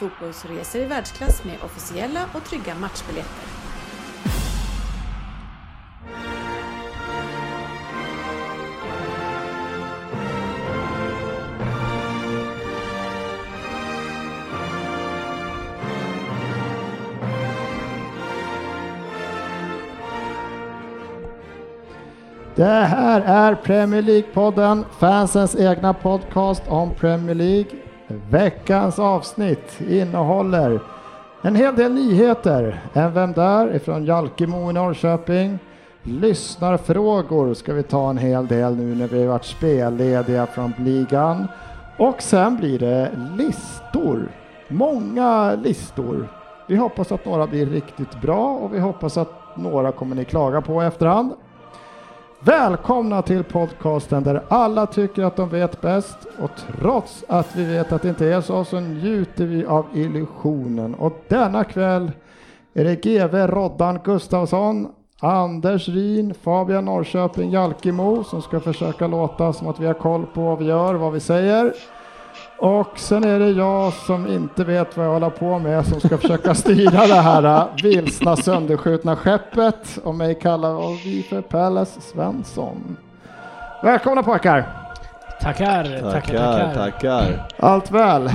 [0.00, 3.44] fotbollsresor i världsklass med officiella och trygga matchbiljetter.
[22.54, 27.89] Det här är Premier League-podden, fansens egna podcast om Premier League.
[28.30, 30.80] Veckans avsnitt innehåller
[31.42, 32.80] en hel del nyheter.
[32.92, 33.76] En Vem där?
[33.76, 35.58] ifrån Jalkemo i Norrköping.
[36.02, 41.46] Lyssnarfrågor ska vi ta en hel del nu när vi har varit spellediga från ligan.
[41.98, 44.28] Och sen blir det listor.
[44.68, 46.28] Många listor.
[46.68, 50.60] Vi hoppas att några blir riktigt bra och vi hoppas att några kommer ni klaga
[50.60, 51.32] på i efterhand.
[52.42, 57.92] Välkomna till podcasten där alla tycker att de vet bäst och trots att vi vet
[57.92, 62.12] att det inte är så så njuter vi av illusionen och denna kväll
[62.74, 64.88] är det GV Roddan Gustafsson,
[65.20, 70.40] Anders Rin, Fabian Norrköping Jalkemo som ska försöka låta som att vi har koll på
[70.40, 71.72] vad vi gör, vad vi säger.
[72.60, 76.18] Och sen är det jag som inte vet vad jag håller på med som ska
[76.18, 82.96] försöka styra det här äh, vilsna sönderskjutna skeppet och mig kallar vi för Palace Svensson.
[83.82, 84.66] Välkomna pojkar!
[85.40, 86.74] Tackar, tackar, tackar.
[86.74, 87.48] tackar.
[87.58, 88.30] Allt väl?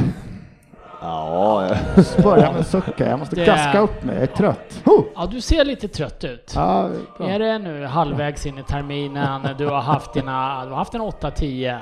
[1.02, 4.82] Ja, jag- Börja med sucka, jag måste Det- gaska upp mig, jag är trött.
[5.16, 6.54] Ja, du ser lite trött ut.
[6.56, 6.90] Ja.
[7.20, 11.02] Är det nu halvvägs in i terminen, du har haft dina, du har haft en
[11.02, 11.80] 8, 10,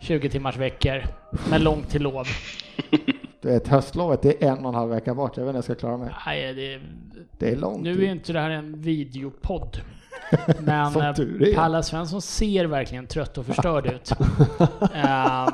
[0.00, 1.02] 20 timmars veckor
[1.50, 2.26] med långt till lov.
[3.40, 5.56] Du vet, höstlovet det är en och en halv vecka bort, jag vet inte hur
[5.56, 6.10] jag ska klara mig.
[6.26, 6.80] Nej, det,
[7.38, 7.82] Det är långt.
[7.82, 9.80] nu är inte det här en videopodd.
[10.60, 11.54] Men Som eh, är.
[11.54, 14.10] Palla Svensson ser verkligen trött och förstörd ut.
[14.94, 15.48] Eh,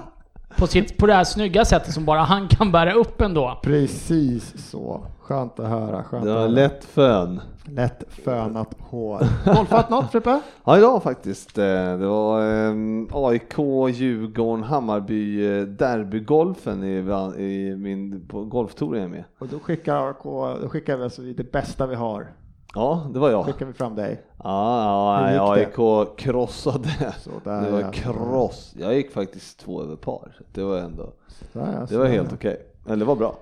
[0.57, 3.61] på, sitt, på det här snygga sättet som bara han kan bära upp ändå.
[3.63, 5.07] Precis så.
[5.21, 6.05] Skönt att höra.
[6.05, 6.47] Skönt var höra.
[6.47, 7.41] lätt fön.
[7.67, 9.19] Lätt fönat hår.
[9.57, 10.41] Golfat något Frippe?
[10.65, 11.59] Ja, idag faktiskt.
[11.59, 11.65] eh,
[11.99, 13.55] Det var ehm, AIK,
[13.93, 19.25] Djurgården, Hammarby, eh, derbygolfen i, min på golftour jag är med.
[19.39, 20.23] Och då skickar AIK,
[20.63, 22.33] då skickar vi alltså det bästa vi har.
[22.75, 23.45] Ja, det var jag.
[23.45, 24.23] Skickar vi fram dig.
[24.45, 26.89] Ja, ja AIK krossade.
[27.21, 27.91] Sådär, Det var ja.
[27.93, 28.75] kross.
[28.79, 30.37] Jag gick faktiskt två över par.
[30.53, 31.13] Det var ändå,
[31.53, 32.07] Där, ja, det var sådär.
[32.07, 32.57] helt okej.
[32.87, 33.35] Eller det var bra.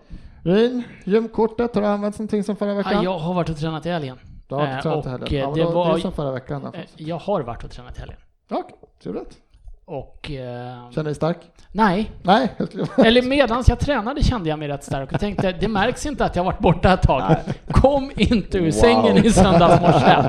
[0.45, 2.93] Rin, gymkortet, har du använt någonting som förra veckan?
[2.95, 4.19] Ja, jag har varit och tränat i helgen.
[4.49, 5.33] Du har inte Eh, tränat heller?
[5.33, 6.65] eh, Ja, men det då- var- det är som förra veckan.
[6.75, 8.17] Eh, Jag har varit och tränat i helgen.
[8.51, 9.39] Okej, trevligt.
[9.85, 10.31] Och...
[10.31, 11.37] Eh, Känner dig stark?
[11.73, 12.53] nej, Nej.
[12.97, 16.37] Eller medans jag tränade kände jag mig rätt stark och tänkte det märks inte att
[16.37, 17.37] jag varit borta ett tag.
[17.71, 18.71] Kom inte ur Wow.
[18.71, 20.29] sängen i söndags morse.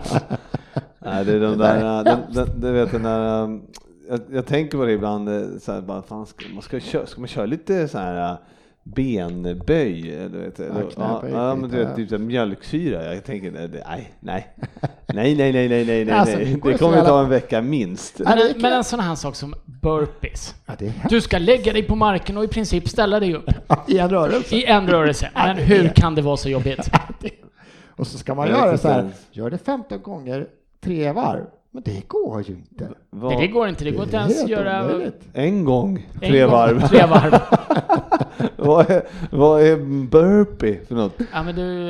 [0.99, 3.19] Nej, det är de där, den, den, du vet den där,
[4.09, 7.05] jag, jag tänker på det ibland, eh, så här, bara, fan, ska, man ska, köra,
[7.05, 8.37] ska man köra lite så här
[8.83, 10.01] benböj.
[10.31, 13.13] Du vet, ja, knäböj, ja, men du vet, typ mjölksyra.
[13.13, 14.47] Jag tänker nej, nej,
[15.07, 16.05] nej, nej, nej, nej, nej, nej.
[16.05, 16.13] nej.
[16.13, 18.19] Alltså, det, kommer ta en vecka minst.
[18.19, 20.55] Men, men en sån här sak som burpees.
[20.65, 20.75] Ja,
[21.09, 23.49] du ska lägga dig på marken och i princip ställa dig upp.
[23.87, 24.55] I en rörelse?
[24.55, 25.29] I en rörelse.
[25.33, 26.89] Men hur kan det vara så jobbigt?
[27.89, 30.47] och så ska man göra så här, gör det 15 gånger,
[30.83, 31.45] tre varv.
[31.75, 32.89] Men det går ju inte.
[33.09, 35.27] Vad- Det, det går inte, det går inte ens helt göra omöjligt.
[35.33, 36.87] En gång, en tre gång, varv.
[36.87, 37.33] Tre varv.
[38.57, 39.01] vad, är,
[39.31, 41.13] vad är burpee för något?
[41.33, 41.89] Ja men du,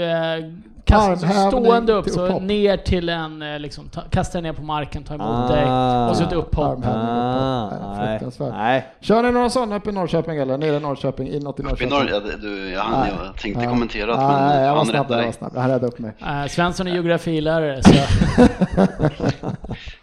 [0.85, 2.41] kasta, så Armhävning stående upp till så upphopp.
[2.41, 5.47] ner till en, eh, liksom, ta, kasta ner på marken, ta emot Ah.
[5.47, 5.63] dig
[6.09, 6.79] och så ett upphopp.
[6.85, 8.39] Ah, uppåt.
[8.39, 8.87] nej, nej.
[9.01, 10.57] Kör ni några sådana uppe i Norrköping eller?
[10.57, 11.89] Nere i Norrköping, inåt i Uppe i Norrköping?
[11.89, 13.11] norr, ja, det- du, jag, hann, Nej.
[13.25, 13.69] jag tänkte Ja.
[13.69, 15.51] kommentera Nej, men jag var han snabb, jag var snabb.
[15.55, 16.11] Jag räddade upp mig.
[16.21, 17.93] Eh, Svensson är geografilärare så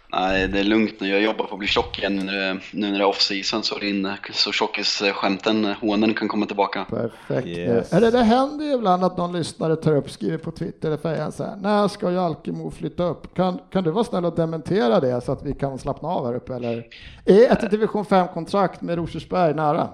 [0.13, 1.09] Nej, det är lugnt nu.
[1.09, 3.61] Jag jobbar på att bli tjock igen nu när det, nu när det är off-season
[3.61, 6.85] så, din, så tjockisskämten, hånen kan komma tillbaka.
[6.89, 7.47] Perfekt.
[7.47, 7.93] Yes.
[7.93, 10.97] Är det, det händer ju ibland att någon lyssnare tar upp, skriver på Twitter eller
[10.97, 13.35] Fejan så här, när ska Jalkemo flytta upp?
[13.35, 16.35] Kan, kan du vara snäll och dementera det så att vi kan slappna av här
[16.35, 16.87] uppe eller?
[17.25, 19.89] Är ett division 5-kontrakt med Rosersberg nära?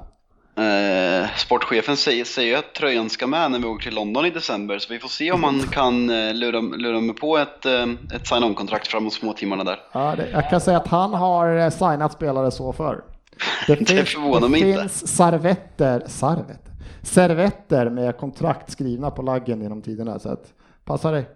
[0.57, 4.79] Eh, sportchefen säger, säger att tröjan ska med när vi åker till London i december
[4.79, 8.27] så vi får se om han kan eh, lura, lura mig på ett, eh, ett
[8.27, 9.79] sign-on-kontrakt framåt småtimmarna där.
[9.91, 13.03] Ja, det, jag kan säga att han har signat spelare så för.
[13.67, 14.81] Det, Det förvånar det mig inte.
[14.81, 16.71] finns servetter, servetter.
[17.03, 20.19] servetter med kontrakt skrivna på laggen genom tiderna.
[20.19, 20.53] Så att,
[20.85, 21.29] passa dig.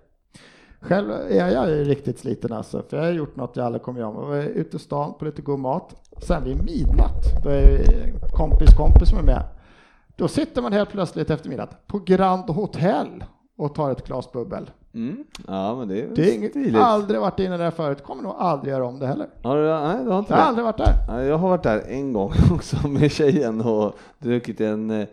[0.79, 3.99] Själv är jag ju riktigt sliten alltså, för jag har gjort något jag aldrig kommer
[3.99, 4.13] göra.
[4.13, 5.95] Jag var ute i stan på lite god mat.
[6.21, 9.43] Sen vid midnatt, då är det kompis kompis som är med.
[10.15, 13.23] Då sitter man helt plötsligt efter midnatt på Grand Hotel
[13.57, 14.69] och tar ett glas bubbel.
[14.93, 15.23] Mm.
[15.47, 16.75] Ja, men det är, Det är inget, stiligt.
[16.75, 19.27] aldrig varit inne där förut, kommer nog aldrig göra om det heller.
[19.43, 20.47] Har du, nej, du har inte Jag har det?
[20.49, 20.93] aldrig varit där.
[21.07, 25.05] Ja, Jag har varit där en gång också med tjejen och druckit en eh,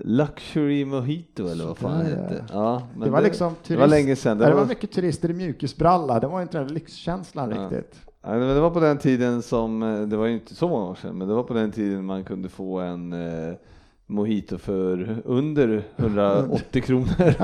[0.00, 2.44] luxury mojito eller vad fan det hette.
[2.52, 4.38] Ja, Det var liksom det var länge sedan.
[4.38, 7.62] Det, Det var, var, mycket turister i mjukisbralla, det var inte den lyxkänslan Ja.
[7.62, 10.90] riktigt ja, det var på den tiden som, eh, det var ju inte så många
[10.90, 13.54] år sedan, men det var på den tiden man kunde få en eh,
[14.06, 17.34] mojito för under 180 kronor.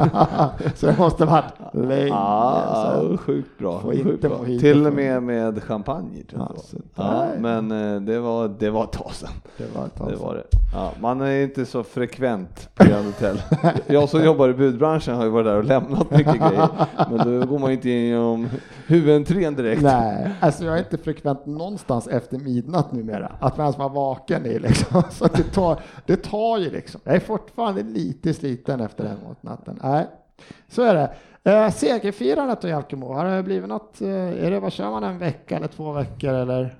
[0.76, 3.18] så det måste varit länge Ja, sedan.
[3.18, 3.80] sjukt bra.
[3.80, 4.44] Sjukt bra.
[4.44, 6.76] Till och med med champagne Alltså.
[6.94, 9.30] Ja, men eh, det var, det var ett tag sedan.
[9.56, 10.44] Det var ett Det var det.
[10.74, 13.42] Ja, man är inte så frekvent på Grand Hotel.
[13.86, 16.68] Jag som jobbar i budbranschen har ju varit där och lämnat mycket grejer.
[17.10, 18.48] Men då går man inte igenom
[18.86, 19.82] huvudentrén direkt.
[19.82, 23.32] Nej, alltså jag är inte frekvent någonstans efter midnatt numera.
[23.40, 25.02] Att man ens var vaken i liksom.
[25.10, 27.00] Så det, tar, det tar ju liksom.
[27.04, 29.80] Jag är fortfarande lite sliten efter den natten.
[29.82, 30.06] Nej,
[30.68, 31.14] så är det.
[31.50, 34.00] Eh, segerfirandet då Jalkemo, har det blivit något?
[34.00, 34.08] Eh,
[34.44, 36.76] är det, vad kör man, en vecka eller två veckor eller?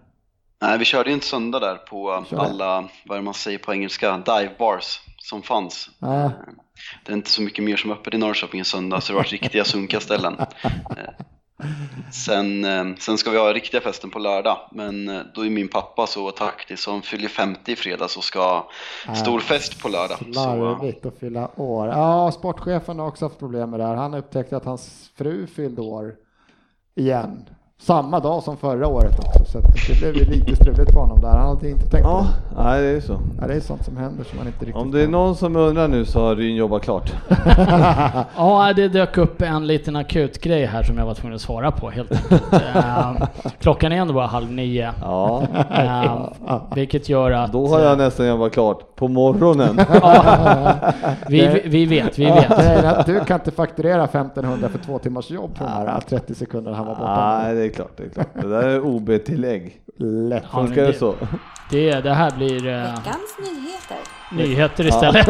[0.62, 3.72] Nej, vi körde ju en söndag där på alla, vad är det man säger på
[3.72, 5.90] engelska, dive bars som fanns.
[5.98, 6.24] Ja.
[6.24, 6.30] Eh,
[7.04, 9.16] Det är inte så mycket mer som är öppet i Norrköping en söndag, så det
[9.16, 10.36] varit riktiga sunkaställen.
[12.12, 15.68] Sen, eh, sen ska vi ha riktiga festen på lördag, men eh, då är min
[15.68, 18.40] pappa så taktisk så han fyller 50 i fredags och ska
[19.06, 20.18] ha stor fest på lördag.
[20.18, 21.88] Så, Larvigt att fylla år.
[21.88, 23.94] Ja, sportchefen har också haft problem med det här.
[23.94, 26.14] Han upptäckte att hans fru fyllde år
[26.94, 27.48] igen.
[27.82, 29.58] Samma dag som förra året också, så
[29.88, 31.28] det blev ju lite struligt för honom där.
[31.28, 32.26] Han hade inte tänkt på Ja,
[32.56, 32.62] det.
[32.62, 33.20] nej, det är så.
[33.40, 35.56] Ja, det är sånt som händer som man inte riktigt Om det är någon som
[35.56, 37.12] undrar nu så har Ryn jobbat klart.
[38.36, 41.70] Ja, det dök upp en liten akut grej här som jag var tvungen att svara
[41.70, 42.42] på helt enkelt.
[42.52, 43.12] Eh,
[43.60, 44.92] Klockan är ändå bara halv nio.
[45.02, 47.52] Ja, Eh, vilket gör att...
[47.52, 49.76] då har jag nästan jobbat klart på morgonen.
[51.28, 53.06] Vi, vi vet, vi vet.
[53.06, 56.86] Du kan inte fakturera 1500 för två timmars jobb på de här 30 sekunderna han
[56.86, 57.38] var borta.
[57.42, 58.28] Nej, det är klart, det är klart.
[58.34, 59.80] Det där är OB-tillägg.
[59.98, 60.42] Lätt.
[60.52, 61.14] Ja, Funkar det det- så?
[61.70, 63.98] Det, det här blir eh, Veckans nyheter.
[64.32, 65.28] nyheter istället.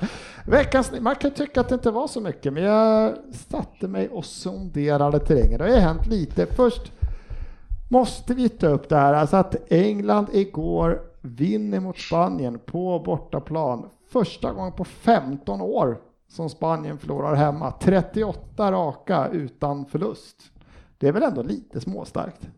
[0.46, 3.12] Veckans, man kan tycka att det inte var så mycket, men jag
[3.50, 5.58] satte mig och sonderade terrängen.
[5.58, 6.46] Det har hänt lite.
[6.46, 6.92] Först
[7.88, 13.88] måste vi ta upp det här, alltså att England igår vinner mot Spanien på bortaplan.
[14.08, 17.72] Första gången på 15 år som Spanien förlorar hemma.
[17.80, 20.36] 38 raka utan förlust.
[20.98, 22.48] Det är väl ändå lite småstarkt.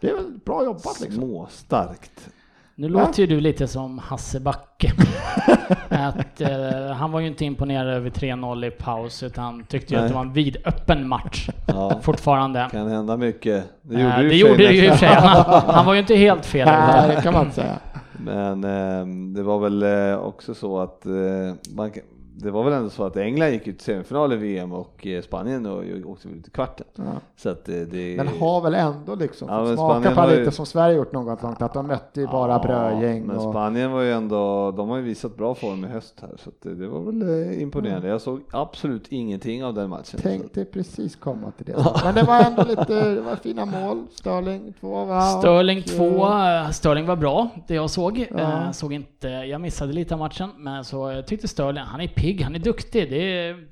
[0.00, 1.22] Det är väl bra jobbat liksom.
[1.22, 2.30] Småstarkt.
[2.80, 3.00] Nu Va?
[3.00, 4.92] låter ju du lite som Hasse Backe.
[5.88, 10.04] att, eh, han var ju inte imponerad över 3-0 i paus utan tyckte ju Nej.
[10.04, 12.68] att det var en vidöppen match Ja, fortfarande.
[12.70, 13.64] kan hända mycket.
[13.82, 15.08] Det Eh, gjorde det det, gjorde det ju i och för sig.
[15.14, 16.68] Han, han var ju inte helt fel.
[16.88, 17.78] Nej, det kan man inte säga.
[18.18, 21.12] Men ehm, det var väl eh, också så att eh,
[21.76, 22.02] man, kan-
[22.42, 25.22] det var väl ändå så att England gick ut till semifinal i VM och eh,
[25.22, 26.86] Spanien och åkte ut i kvarten.
[26.94, 27.02] Ja.
[27.36, 28.16] Så att eh, det...
[28.16, 31.24] Men har väl ändå liksom Ja, smaka på har ju- lite som Sverige gjort någon
[31.24, 33.26] gång att de mötte ju bara Ja, brödgäng.
[33.26, 36.30] Men Och, Spanien var ju ändå, de har ju visat bra form i höst här
[36.36, 38.08] så att det, det var väl eh, imponerande.
[38.08, 40.20] Jag såg absolut ingenting av den matchen.
[40.20, 41.84] tänkte precis komma till det.
[42.04, 44.04] Men det var ändå lite, det var fina mål.
[44.10, 45.20] Sterling två va?
[45.22, 48.26] Sterling Och, 2, Sterling var bra, det jag såg.
[48.38, 48.72] Ja.
[48.72, 52.54] Såg inte, jag missade lite av matchen, men så tyckte Sterling, han är pigg, han
[52.54, 53.10] är duktig.
[53.10, 53.68] Det är,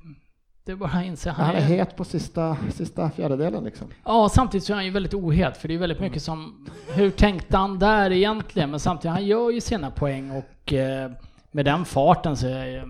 [0.64, 1.30] det är bara att inse.
[1.30, 3.88] Han är het på sista, sista fjärdedelen liksom.
[4.04, 7.10] Ja, samtidigt så är han ju väldigt ohet, för det är väldigt mycket som, hur
[7.10, 8.70] tänkte han där egentligen?
[8.70, 11.10] Men samtidigt, han gör ju sina poäng och eh,
[11.50, 12.84] med den farten så är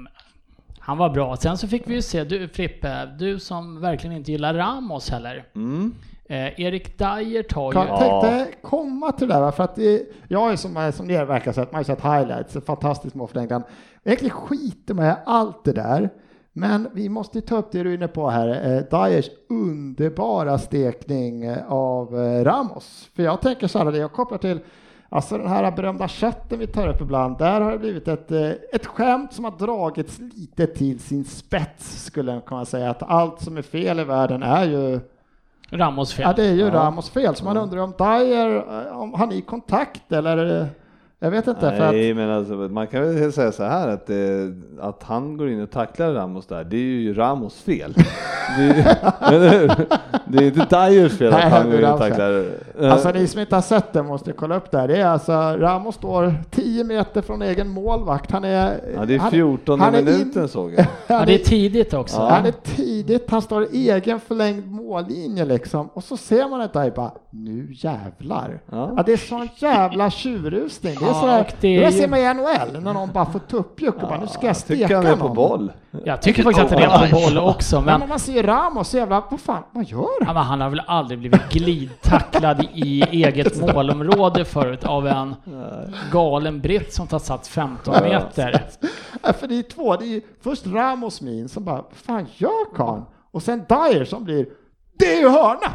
[0.87, 1.37] han var bra.
[1.37, 5.45] Sen så fick vi ju se, du Frippe, du som verkligen inte gillar Ramos heller.
[5.55, 5.95] Mm.
[6.29, 7.97] Eh, Erik Dyer tar Jag ju...
[7.97, 11.73] tänkte komma till det där, för att det, jag är som, som ni verkar sett,
[11.73, 13.63] man har sett highlights, fantastiskt mål för England.
[14.05, 16.11] Egentligen skiter med allt det där,
[16.53, 21.45] men vi måste ta upp det du är inne på här, eh, Dyers underbara stekning
[21.45, 23.11] eh, av eh, Ramos.
[23.17, 24.61] För jag tänker så här, det jag kopplar till
[25.09, 28.51] Alltså den här berömda chatten vi tar upp ibland, där har det blivit ett, eh,
[28.73, 32.91] ett skämt som har dragits lite till sin spets skulle jag kunna säga.
[32.91, 35.01] Att allt som är fel i världen är ju
[35.71, 36.23] Ramos fel.
[36.27, 36.71] Ja, det är ju Ja.
[36.75, 40.69] Ramos fel, så man undrar om Dyer, eh, om han är i kontakt eller
[41.19, 44.11] Jag vet inte, för att Nej, men alltså, man kan väl säga så här att,
[44.11, 44.17] eh,
[44.81, 47.95] att han går in och tacklar Ramos där, det är ju Ramos fel.
[48.59, 48.65] Det
[49.35, 49.87] är?
[50.29, 52.45] Det är inte Dyers fel Nej, att han det är går in och tacklar.
[52.91, 54.89] Alltså ni som inte har sett det måste kolla upp det här.
[54.89, 58.31] Det är alltså Ramos står 10 meter från egen målvakt.
[58.31, 58.81] Han är...
[58.97, 60.87] ja, det är han- 14 han är in- minuten såg jag.
[61.07, 62.17] Ja, Han det är, tidigt också.
[62.17, 62.29] Ja.
[62.29, 65.89] han är tidigt, han står i egen förlängd mållinje liksom.
[65.93, 68.59] Och så ser man det där bara, nu jävlar.
[68.71, 68.93] Ja.
[68.97, 70.97] Ja, det är sån jävla tjurrusning.
[71.07, 73.13] Det är Ja, sådär, det det är där ju- ser man i NHL, när någon
[73.13, 75.73] bara får tuppjuck och bara, nu ska jag Jag tycker steka han är på boll.
[76.05, 78.97] Jag tycker faktiskt att han är på boll också, Men, men man ser Ramos, så
[78.97, 80.35] jävla, vad fan, vad gör Ja, han?
[80.35, 85.35] men han har väl aldrig blivit glidtacklad i eget målområde förut av en
[86.13, 88.63] galen britt som tar sats 15 meter.
[89.23, 92.75] Ja, för det är två, det är först Ramos min som bara, vad fan gör
[92.77, 93.03] karln?
[93.33, 94.47] Och sen Dyer som blir,
[94.99, 95.73] det är ju hörna!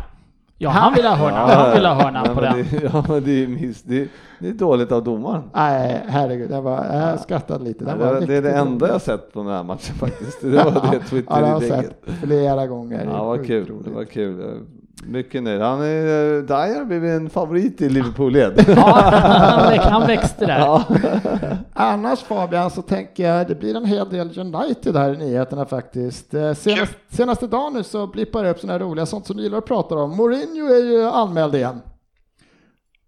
[0.62, 1.38] Ja, han vill ha hörna.
[1.38, 2.58] Han vill ha hörna på den.
[2.58, 4.08] Det, ja, men det är, miss, det,
[4.39, 5.44] det är dåligt av domaren.
[5.53, 7.86] Nej, herregud, jag, var, jag skrattade lite.
[7.86, 10.41] Det, var det är det enda jag sett på den här matchen faktiskt.
[10.41, 13.06] Det var det Ja, det har jag sett flera gånger.
[13.06, 13.84] Ja, vad kul.
[13.84, 14.65] Det var kul.
[15.08, 15.62] Mycket nöjd.
[15.62, 18.65] Han är, Dyer blivit en favorit i Liverpool-led.
[18.75, 20.60] Ja, han, väx- han växte där.
[20.60, 20.84] Ja.
[21.74, 26.34] Annars Fabian så tänker jag det blir en hel del United här i nyheterna faktiskt.
[26.34, 29.43] Eh, Senast, senaste dagen nu så blippar det upp sådana här roliga sånt som du
[29.43, 30.17] gillar att prata om.
[30.17, 31.81] Mourinho är ju anmäld igen.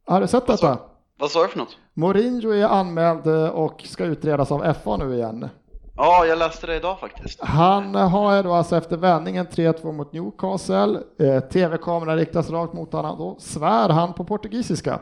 [0.07, 0.77] Har du sett detta?
[1.19, 1.77] Vad sa du för något?
[1.93, 5.49] Mourinho är anmäld eh, och ska utredas av FA nu igen.
[5.95, 7.41] Ja, jag läste det idag faktiskt.
[7.41, 13.17] Han har då alltså efter vändningen 3-2 mot Newcastle, eh, tv-kameran riktas rakt mot honom,
[13.17, 14.99] då svär han på portugisiska.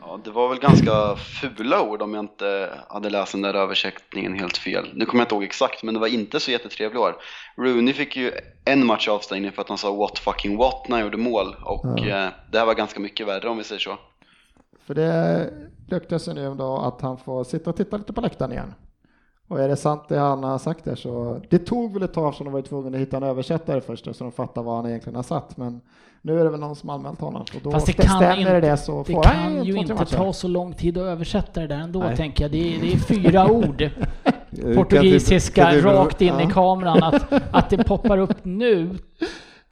[0.00, 4.34] Ja, det var väl ganska fula ord om jag inte hade läst den där översättningen
[4.38, 4.88] helt fel.
[4.94, 7.14] Nu kommer jag inte ihåg exakt, men det var inte så jättetrevliga ord.
[7.56, 8.32] Rooney fick ju
[8.64, 12.06] en match avstängning för att han sa what fucking what när han gjorde mål och
[12.06, 13.98] eh, det här var ganska mycket värre om vi säger så.
[14.86, 15.50] För det
[15.90, 18.74] ryktas ju nu om då att han får sitta och titta lite på läktaren igen.
[19.50, 22.34] Och är det sant det han har sagt där så, det tog väl ett tag
[22.34, 25.16] som de var tvungna att hitta en översättare först så de fattar vad han egentligen
[25.16, 25.56] har satt.
[25.56, 25.80] Men
[26.22, 27.42] nu är det väl någon som anmält honom.
[27.42, 29.64] Och då Fast det kan stämmer inte- det så Det får han kan ju två,
[29.72, 30.16] tre inte matcher.
[30.16, 32.16] ta så lång tid att översätta det där ändå, Nej.
[32.16, 32.50] tänker jag.
[32.50, 33.90] Det är, det är fyra ord.
[34.62, 37.02] Kan Portugisiska du- kan du- rakt in i kameran.
[37.02, 38.90] Att, att det poppar upp nu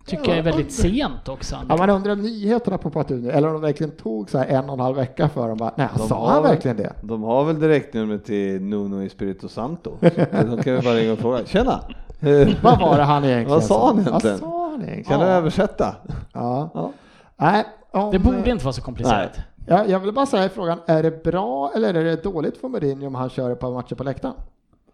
[0.09, 1.57] tycker jag är väldigt sent också.
[1.69, 4.65] Ja, man undrar om nyheterna på nu, eller om de verkligen tog så här en
[4.69, 5.59] och en halv vecka för dem.
[5.59, 6.93] Bara, Nej, De sa han verkligen det?
[7.03, 9.93] De har väl direktnummer till Nuno Espirito Santo.
[10.00, 10.07] Så
[10.57, 11.47] De kan ju bara ringa och fråga.
[11.47, 11.81] Tjena!
[12.62, 14.38] Vad var det han egentligen Vad sa han Vad egentligen?
[14.38, 15.05] sa han egentligen?
[15.05, 15.97] Kan du översätta?
[16.33, 16.71] Ja.
[16.75, 16.93] Ja.
[17.37, 19.38] Nej, om, Det borde inte vara så komplicerat.
[19.67, 22.69] Ja, jag vill bara säga i frågan, är det bra eller är det dåligt för
[22.69, 24.35] Mourinho om han kör ett par matcher på läktaren?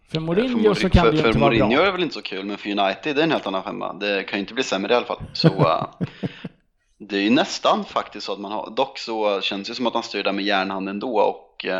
[0.08, 1.80] För För, Mourinho så kan för, det ju för inte vara Mourinho bra.
[1.80, 3.92] är det väl inte så kul, men för United är det en helt annan femma.
[3.92, 5.22] Det kan ju inte bli sämre i alla fall.
[5.32, 5.86] Så eh,
[6.98, 9.94] det är ju nästan faktiskt så att man har, dock så känns det som att
[9.94, 11.78] han styr där med järnhand ändå och eh,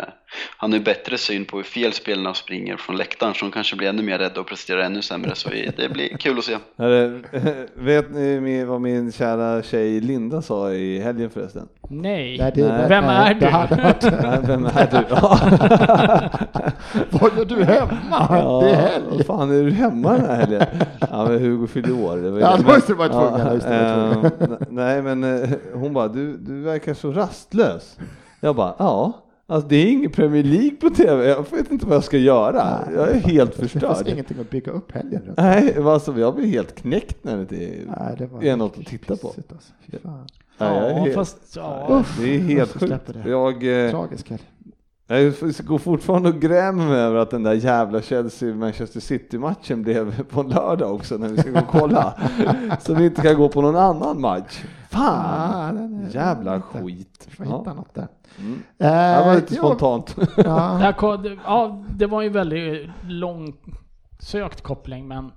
[0.57, 3.77] han har ju bättre syn på hur fel spelarna springer från läktaren så de kanske
[3.77, 6.57] blir ännu mer rädda och presterar ännu sämre så vi, det blir kul att se.
[7.75, 11.69] Vet ni vad min kära tjej Linda sa i helgen förresten?
[11.91, 12.39] Nej.
[12.39, 12.89] Nej, det- Nej.
[12.89, 13.41] Vem är du?
[14.23, 15.05] Nej, Vem är du?
[15.11, 15.39] Ja.
[17.11, 18.61] vad gör du hemma?
[18.63, 19.05] Det är helg.
[19.11, 20.63] Vad fan, är du hemma den här helgen?
[21.11, 22.17] Ja, men Hugo fyllde år.
[22.17, 26.37] Det var Ja, då måste du vara tvungen, Ja, nej, men eh, hon bara, du,
[26.37, 27.97] du verkar så rastlös.
[28.41, 29.13] Jag bara, ja.
[29.47, 32.89] Alltså det är ingen Premier League på TV, jag vet inte vad jag ska göra.
[32.95, 34.09] Jag är helt Det fanns förstörd.
[34.09, 35.39] ingenting att bygga upp helgen runt.
[35.39, 37.57] Nej, alltså jag blir helt knäckt när det inte
[38.01, 39.29] Nej, det var är något att titta på.
[39.29, 39.73] alltså.
[39.91, 40.27] Fy fan.
[40.59, 42.05] Nej, är Ja, helt, fast ja.
[42.21, 42.95] det är helt Uff, sjukt.
[43.25, 43.31] det.
[43.31, 44.43] Jag, eh, Tragisk helg.
[45.07, 45.35] Jag
[45.67, 50.49] går fortfarande och grämer mig över att den där jävla Chelsea-Manchester City-matchen blev på en
[50.49, 52.15] lördag också när vi ska gå och kolla.
[52.81, 54.63] Så vi inte kan gå på någon annan match.
[54.91, 55.77] Ah, Fan!
[56.05, 57.29] är- Jävla den är inte- skit.
[57.37, 57.75] Får hitta Ja.
[57.75, 58.09] något där.
[58.39, 58.53] Mm.
[58.79, 60.17] Eh, Det var lite ja, spontant.
[60.37, 60.93] Ja,
[61.45, 65.31] Ja, det var ju en väldigt långsökt koppling, men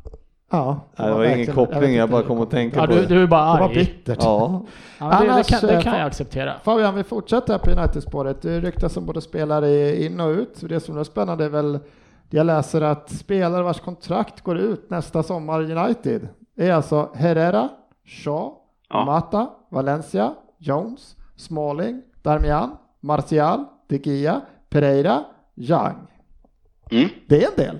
[0.52, 2.80] ja, Nej, det var verkligen- ingen jag koppling, jag inte bara kom det att tänka
[2.80, 3.08] ja, på du, det.
[3.08, 3.76] du är bara Det var arg.
[3.76, 4.18] bittert.
[4.22, 4.66] Ja,
[5.00, 6.54] Ja, men det, det, Annars, kan, det eh, kan fa- jag acceptera.
[6.64, 8.42] Fabian, vi fortsätter här på United-spåret.
[8.42, 10.56] Det ryktas om både spelare in och ut.
[10.62, 11.80] Det som är spännande är väl,
[12.30, 16.28] jag läser att spelare vars kontrakt går ut nästa sommar i United
[16.58, 17.70] är alltså Herrera,
[18.06, 18.52] Shaw,
[18.90, 19.06] Ja.
[19.06, 25.24] Mata, Valencia, Jones, Smalling, Darmian, Martial, De Gia, Pereira,
[25.56, 25.96] Young.
[26.92, 27.10] Mm.
[27.28, 27.80] Det är en del.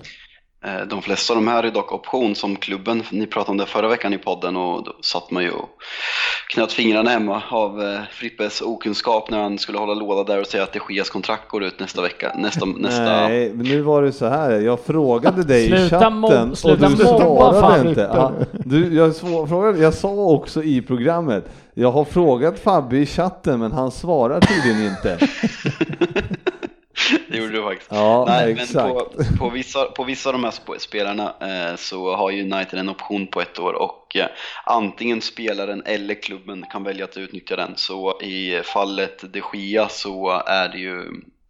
[0.64, 3.66] Eh, De flesta av de här är dock option som klubben, ni pratade om det
[3.66, 5.68] förra veckan i podden och då satt man ju och
[6.48, 10.62] knöt fingrarna hemma av eh, Frippes okunskap när han skulle hålla låda där och säga
[10.62, 14.12] att det Geas kontrakt går ut nästa vecka, nästa, nästa Nej, men nu var det
[14.12, 14.50] så här.
[14.50, 17.88] Jag frågade dig i chatten och du svarade fan.
[17.88, 18.10] inte.
[18.14, 19.16] Ja, du, jag,
[19.48, 24.40] frågade, jag sa också i programmet, jag har frågat Fabbe i chatten men han svarar
[24.40, 25.18] tydligen inte.
[27.28, 27.90] det gjorde du faktiskt.
[27.92, 28.74] Ja, Nej, exakt.
[28.74, 32.78] Men på, på, vissa, på vissa av de här sp- spelarna eh, så har United
[32.78, 34.26] en option på ett år och eh,
[34.64, 37.72] antingen spelaren eller klubben kan välja att utnyttja den.
[37.76, 41.04] Så i fallet de Gia så, är det ju,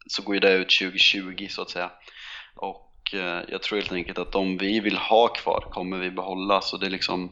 [0.07, 1.91] så går ju det ut 2020 så att säga.
[3.09, 6.61] Och eh, jag tror helt enkelt att de vi vill ha kvar kommer vi behålla.
[6.61, 7.31] Så det är liksom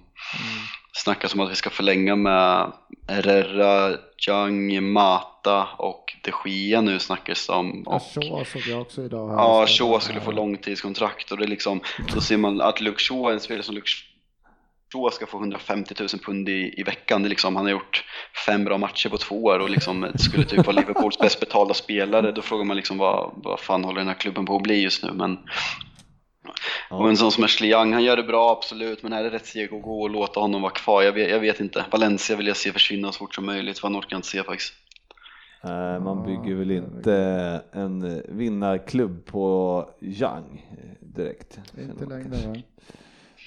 [0.92, 2.72] snackas om att vi ska förlänga med
[3.08, 3.96] Herrera,
[4.28, 7.82] Young, Mata och de Gia nu snackas det om.
[7.86, 9.28] Ja, Och, så såg jag också idag.
[9.28, 9.36] här.
[9.36, 11.80] Ja, Shaw skulle få långtidskontrakt och det är liksom,
[12.14, 13.88] då ser man att Luke Shaw, en spelare som Luke
[14.92, 17.22] Shaw ska få 150 000 pund i, i veckan.
[17.22, 18.04] Det är liksom, han har gjort
[18.46, 22.32] fem bra matcher på två år och liksom skulle typ vara Liverpools bäst betalda spelare.
[22.32, 25.02] Då frågar man liksom vad, vad fan håller den här klubben på att bli just
[25.04, 25.12] nu?
[25.12, 25.38] Men,
[26.90, 26.96] Ja.
[26.96, 29.46] och en sån som Ashley Young, han gör det bra absolut, men är det rätt
[29.46, 31.02] steg att gå och låta honom vara kvar?
[31.02, 31.84] Jag vet, jag vet inte.
[31.90, 34.72] Valencia vill jag se försvinna så fort som möjligt, för han orkar inte se faktiskt.
[35.64, 37.14] Nej, man bygger väl inte
[37.72, 41.58] en vinnarklubb på Young eh, direkt.
[41.78, 42.56] Inte längre va?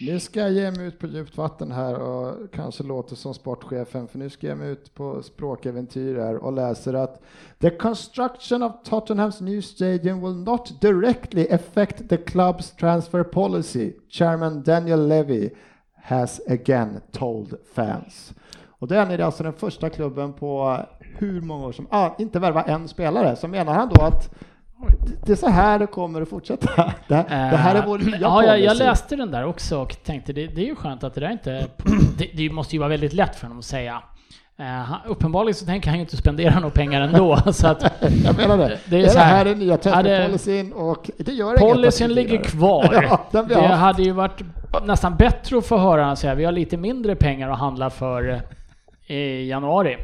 [0.01, 4.07] Nu ska jag ge mig ut på djupt vatten här och kanske låter som sportchefen
[4.07, 7.21] för nu ska jag mig ut på språkäventyr här och läser att
[7.59, 14.63] The construction of Tottenham's new stadium will not directly affect the club's transfer policy, chairman
[14.63, 15.49] Daniel Levy
[15.95, 18.33] has again told fans.
[18.67, 22.63] Och den är alltså den första klubben på hur många år som ah, inte värva
[22.63, 23.35] en spelare.
[23.35, 24.35] Så menar han då att
[25.25, 26.93] det är så här det kommer att fortsätta.
[27.07, 29.95] Det, det här är vår nya Eh, Ja, jag, jag läste den där också och
[30.03, 31.67] tänkte det, det är ju skönt att det där inte...
[32.17, 34.01] Det, det måste ju vara väldigt lätt för honom att säga.
[34.59, 37.37] Eh, han, uppenbarligen så tänker han ju inte spendera några pengar ändå.
[37.53, 37.83] så att
[38.25, 38.79] Jag menar det.
[38.85, 39.45] Det är Det, är det här.
[39.45, 42.89] är nya Ja, det- policyn och det gör policyn ligger kvar.
[43.31, 43.79] Ja, det haft.
[43.79, 44.41] hade ju varit
[44.83, 48.29] nästan bättre att få höra honom säga vi har lite mindre pengar att handla för
[49.07, 49.97] eh, i januari.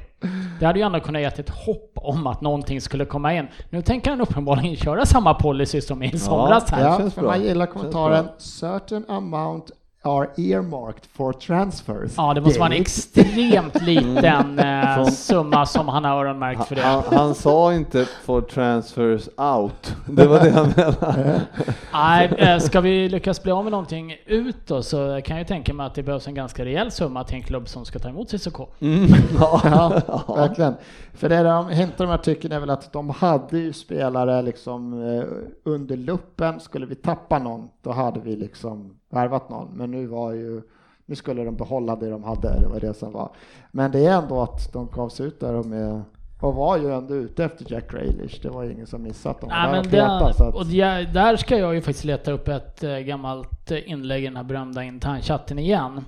[0.59, 3.47] Det hade ju ändå kunnat gett ett hopp om att någonting skulle komma in.
[3.69, 6.83] Nu tänker han uppenbarligen köra samma policy som i somras här.
[6.83, 7.31] Ja, känns för bra.
[7.31, 9.71] man gillar kommentaren certain amount
[10.05, 12.11] are earmarked for transfers.
[12.17, 16.75] Ja, det måste vara en extremt liten eh, Från- summa som han har öronmärkt för
[16.75, 16.81] det.
[16.81, 19.95] Han, han sa inte for transfers out.
[20.07, 21.41] Det var det han menade.
[21.93, 25.47] Nej, eh, ska vi lyckas bli av med någonting ut då så kan jag ju
[25.47, 28.09] tänka mig att det behövs en ganska rejäl summa till en klubb som ska ta
[28.09, 28.67] emot Cissoko.
[28.79, 29.07] Mm.
[29.39, 30.75] Ja, verkligen.
[31.13, 35.23] För det de hintar de artikeln är väl att de hade ju spelare liksom eh,
[35.71, 36.59] under luppen.
[36.59, 39.67] Skulle vi tappa någon, då hade vi liksom värvat någon.
[39.73, 40.61] Men nu var ju
[41.05, 43.29] nu skulle de behålla det de hade, det var det som var.
[43.71, 46.01] Men det är ändå att de gav sig ut där och, med,
[46.41, 48.39] och var ju ändå ute efter Jack Grealish.
[48.41, 49.49] Det var ju ingen som missat dem.
[49.49, 52.47] Nej, Där men peta, det, att- och det, där ska jag ju faktiskt leta upp
[52.47, 56.05] ett eh, gammalt inlägg i den här berömda internchatten igen.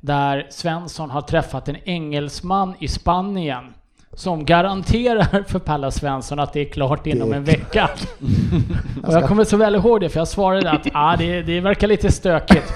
[0.00, 3.64] Där Svensson har träffat en engelsman i Spanien
[4.16, 7.90] som garanterar för Palla Svensson att det är klart inom Det- en vecka.
[9.06, 11.86] och jag kommer så väl ihåg det för jag svarade att ah, det, det verkar
[11.86, 12.72] lite stökigt.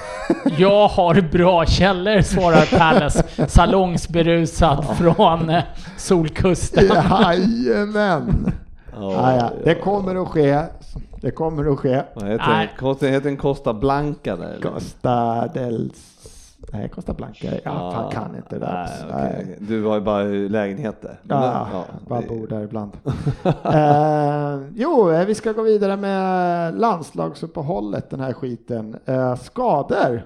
[0.57, 5.63] Jag har bra källor, svarar Pallas salongsberusad från eh,
[5.97, 6.85] Solkusten.
[7.21, 8.51] Jajamän!
[8.95, 9.51] Ja, ja.
[9.63, 10.61] Det kommer att ske.
[11.21, 12.01] Det kommer att ske.
[12.13, 12.67] Vad heter den?
[12.79, 14.45] Costa, heter den Costa Blanca där?
[14.45, 14.69] eller?
[14.69, 15.91] Costa del...
[16.71, 17.47] Nej, Costa Blanca.
[17.63, 18.89] Ja, fan kan inte det där.
[19.13, 19.57] Nej, okej.
[19.59, 21.19] Du har ju bara lägenheter.
[21.23, 22.91] Men Ja, den- bara det- bor där ibland.
[23.63, 28.95] eh, jo, eh, vi ska gå vidare med landslagsuppehållet, den här skiten.
[29.05, 30.21] Eh, skador.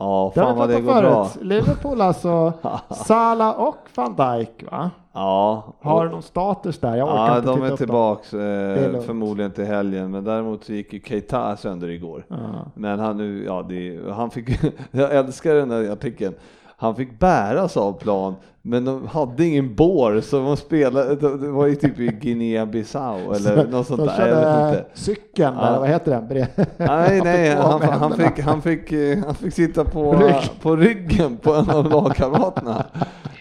[0.00, 1.24] Ja, fan vad det går bra.
[1.24, 1.44] förut.
[1.44, 2.52] Liverpool alltså,
[2.90, 4.90] Salah och van Dijk va?
[5.12, 5.62] Ja.
[5.82, 6.96] Har och- någon status där?
[6.96, 10.92] Jag orkar Ja, inte de är tillbaks eh, förmodligen till helgen, men däremot så gick
[10.92, 12.24] ju Keita sönder igår.
[12.28, 12.36] Ja.
[12.74, 14.48] Men han nu, ja det, han fick,
[14.90, 16.34] jag älskar den här artikeln.
[16.80, 21.66] Han fick bäras av plan, men de hade ingen bår så de spelade, det var
[21.66, 24.84] ju typ i Guinea-Bissau eller något sånt De där, jag vet körde inte.
[24.94, 25.80] cykeln där, Ja.
[25.80, 26.46] vad heter den?
[26.76, 28.30] Nej, nej, han, han, händerna.
[28.30, 30.34] fick, han, fick, eh, han fick sitta på, Rygg.
[30.62, 32.84] på ryggen på en av lagkamraterna.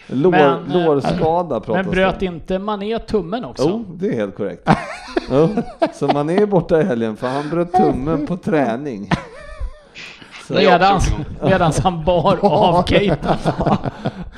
[0.07, 2.35] Lår, Men, eh, lårskada pratas Men bröt det om.
[2.35, 3.63] inte Mané tummen också?
[3.69, 4.69] Jo, det är helt korrekt.
[5.31, 5.47] jo,
[5.93, 9.09] så man är borta i helgen för han bröt tummen på träning.
[10.53, 13.37] Medans, också gjort medans han bar av Keita.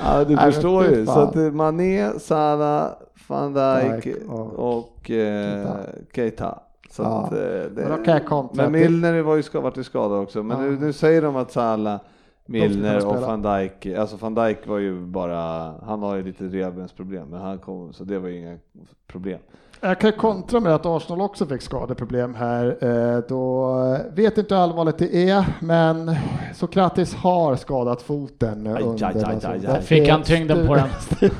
[0.04, 1.06] ja, du förstår ju.
[1.06, 2.88] Så att är Mané, Salah,
[3.28, 4.16] van Dijk
[4.56, 5.68] och eh,
[6.14, 6.58] Keita.
[6.90, 10.42] Så Ja, att, eh, det, men men Milner var ju varit ju skadad också.
[10.42, 10.64] Men Ja.
[10.64, 12.00] nu, nu säger de att Salah,
[12.46, 17.28] Milner och van Dijk, alltså van Dijk var ju bara, han har ju lite revbensproblem,
[17.28, 18.58] men han kom, så det var ju inga
[19.06, 19.38] problem.
[19.82, 22.76] Jag kan kontra med att Arsenal också fick skadeproblem här.
[22.80, 23.74] Eh, då
[24.12, 26.16] vet inte hur allvarligt det är, men
[26.54, 29.58] Sokratis har skadat foten Aj, under aj, aj, aj, aj.
[29.60, 30.88] det Fick han tyngden på den?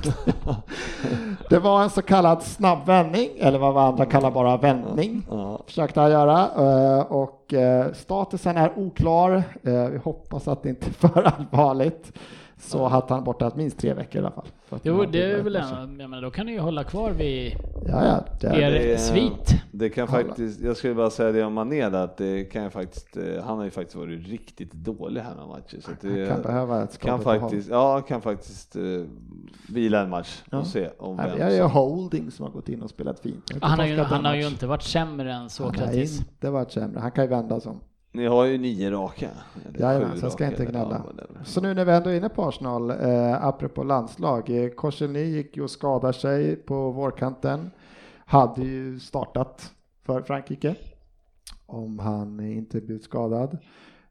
[1.50, 5.26] Det var en så kallad snabb vändning, eller vad andra kallar bara vändning.
[5.66, 9.42] Försökte han göra eh, och eh, statusen är oklar.
[9.62, 12.12] Vi hoppas att det inte är för allvarligt.
[12.60, 14.46] Så att han borta minst tre veckor i alla fall.
[14.82, 17.52] Jo, det är väl en, jag menar, då kan ni ju hålla kvar vid
[17.86, 18.24] Ja, ja.
[18.40, 19.54] Det er är, det är- svit.
[19.72, 22.70] Det kan faktiskt, jag skulle bara säga det om Mané där, att det kan ju
[22.70, 25.78] faktiskt, eh, han har ju faktiskt varit riktigt dålig här några matcher.
[25.80, 29.04] Så det han kan behöva ett kan faktiskt, ja, kan faktiskt uh,
[29.68, 30.64] vila en match och Ja.
[30.64, 33.50] se om Nej, vem ju som- Holding som har gått in och spelat fint.
[33.60, 36.18] Jag Han har, ju, han har ju inte varit sämre än Han har Sokratis.
[36.20, 37.00] inte varit sämre.
[37.00, 37.80] Han kan ju vända som.
[38.12, 39.30] Ni har ju nio raka.
[40.22, 41.02] jag ska inte gnälla.
[41.44, 44.50] Så nu när vi ändå är inne på Arsenal, eh, apropå landslag.
[44.50, 47.70] Eh, Korselny gick ju och skadade sig på vårkanten.
[48.26, 50.74] Hade ju startat för Frankrike
[51.66, 53.58] om han inte blivit skadad.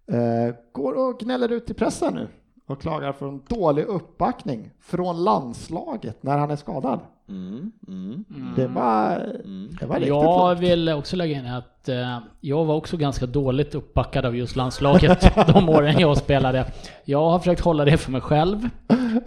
[0.08, 2.28] Eh, går och gnäller ut i pressen nu
[2.68, 7.00] och klagar för en dålig uppbackning från landslaget när han är skadad.
[7.30, 9.70] Mm, mm, Det var, mm.
[9.80, 10.60] det var riktigt Jag lågt.
[10.60, 15.32] vill också lägga in att eh, jag var också ganska dåligt uppbackad av just landslaget
[15.54, 16.66] de åren jag spelade.
[17.06, 18.70] Jag har försökt hålla det för mig själv,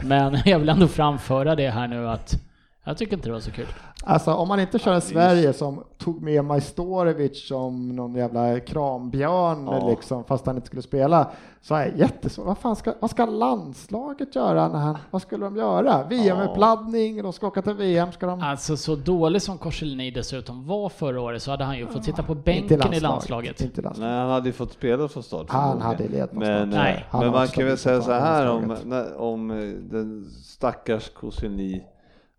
[0.00, 2.42] men jag vill ändå framföra det här nu att
[2.84, 3.66] jag tycker inte det var så kul.
[4.04, 9.66] Alltså om man inte kör en Sverige som tog med Majstorovic som någon jävla krambjörn
[9.66, 9.88] Ja.
[9.88, 12.46] liksom, fast han inte skulle spela, så är jättesvårt.
[12.46, 14.68] Vad, fan ska, vad ska landslaget göra?
[14.68, 16.04] När han, vad skulle de göra?
[16.08, 18.42] VM-uppladdning, de ska åka till VM, ska de...
[18.42, 22.22] Alltså så dålig som Korselny dessutom var förra året så hade han ju fått sitta
[22.22, 23.60] på Inte bänken i landslaget.
[23.60, 24.10] Inte landslaget.
[24.12, 25.46] Nej, han hade ju fått spela från start.
[25.48, 27.06] Han hade ledning Men, eh, Nej.
[27.10, 29.16] Han men man kan väl säga så här om, landslaget.
[29.16, 29.56] om eh,
[29.90, 31.82] den stackars Koscielny.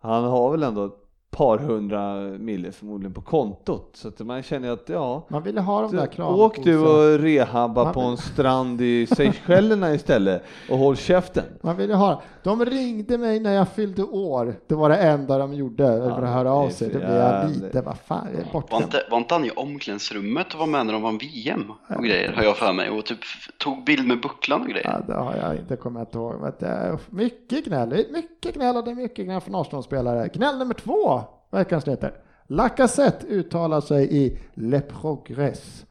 [0.03, 1.02] Han har väl ändå ett
[1.33, 3.89] par hundra mille förmodligen på kontot.
[3.93, 6.39] Så att man känner att ja, Man ville ha de där kraven.
[6.39, 11.43] åk du och rehabba Man på en strand i Seychellerna istället och håll käften.
[11.61, 14.55] Man ville ha De ringde mig när jag fyllde år.
[14.67, 16.89] Det var det enda de gjorde för att höra av sig.
[16.89, 20.53] Då blev jag lite, vad fan, jag är Var inte, var inte han i omklädningsrummet
[20.53, 22.89] och var med när de vann VM och grejer, har jag för mig.
[22.89, 23.19] Och typ
[23.57, 25.01] tog bild med bucklan och grejer.
[25.07, 26.33] Ja, det har jag inte kommit ihåg.
[26.41, 27.89] Men det är mycket gnäll.
[27.89, 30.29] Det är mycket gnäll och det är mycket gnäll från Arsenal-spelare.
[30.33, 31.21] Gnäll nummer två,
[31.53, 32.13] veckans nyheter.
[32.47, 35.85] Lacazette uttalar sig i Le Progress.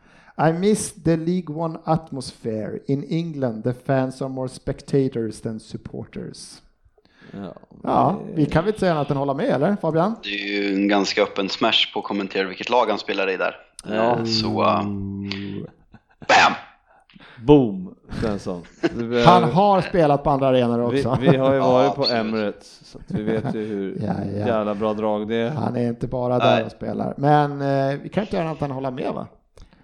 [0.48, 2.78] I miss the League One atmosphere.
[2.86, 6.62] In England the fans are more spectators than supporters.
[7.30, 10.14] Ja, Ja, det- vi kan väl inte säga annat än hålla med, eller Fabian?
[10.22, 13.36] Det är ju en ganska öppen smash på att kommentera vilket lag han spelar i
[13.36, 13.56] där.
[13.84, 14.26] Ja.
[14.26, 14.82] Så, uh,
[16.28, 16.52] bam!
[17.46, 17.81] Boom,
[18.20, 18.62] Svensson.
[18.80, 21.18] Du Han behöver- har spelat på andra arenor vi, också.
[21.20, 22.20] vi har ju Ja, varit på absolut.
[22.20, 24.46] Emirates, så att vi vet ju hur Ja, ja.
[24.46, 25.50] jävla bra drag det är.
[25.50, 26.64] Han är inte bara där Nej.
[26.64, 27.14] och spelar.
[27.16, 29.26] Men eh, vi kan inte göra annat än hålla med va?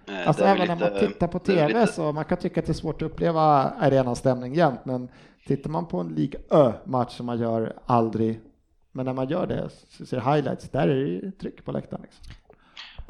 [0.07, 2.65] Eh, Alltså även när man lite- tittar på TV lite- så man kan tycka att
[2.65, 3.41] det är svårt att uppleva
[3.79, 4.79] arenastämning jämt.
[4.83, 5.07] Men
[5.47, 8.39] tittar man på en Liga Ö-match som man gör aldrig.
[8.91, 12.01] Men när man gör det, så ser highlights, där är det tryck på läktaren.
[12.01, 12.25] Liksom.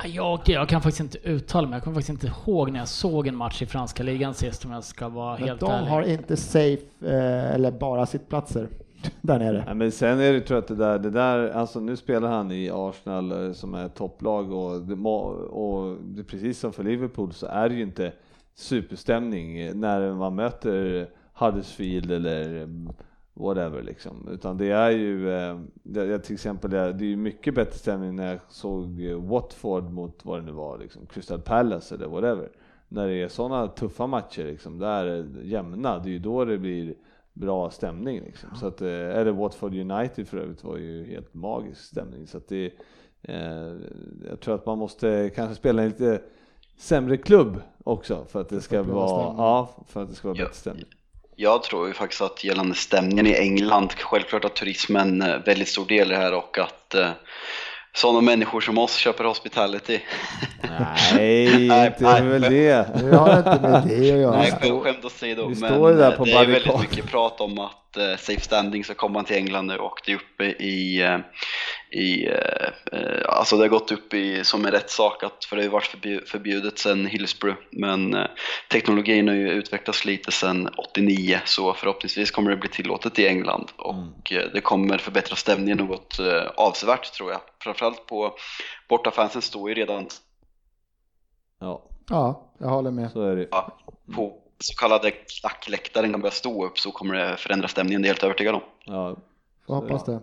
[0.06, 3.28] Jag, jag kan faktiskt inte uttala mig, jag kommer faktiskt inte ihåg när jag såg
[3.28, 5.88] en match i franska ligan sist om jag ska vara Men helt de ärlig.
[5.88, 8.68] har inte safe eh, eller bara sittplatser
[9.22, 9.64] där nere.
[9.66, 12.30] Nej, men sen är det tror jag att det där, det där, alltså nu spelar
[12.32, 14.96] han i Arsenal eh, som är topplag och, det,
[15.50, 18.12] och det, precis som för Liverpool så är det ju inte
[18.56, 22.68] superstämning när man möter Huddersfield eller eh,
[23.40, 27.10] whatever liksom, utan det är ju, eh, det, jag till exempel, det är, det är
[27.10, 31.06] ju mycket bättre stämning när jag såg eh, Watford mot vad det nu var, liksom,
[31.06, 32.50] Crystal Palace eller whatever.
[32.88, 36.46] När det är sådana tuffa matcher liksom, där är det jämna, det är ju då
[36.46, 36.96] det blir
[37.34, 38.50] bra stämning liksom.
[38.56, 42.28] Så att, eh, eller Watford United för övrigt var ju helt magisk stämning.
[42.28, 42.72] Så att det,
[43.22, 43.74] eh,
[44.30, 46.22] jag tror att man måste kanske spela en lite
[46.78, 50.44] sämre klubb också för att det ska vara, ja, för att det ska vara Ja.
[50.44, 50.86] bättre stämning.
[51.42, 55.86] Jag tror ju faktiskt att gällande stämningen i England, självklart att turismen är väldigt stor
[55.86, 57.10] del i det här och att eh,
[57.94, 60.00] sådana människor som oss köper hospitality.
[61.16, 62.22] Nej, Nej, inte nej.
[62.22, 62.88] väl det.
[63.02, 64.38] Det har inte med det att göra.
[64.38, 67.42] Nej, skämt, åsido, vi men står ju där eh, på det är väldigt mycket prat
[67.42, 71.02] om att eh, Safe Standing ska komma till England nu och det är uppe i,
[71.02, 71.18] eh,
[71.92, 75.62] i eh, eh, alltså det har gått upp i, som en rättssak att, för det
[75.62, 78.26] har ju varit förbju- förbjudet sedan Hillsborough, men eh,
[78.72, 83.72] teknologin har ju utvecklats lite sedan 89 så förhoppningsvis kommer det bli tillåtet i England
[83.78, 86.18] och eh, det kommer förbättra stämningen något
[86.56, 87.42] avsevärt tror jag.
[87.64, 88.36] Framförallt på
[88.90, 90.08] bortafansen står ju redan
[91.60, 93.12] Ja, Ja, jag håller med.
[93.12, 93.48] så är det.
[93.52, 93.78] ja,
[94.16, 98.10] på så kallade klackläktaren kan börja stå upp så kommer det förändra stämningen, det är
[98.10, 98.62] jag helt övertygad om.
[98.86, 99.16] Ja,
[99.68, 100.20] Får hoppas det.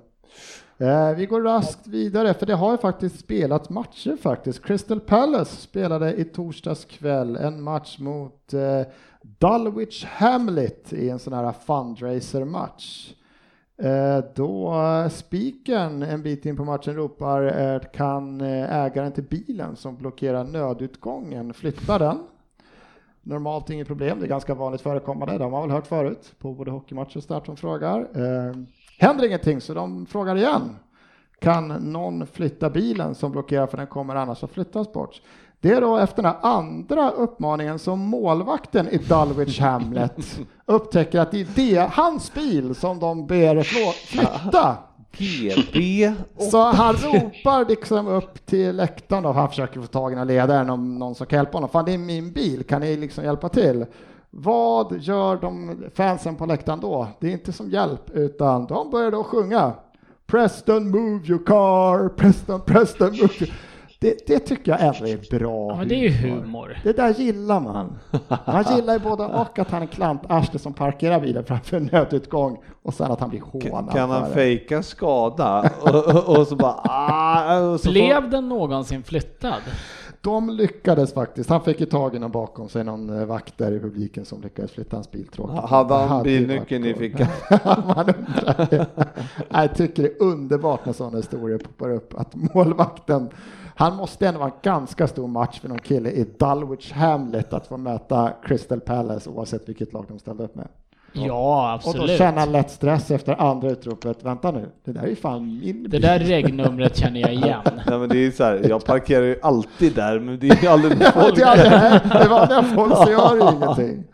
[0.79, 4.65] Eh, vi går raskt vidare, för det har ju faktiskt spelat matcher faktiskt.
[4.65, 8.83] Crystal Palace spelade i torsdags kväll en match mot eh,
[9.23, 13.13] Dulwich Hamlet i en sån här fundraiser-match.
[13.79, 14.75] Eh, då
[15.11, 20.45] spiken en bit in på matchen ropar eh, kan eh, ägaren till bilen som blockerar
[20.45, 22.19] nödutgången flytta den?
[23.29, 26.53] Normalt inget problem, det är ganska vanligt förekommande, det har man väl hört förut på
[26.53, 28.01] både hockeymatcher och start som frågar.
[28.01, 28.57] Eh,
[28.99, 30.77] händer ingenting så de frågar igen.
[31.41, 35.21] Kan någon flytta bilen som blockerar för den kommer annars att flyttas bort?
[35.61, 41.31] Det är då efter den här andra uppmaningen som målvakten i Dulwich Hamlet upptäcker att
[41.31, 44.77] det är det, hans bil som de ber flytta.
[45.19, 46.13] GB.
[46.51, 50.99] Så han ropar liksom upp till läktaren då, han försöker få tag i ledaren om
[50.99, 51.71] någon som kan hjälpa honom.
[51.71, 53.87] Fan det är min bil, kan ni liksom hjälpa till?
[54.31, 57.09] Vad gör de fansen på läktaren då?
[57.21, 59.73] Det är inte som hjälp utan de börjar då sjunga
[60.27, 63.55] Preston move your car, Preston, Preston move your...
[64.07, 66.79] Det, det, tycker jag ändå är bra ja, men det är ju humor.
[66.83, 67.99] Det där gillar man.
[68.47, 72.59] Man gillar ju både och att han är klantarsle som parkerar bilen framför en nödutgång
[72.83, 73.95] och sen att han blir hånad.
[73.95, 76.81] Kan man fejka skada och, och, och, så bara...
[76.85, 78.31] Ah, och så Blev får...
[78.31, 79.63] den någonsin flyttad?
[80.21, 81.51] De lyckades faktiskt.
[81.51, 84.43] Han fick ju tag i någon bakom sig, någon eh, vakt där i publiken som
[84.43, 85.27] lyckades flytta hans bil.
[85.27, 85.71] Tråkigt.
[85.71, 87.29] Hade han bilnyckeln i fickan?
[87.65, 88.87] Man undrar.
[89.51, 92.15] Jag tycker det är underbart när sådana historier poppar upp.
[92.15, 93.31] Att målvakten
[93.79, 97.67] han måste ändå vara en ganska stor match för någon kille i Dulwich Hamlet att
[97.67, 100.69] få möta Crystal Palace oavsett vilket lag de ställde upp med.
[101.17, 102.01] Ja, absolut.
[102.03, 104.25] Och då känner han lätt stress efter andra utropet.
[104.25, 105.87] Vänta nu, det där är ju fan min.
[105.91, 107.61] Det där regnumret känner jag igen.
[107.87, 110.69] Nej, men det är så här, jag parkerar ju alltid där, men det är ju
[110.69, 111.37] aldrig folk.
[111.37, 111.71] det är aldrig
[112.23, 114.05] det vanliga folk så gör det ingenting.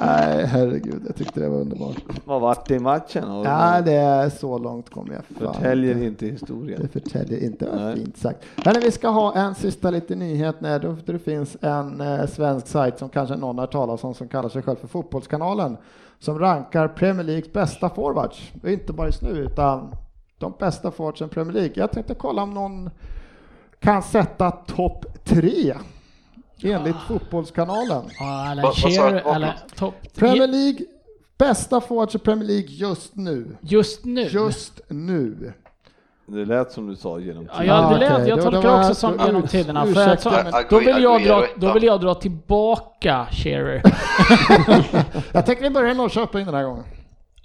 [0.00, 1.96] Nej, herregud, jag tyckte det var underbart.
[2.24, 3.24] Vad vart det i matchen?
[3.44, 5.52] Ja, det är så långt kommer jag.
[5.52, 6.26] Förtäljer inte.
[6.26, 6.80] historien.
[6.82, 8.44] Det förtäljer inte, vad fint sagt.
[8.64, 12.66] Men vi ska ha en sista liten nyhet när det, det finns en eh, svensk
[12.66, 15.76] sajt som kanske någon har talat om som kallar sig själv för Fotbollskanalen
[16.22, 18.52] som rankar Premier Leagues bästa forwards.
[18.62, 19.96] Och inte bara just nu utan
[20.38, 21.72] de bästa forwardsen i Premier League.
[21.74, 22.90] Jag tänkte kolla om någon
[23.78, 25.74] kan sätta topp tre
[26.62, 27.04] enligt ah.
[27.08, 28.04] Fotbollskanalen.
[28.18, 29.94] Ja, Alan Shearer, eller topp...
[30.14, 30.78] Premier League,
[31.38, 33.56] bästa forwards i Premier League just nu.
[33.60, 34.22] Just nu?
[34.22, 35.52] Just nu.
[36.32, 37.66] Det lät som du sa genom tiden.
[37.66, 39.86] Ja, det lät, jag tolkar också som genom tiderna.
[39.86, 40.30] För så,
[40.70, 43.82] då, vill jag dra, då vill jag dra tillbaka Shearer.
[45.32, 46.84] jag tänker vi börjar i Norrköping den här gången.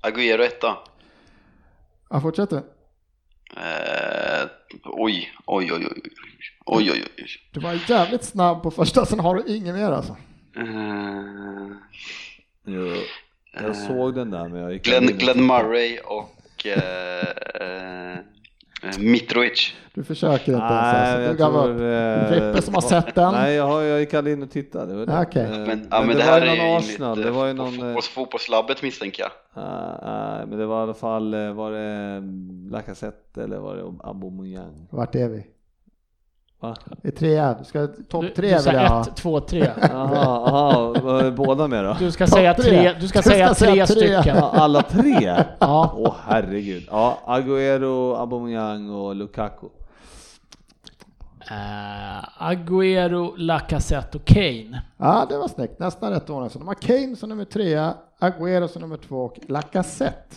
[0.02, 0.78] Agüero etta.
[2.10, 2.58] Ja, fortsätter.
[3.58, 4.47] Eh,
[4.84, 6.02] oj, oj, oj, oj.
[6.65, 7.28] Oj, oj, oj.
[7.52, 10.17] Du var jävligt snabb på första, sen har du inget mer alltså.
[12.65, 12.93] Jo,
[13.54, 16.65] jag uh, såg den där men jag gick Glenn, Glenn Murray och
[19.00, 19.74] Mitrovic.
[19.94, 21.32] Du försöker inte ens alltså.
[21.32, 21.82] Du gav upp.
[22.32, 23.34] Vippe som har sett den.
[23.34, 24.94] Nej, jag, har, jag gick aldrig in och tittade.
[24.94, 25.22] Det det.
[25.22, 25.50] Okay.
[25.50, 27.22] Men, men, ja, men, det, det här är ju Arsenal.
[27.22, 29.32] Det var ju någon fotbolls, fotbollslabbet misstänker jag.
[29.56, 32.24] Nej, men det var i alla fall, var det
[32.72, 34.88] Lacazette eller var det Aubameyang?
[34.90, 35.46] Vart är vi?
[36.60, 36.76] Va?
[37.04, 39.72] I trea, du ska topp tre Du sa ett, två, tre.
[39.82, 41.96] Jaha, båda med då?
[42.00, 44.38] Du ska säga tre, du ska, du säga, ska tre, säga tre stycken.
[44.38, 45.46] Alla tre?
[45.60, 45.93] ja.
[45.98, 46.88] Åh oh, herregud.
[46.91, 49.67] Ja, Agüero, Aubameyang och Lukaku.
[51.52, 54.82] Uh, Agüero, Lacazette och Kane.
[54.98, 55.80] Ja, det var snyggt.
[55.80, 56.50] Nästan rätt ordning.
[56.50, 60.36] Så de har Kane som nummer tre, Agüero som nummer två och Lacazette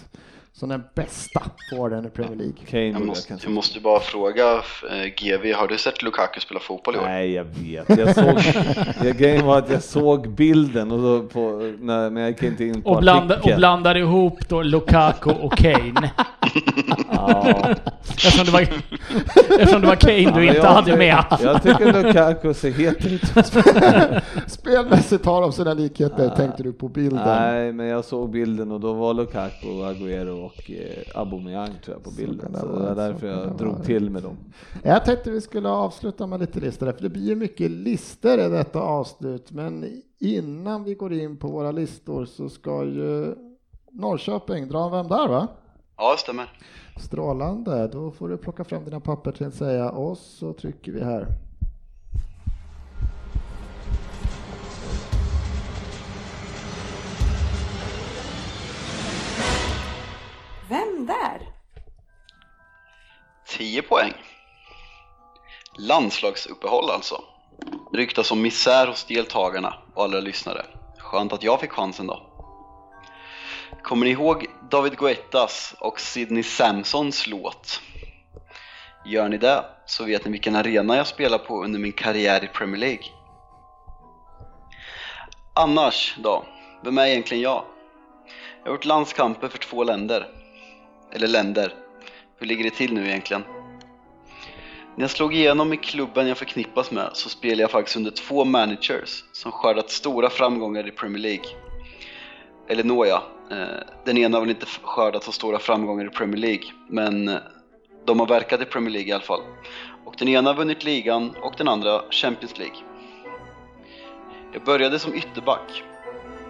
[0.61, 2.55] som den bästa forwarden i Premier League.
[2.67, 6.95] Kane jag, måste, jag måste bara fråga eh, GV, har du sett Lukaku spela fotboll
[6.95, 7.03] i år?
[7.03, 7.99] Nej, jag vet.
[7.99, 12.43] Jag såg, grejen var att jag såg bilden och då på, när, men jag gick
[12.43, 16.11] inte in på och, blanda, och blandade ihop då Lukaku och Kane.
[17.13, 17.75] ja.
[18.03, 18.61] eftersom, det var,
[19.59, 21.25] eftersom det var Kane ja, du inte jag, hade med.
[21.43, 23.23] Jag tycker Lukaku ser het ut.
[24.47, 26.37] Spelmässigt har de sina likheter, ja.
[26.37, 27.23] tänkte du på bilden?
[27.27, 31.97] Nej, men jag såg bilden och då var Lukaku och Agüero och eh, Aubameyang tror
[31.97, 32.55] jag på bilden.
[32.55, 33.85] Så, så det var därför jag drog vara.
[33.85, 34.37] till med dem.
[34.83, 38.49] Jag tänkte vi skulle avsluta med lite listor, för det blir ju mycket listor i
[38.49, 43.35] detta avslut, men innan vi går in på våra listor så ska ju
[43.93, 45.49] Norrköping dra en Vem där va?
[45.97, 46.53] Ja, det stämmer.
[46.97, 51.05] Strålande, då får du plocka fram dina papper till att säga och så trycker vi
[51.05, 51.27] här.
[63.71, 64.13] 10 poäng.
[65.79, 67.25] Landslagsuppehåll alltså.
[67.93, 70.67] Ryktas om misär hos deltagarna och alla lyssnare.
[70.99, 72.27] Skönt att jag fick chansen då.
[73.83, 77.81] Kommer ni ihåg David Guettas och Sidney Samsons låt?
[79.07, 82.47] Gör ni det så vet ni vilken arena jag spelar på under min karriär i
[82.47, 83.05] Premier League.
[85.55, 86.45] Annars då?
[86.85, 87.65] Vem är egentligen jag?
[88.63, 90.29] Jag har gjort landskamper för två länder.
[91.13, 91.75] Eller länder.
[92.39, 93.45] Hur ligger det till nu egentligen?
[95.01, 98.45] När jag slog igenom i klubben jag förknippas med så spelade jag faktiskt under två
[98.45, 101.45] managers som skördat stora framgångar i Premier League.
[102.69, 106.65] Eller nåja, eh, den ena har väl inte skördat så stora framgångar i Premier League,
[106.89, 107.37] men eh,
[108.07, 109.41] de har verkat i Premier League i alla fall.
[110.05, 112.77] Och den ena har vunnit ligan och den andra Champions League.
[114.53, 115.83] Jag började som ytterback,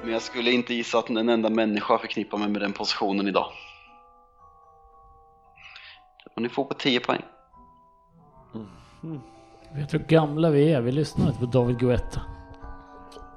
[0.03, 3.53] men jag skulle inte gissa att en enda människa förknippar mig med den positionen idag.
[6.37, 7.23] Och ni får på 10 poäng.
[9.75, 10.81] Vet du hur gamla vi är?
[10.81, 12.21] Vi lyssnar inte på David Guetta.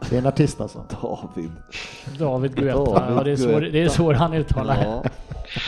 [0.10, 0.86] Det är en artist alltså.
[1.02, 1.52] David.
[2.20, 5.04] David Guetta, David ja, det, är så, det är så han uttalar Ja.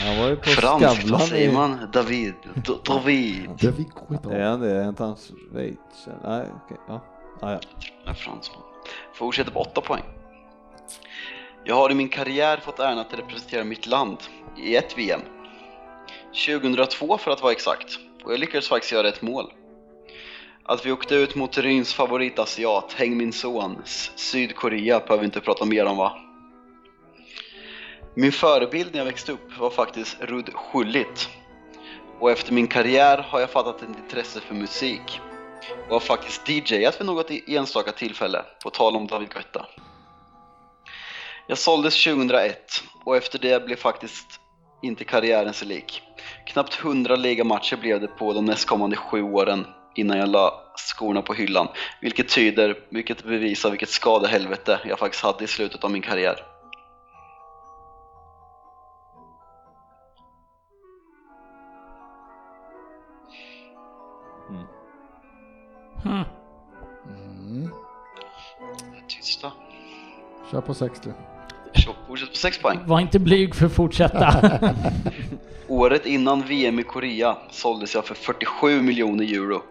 [0.05, 1.77] Han var ju på Fransk, Skavlan säger man?
[1.93, 2.33] David?
[2.53, 3.49] D- David?
[3.61, 4.33] David Guetta.
[4.33, 4.71] Är han det?
[4.71, 5.77] Är inte han Schweiz?
[6.23, 6.77] Nej, okej.
[6.87, 7.01] Ja.
[7.41, 7.59] Ah, ja.
[8.13, 8.61] Fransman.
[9.13, 10.03] Fortsätter på 8 poäng.
[11.63, 14.17] Jag har i min karriär fått äran att representera mitt land
[14.57, 15.21] i ett VM.
[16.47, 17.99] 2002 för att vara exakt.
[18.25, 19.53] Och jag lyckades faktiskt göra ett mål.
[20.63, 23.81] Att vi åkte ut mot Ryns favoritasiat, Häng min son,
[24.15, 26.17] Sydkorea behöver vi inte prata mer om va?
[28.15, 31.29] Min förebild när jag växte upp var faktiskt Rud Schullit.
[32.19, 35.19] Och efter min karriär har jag fattat ett intresse för musik
[35.87, 39.65] och har faktiskt DJat vid något enstaka tillfälle, på tal om David Guetta.
[41.47, 44.39] Jag såldes 2001 och efter det blev faktiskt
[44.85, 46.01] inte karriären sig lik.
[46.45, 51.33] Knappt 100 ligamatcher blev det på de nästkommande sju åren innan jag la skorna på
[51.33, 51.67] hyllan,
[52.01, 56.35] vilket tyder, vilket bevisar vilket skadehelvete jag faktiskt hade i slutet av min karriär.
[66.03, 66.23] Hmm.
[67.39, 67.69] Mm.
[69.07, 69.51] Tysta.
[70.51, 71.09] Kör på 60.
[71.85, 72.79] Kör, Fortsätt på 6 poäng.
[72.85, 74.59] Var inte blyg för att fortsätta.
[75.67, 79.61] Året innan VM i Korea såldes jag för 47 miljoner euro.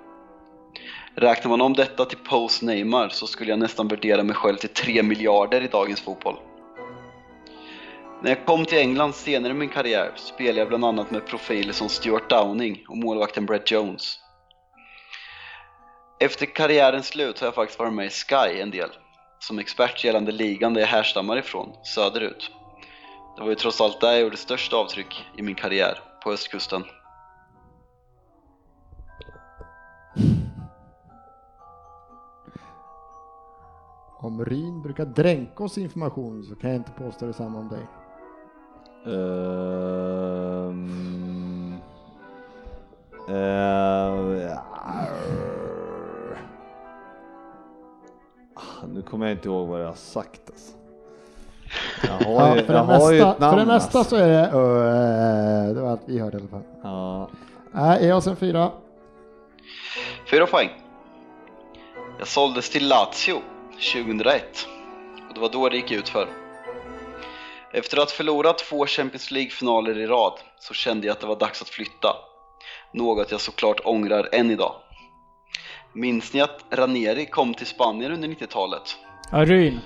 [1.15, 4.69] Räknar man om detta till post Neymar så skulle jag nästan värdera mig själv till
[4.69, 6.37] 3 miljarder i dagens fotboll.
[8.23, 11.73] När jag kom till England senare i min karriär spelade jag bland annat med profiler
[11.73, 14.19] som Stuart Downing och målvakten Brett Jones.
[16.21, 18.91] Efter karriärens slut har jag faktiskt varit med i Sky en del,
[19.47, 22.51] som expert gällande ligan där jag härstammar ifrån, söderut.
[23.37, 26.85] Det var ju trots allt där jag gjorde störst avtryck i min karriär, på östkusten.
[34.21, 37.87] Om Ryn brukar dränka oss information så kan jag inte påstå detsamma om dig.
[39.07, 39.69] Ehm,
[43.29, 44.65] ehm, ja.
[48.95, 50.73] Nu kommer jag inte ihåg vad jag har sagt alltså.
[52.03, 53.53] Jag har Ja, ju, för, jag det har ju mesta, ett namn.
[53.53, 54.17] för det mesta alltså.
[54.17, 54.47] så är det
[55.69, 56.63] uh, det var allt vi hörde i alla fall.
[56.83, 57.29] Ja.
[57.73, 58.71] Nej, ge oss en fyra.
[60.31, 60.69] Fyra poäng.
[62.19, 63.43] Jag såldes till Lazio
[63.95, 64.43] 2001
[65.29, 66.29] och det var då det gick ut för.
[67.73, 71.37] Efter att ha förlorat två Champions League-finaler i rad så kände jag att det var
[71.39, 72.17] dags att flytta.
[72.93, 74.73] Något jag såklart ångrar än idag.
[75.95, 78.83] Minns ni att Ranieri kom till Spanien under 90-talet?
[79.31, 79.81] Ja, Ryn.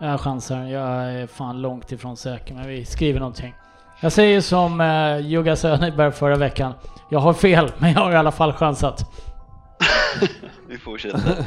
[0.00, 0.64] Jag chansar.
[0.64, 3.54] Jag är fan långt ifrån säker, men vi skriver någonting.
[4.00, 6.72] Jag säger som eh, Jugga Söderberg förra veckan.
[7.08, 9.00] Jag har fel, men jag har i alla fall chansat.
[10.68, 11.46] Vi fortsätter.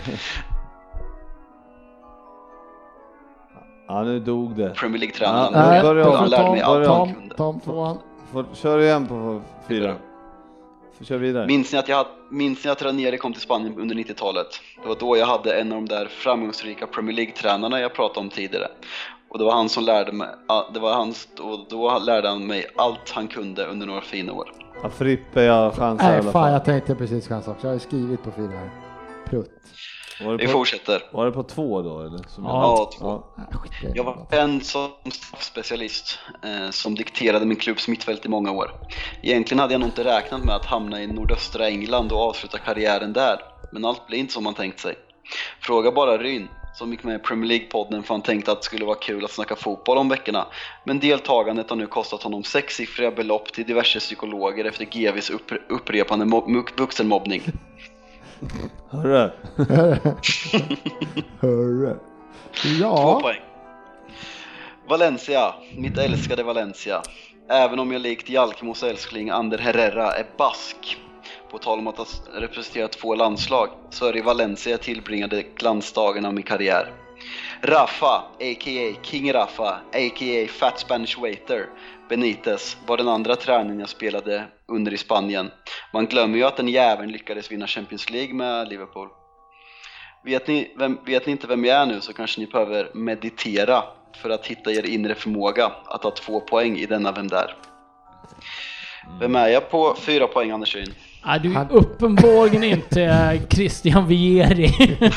[3.88, 4.70] ja, nu dog det.
[4.70, 5.54] Premier League-tränaren.
[5.54, 6.30] Ja, Nej, börja då om.
[6.30, 7.36] Tom, allt han Tom, kunde.
[7.36, 7.98] Tom tvåan.
[8.32, 9.96] Får, kör igen på fyra.
[9.96, 10.13] Får
[11.06, 11.48] kör vidare.
[11.48, 14.48] Minns ni, att jag minns ni att Ranieri kom till Spanien under 90-talet?
[14.82, 18.30] Det var då jag hade en av de där framgångsrika Premier League-tränarna jag pratade om
[18.30, 18.68] tidigare.
[19.30, 20.28] Och det var han som lärde mig,
[20.74, 24.52] det var han, och då lärde han mig allt han kunde under några fina år.
[24.84, 26.52] Ja, Frippe, jag chansar i Nej, alla fan fall.
[26.52, 27.68] jag tänkte precis chansa också.
[27.68, 28.70] Jag har ju skrivit på fyra här.
[29.30, 29.50] Prutt.
[30.26, 31.02] Var Vi på, fortsätter.
[31.12, 32.20] var det på två då eller?
[32.28, 33.24] Som Ja, jag- två.
[33.36, 33.92] ja.
[33.96, 38.72] Jag var känd som straffspecialist eh, som dikterade min klubbs mittfält i många år.
[39.22, 43.14] Egentligen hade jag nog inte räknat med att hamna i nordöstra England och avsluta karriären
[43.14, 43.38] där,
[43.72, 44.96] men allt blir inte som man tänkt sig.
[45.62, 48.86] Fråga bara Ryn, som gick med i Premier League-podden för han tänkte att det skulle
[48.86, 50.48] vara kul att snacka fotboll om veckorna.
[50.84, 56.26] Men deltagandet har nu kostat honom sexsiffriga belopp till diverse psykologer efter GVs upp- upprepande
[56.26, 56.48] mo-
[58.90, 59.30] Hörru.
[61.40, 61.94] Hörru.
[62.56, 63.42] Två Ja, poäng.
[64.90, 67.02] Valencia, mitt älskade Valencia.
[67.50, 70.98] Även om jag likt Jalkemos älskling Ander Herrera är bask
[71.52, 75.44] på tal om att ha representerat två landslag, så är det i Valencia jag tillbringade
[75.56, 76.92] glansdagen av min karriär.
[77.62, 78.96] Rafa, a.k.a.
[79.04, 80.48] King Rafa, a.k.a.
[80.48, 81.66] Fat Spanish Waiter,
[82.10, 85.52] Benitez, var den andra tränaren jag spelade under i Spanien.
[85.94, 89.08] Man glömmer ju att den jäveln lyckades vinna Champions League med Liverpool.
[90.26, 93.84] Vet ni, vem, vet ni inte vem jag är nu så kanske ni behöver meditera
[94.22, 97.56] för att hitta er inre förmåga att ta två poäng i denna Vem där?
[99.20, 100.94] Vem är jag på fyra poäng Anders Ryn?
[101.26, 104.70] Nej, du är uppenbarligen inte Christian Vieri.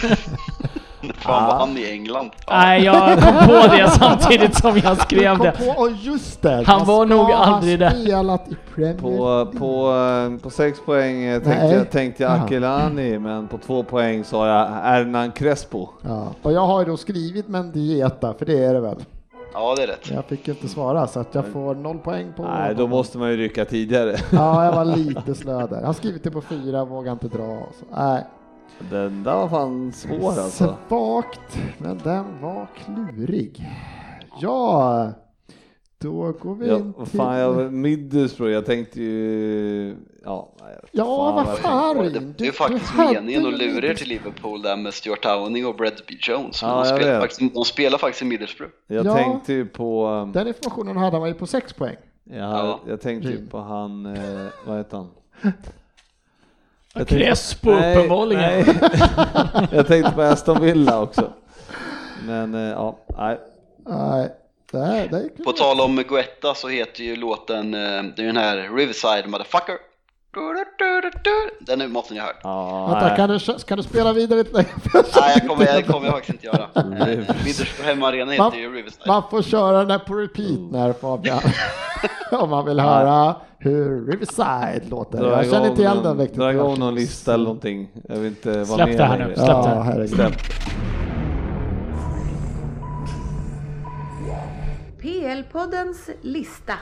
[1.19, 2.31] Fan var han i England?
[2.47, 2.53] Ja.
[2.53, 5.53] Nej, jag kom på det samtidigt som jag skrev det.
[5.53, 6.65] på, och just det!
[6.67, 7.91] Han var nog aldrig där.
[7.91, 9.93] spelat i Premier På, på,
[10.37, 11.75] eh, på sex poäng eh, tänkte Nej.
[11.75, 12.45] jag, tänkte jag Jaha.
[12.45, 15.89] Akilani, men på två poäng sa jag Hernan Crespo.
[16.03, 18.97] Ja, och jag har ju då skrivit Mendieta, för det är det väl.
[19.55, 20.11] ja, det är rätt.
[20.11, 22.43] Jag fick inte svara så att jag får noll poäng på...
[22.43, 24.17] Nej, då måste man ju rycka tidigare.
[24.33, 25.81] Ja, jag var lite slö där.
[25.81, 27.59] Jag har skrivit det på fyra, vågar inte dra.
[27.79, 28.25] Så, nej,
[28.91, 30.77] Den där var fan svår alltså.
[30.89, 33.65] svagt, men den var klurig.
[34.41, 35.13] Ja,
[35.99, 37.19] då går vi Ja, in vad till...
[37.19, 39.97] fan, jag, Middlesbrough, jag tänkte ju...
[40.25, 40.53] Ja,
[40.93, 44.63] Ja, vad jag- fan Det, Rin, det är faktiskt meningen att lura er till Liverpool
[44.63, 46.63] där med Stuart Downing och Bradby Jones.
[46.63, 48.73] Men Ja, de, jag spelar faktiskt, de spelar faktiskt i Middlesbrough.
[48.87, 49.15] Jag Ja.
[49.15, 50.07] tänkte ju på...
[50.09, 51.97] um, Den informationen hade man ju på sex poäng.
[52.25, 52.81] Jag, Ja.
[52.89, 55.09] jag tänkte ju på han, eh, vad heter han?
[57.05, 58.43] Crespo Nej, uppenbarligen.
[58.43, 59.69] nej.
[59.73, 61.33] jag tänkte på Aston Villa också.
[62.27, 63.39] Men eh, ja, nej.
[63.89, 64.29] Nej,
[64.73, 68.27] det här, det är På tal om Guetta så heter ju låten, eh, det är
[68.27, 69.77] den här Riverside Motherfucker.
[71.61, 72.37] Den är- måste ni ha hört.
[72.43, 74.69] Ja, Vänta, kan du, kan du spela vidare lite längre?
[74.95, 75.03] Nej,
[75.39, 76.69] jag kommer, jag kommer faktiskt inte göra.
[77.45, 79.07] Middlesbrough hemmaarena Man, heter ju Riverside.
[79.07, 81.41] man får köra den där på repeat när Fabian.
[82.33, 85.19] Om man vill höra hur Riverside låter.
[85.19, 86.39] Dra Jag känner inte igen den riktigt.
[86.39, 87.89] Dra igång någon lista eller någonting.
[88.09, 90.07] Jag vill inte vara Släpp med det här nu, släpp det här.
[90.07, 90.33] Släpp.
[95.01, 96.73] PL-poddens lista.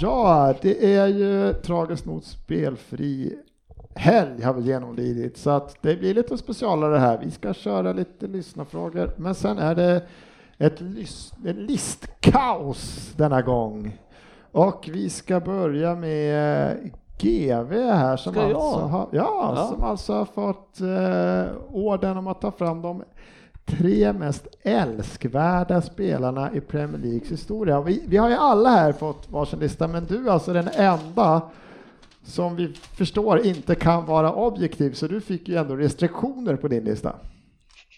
[0.00, 3.38] Ja, det är ju tragiskt nog spelfri
[3.94, 7.18] helg har vi genomlidit så att det blir lite specialare här.
[7.18, 10.02] Vi ska köra lite lyssnarfrågor men sen är det
[10.58, 10.80] ett
[11.44, 13.98] en listkaos denna gång.
[14.52, 16.76] Och vi ska börja med
[17.18, 19.66] GV här som, alltså har, ja, Ja.
[19.74, 23.02] som alltså har fått eh, orden om att ta fram de
[23.78, 27.80] tre mest älskvärda spelarna i Premier Leagues historia.
[27.80, 31.42] Vi, vi har ju alla här fått varsin lista, men du är alltså den enda
[32.24, 36.84] som vi förstår inte kan vara objektiv, så du fick ju ändå restriktioner på din
[36.84, 37.08] lista.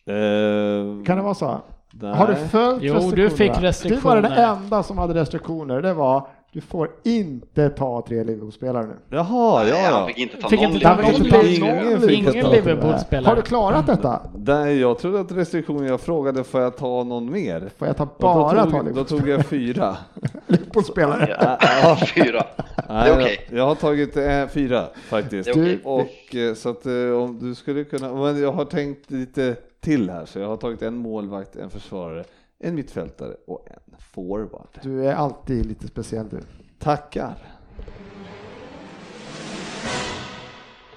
[0.06, 1.60] Eh, Kan det vara så?
[1.92, 2.14] nej.
[2.14, 3.16] Har du följt Jo, restriktionerna?
[3.16, 4.22] du fick Du var restriktioner.
[4.22, 5.82] den enda som hade restriktioner.
[5.82, 8.94] Det var du får inte ta tre Liverpool-spelare nu.
[9.16, 10.07] Jaha, ja, han ja.
[10.07, 11.30] fick inte ta Fick någon inte ta Liverpool.
[11.30, 13.28] någon Ingen Liverpool- fick Ingen ta- Liverpool-spelare.
[13.30, 14.20] Har du klarat detta?
[14.34, 17.70] Nej, jag trodde att restriktionen, jag frågade får jag ta någon mer?
[17.78, 19.96] Får jag ta bara då, ta tog, då tog jag fyra.
[20.46, 21.36] Liverpool-spelare?
[21.40, 22.44] Ja, ja, fyra.
[22.88, 23.46] Nej, Det är okej.
[23.50, 25.44] jag, jag har tagit eh, fyra faktiskt.
[25.55, 25.80] Det är okej.
[25.84, 26.92] Och eh, så att eh,
[27.22, 30.82] om du skulle kunna, men jag har tänkt lite till här så jag har tagit
[30.82, 32.24] en målvakt, en försvarare,
[32.62, 34.78] en mittfältare och en forward.
[34.82, 36.40] Du är alltid lite speciell du.
[36.78, 37.34] Tackar.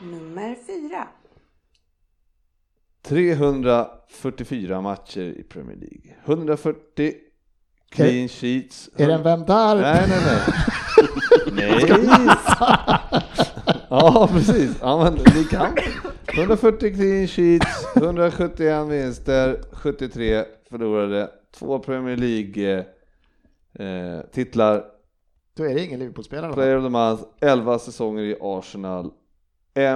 [0.02, 1.08] Nummer fyra.
[3.02, 6.16] 344 matcher i Premier League.
[6.26, 7.14] 140
[7.90, 8.90] clean sheets.
[8.98, 9.76] Är det en vem där?
[9.76, 10.42] Nej, nej, nej.
[11.52, 11.86] nej.
[13.90, 14.78] ja, precis.
[14.82, 15.78] Ja, men ni kan.
[16.28, 21.30] 140 clean sheets, 171 vinster, 73 förlorade,
[21.60, 22.86] två Premier League
[23.74, 24.86] eh, titlar,
[25.54, 26.54] Då är det ingen Liverpool-spelare.
[26.54, 29.12] Player of the Month, 11 säsonger i Arsenal,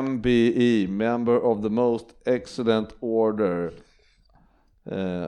[0.03, 3.71] MBE, Member of the Most Excellent Order.
[4.85, 5.23] Eh,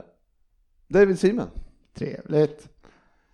[0.88, 1.48] David Seaman.
[1.94, 2.68] Trevligt.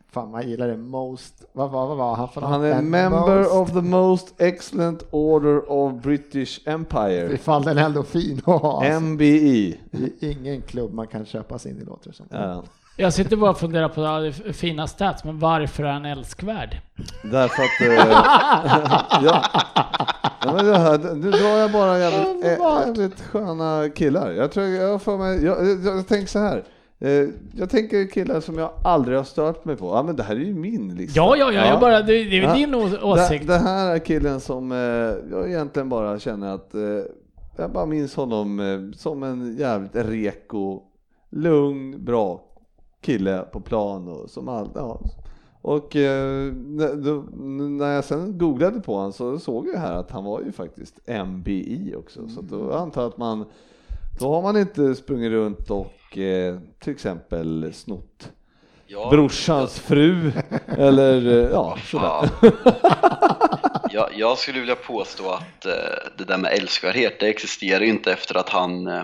[0.09, 0.77] Fan, man gillar det.
[0.77, 1.45] Most...
[1.53, 5.71] Vad var, vad var han för Han är member most- of the most excellent order
[5.71, 7.33] of British Empire.
[7.33, 8.85] Ifall den är ändå fin att ha.
[8.85, 8.99] alltså.
[9.01, 9.77] MBE.
[9.91, 12.25] Det är ingen klubb man kan köpa sig in i låter det som.
[12.29, 12.63] Ja,
[12.99, 16.77] Jag sitter bara och funderar på ja, fina stats, men varför är han älskvärd?
[17.23, 17.81] därför att...
[17.81, 17.93] Eh,
[19.23, 19.43] ja,
[20.45, 24.31] ja, men det här, nu drar jag bara jävligt, jävligt sköna killar.
[24.31, 26.63] Jag tror jag får mig, jag, jag, jag tänker så här.
[26.99, 29.85] Eh, jag tänker killar som jag aldrig har stört mig på.
[29.95, 31.19] Ja men det här är ju min lista.
[31.19, 32.53] Ja, ja, ja, jag bara, det, det är Ja.
[32.53, 33.47] din åsikt.
[33.47, 34.77] Det, det här är killen som eh,
[35.31, 36.81] jag egentligen bara känner att eh,
[37.57, 40.81] jag bara minns honom eh, som en jävligt reko,
[41.29, 42.46] lugn, bra
[43.01, 44.99] kille på plan och som all, ja,
[45.61, 47.23] Och eh, när, då,
[47.77, 50.99] när jag sen googlade på honom så såg jag här att han var ju faktiskt
[51.07, 52.29] MBI också.
[52.29, 53.45] Så då antar jag att man,
[54.19, 58.31] då har man inte sprungit runt och eh, till exempel snott
[58.89, 60.31] Ja, brorsans fru
[60.77, 62.29] eller eh, ja, sådär.
[63.91, 65.73] jag, jag skulle vilja påstå att eh,
[66.17, 69.03] det där med älskvärdhet, det existerar ju inte efter att han eh,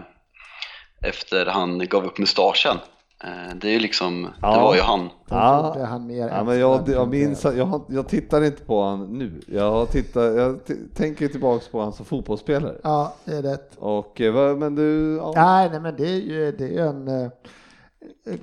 [1.01, 2.77] efter han gav upp mustaschen.
[3.23, 4.55] Eh, det är ju liksom, Ja.
[4.55, 5.09] det var ju han.
[5.29, 5.67] Ja.
[5.67, 7.53] gjorde han mer Ja, men jag, jag minns det.
[7.55, 9.41] jag, jag tittar inte på han nu.
[9.47, 12.75] Jag, har tittat, jag t- tänker tillbaks på han som fotbollsspelare.
[12.83, 13.75] Ja, det är rätt.
[13.77, 15.31] Och eh, men du, ja.
[15.35, 17.29] Nej, nej, men det är ju det är ju en eh,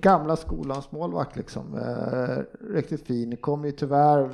[0.01, 1.79] gamla skolans målvakt liksom.
[2.75, 3.37] Riktigt fin.
[3.37, 4.31] Kommer ju tyvärr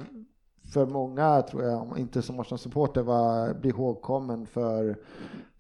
[0.72, 4.96] för många, tror jag, om inte som Arsenal-supporter, var bli ihågkommen för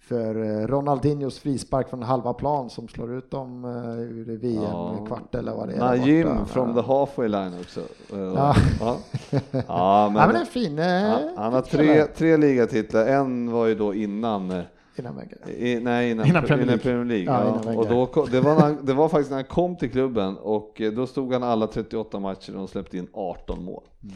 [0.08, 5.04] för eh, Ronaldinhos frispark från halva plan som slår ut dem eh, ur VM Ja.
[5.06, 5.78] kvart eller vad det är.
[5.78, 6.44] Najim borta.
[6.44, 7.80] from the halfway line också.
[7.80, 8.54] Eh, Ja.
[8.80, 8.96] ja.
[9.30, 10.78] ja, Ja, men det är men en fin.
[10.78, 13.06] Han, han har tre, tre ligatitlar.
[13.06, 14.62] En var ju då innan
[14.98, 15.20] Innan.
[15.56, 16.82] I, nej, innan, Innan Premier innan League.
[16.82, 17.24] Premier League.
[17.24, 19.76] Ja, Ja, innan och då, kom- det, var han- det var faktiskt när han kom
[19.76, 23.82] till klubben och då stod han alla 38 matcher och släppte in 18 mål.
[24.02, 24.14] Mm.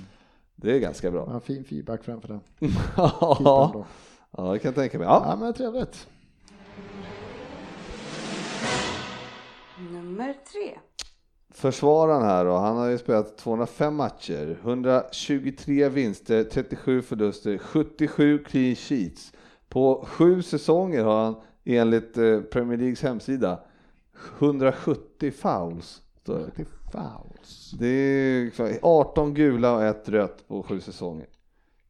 [0.57, 1.29] Det är ganska bra.
[1.33, 2.41] Ja, fin feedback framför den.
[2.97, 3.85] Ja.
[4.47, 5.07] Ja, det kan jag tänka mig.
[5.07, 5.25] Ja.
[5.27, 6.09] Ja, men trevligt.
[9.93, 10.79] Nummer tre.
[11.53, 18.75] Försvararen här då, han har ju spelat 205 matcher, 123 vinster, 37 förluster, 77 clean
[18.75, 19.33] sheets.
[19.69, 21.35] På sju säsonger har han
[21.65, 23.61] enligt eh, Premier Leagues hemsida
[24.39, 26.03] 170 fouls.
[26.23, 26.51] står det.
[26.57, 27.71] Det är fouls.
[27.79, 31.27] Det är liksom 18 gula och ett rött på sju säsonger.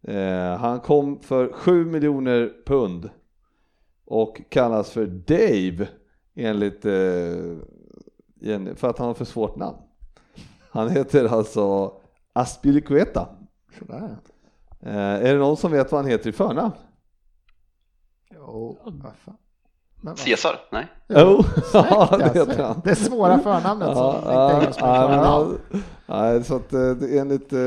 [0.02, 3.10] Eh, han kom för 7 miljoner pund
[4.04, 5.88] och kallas för Dave
[6.34, 9.76] enligt eh, för att han har för svårt namn.
[10.70, 11.92] Han heter alltså
[12.32, 13.28] Aspilicueta.
[13.78, 14.16] Sådär.
[14.80, 16.72] Eh, är det någon som vet vad han heter i förnamn?
[18.34, 19.36] Jo, vad fan.
[20.24, 20.56] Caesar?
[20.72, 20.86] Nej?
[21.08, 22.38] Jo, ja Snyggt, det alltså.
[22.50, 22.80] heter han.
[22.84, 25.58] Det svåra förnamnet som inte ja, klarar av.
[25.72, 27.58] han- Nej, så att eh, det är enligt, eh,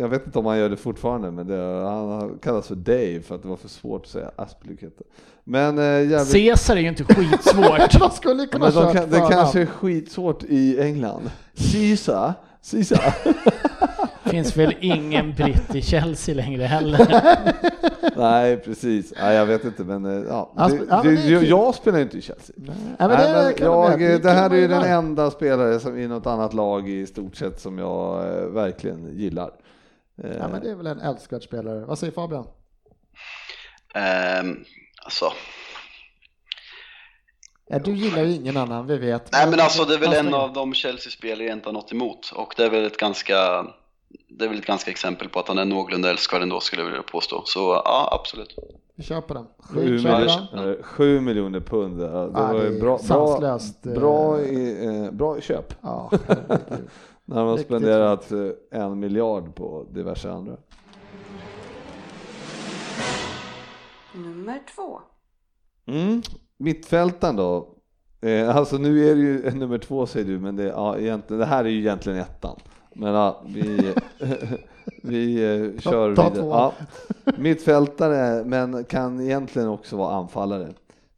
[0.00, 3.34] jag vet inte om han gör det fortfarande, men det, han kallas för Dave för
[3.34, 5.04] att det var för svårt att säga Aspelykette.
[5.44, 7.98] Men eh, jävligt, Caesar är ju inte skitsvårt.
[8.00, 11.30] Man skulle kunna men de kört kan, det kanske är skitsvårt i England.
[11.72, 12.34] Caesar,
[12.70, 13.14] Caesar.
[14.30, 17.06] Finns väl ingen britt i Chelsea längre heller.
[18.16, 19.12] Nej, precis.
[19.20, 20.52] Nej, jag vet inte, men eh, ja.
[20.56, 21.48] Det, ja, men det, det kul.
[21.48, 22.56] jag spelar inte i Chelsea.
[22.58, 24.22] Nej, men Nej, det, men jag jag, med.
[24.22, 27.60] det här är ju den enda spelare som i något annat lag i stort sett
[27.60, 29.50] som jag eh, verkligen gillar.
[30.24, 31.84] Eh, Ja, men det är väl en älskvärd spelare.
[31.84, 32.46] Vad säger Fabian?
[33.94, 34.64] Ehm,
[35.04, 35.32] alltså,
[37.68, 39.32] Ja, du gillar ju ingen annan, vi vet.
[39.32, 42.30] nej men alltså det är väl en av de Chelsea-spelare jag inte har något emot
[42.34, 43.66] och det är väl ett ganska
[44.28, 46.86] det är väl ett ganska exempel på att han är någorlunda älskvärd ändå skulle jag
[46.86, 47.42] vilja påstå.
[47.44, 48.56] Så ja, absolut.
[48.94, 49.46] Vi köper den.
[49.58, 53.92] Sju, miljoner, eh, sju miljoner pund, ja, det var ju bra, bra, eh.
[53.94, 55.74] bra, i, eh, bra köp.
[55.80, 56.10] Ja.
[57.24, 58.32] När Riktigt spenderat
[58.70, 60.56] en miljard på diverse andra.
[64.14, 65.00] Nummer två.
[65.86, 66.22] Mm.
[66.56, 67.72] Mittfältaren då?
[68.52, 71.64] Alltså nu är det ju nummer två säger du, men det, ja, egentligen, det här
[71.64, 72.60] är ju egentligen ettan.
[72.98, 73.94] Men ja, vi,
[75.02, 76.42] vi eh, kör ta vidare.
[76.42, 76.50] två.
[76.50, 76.72] Ja.
[77.38, 80.68] Mittfältare, men kan egentligen också vara anfallare.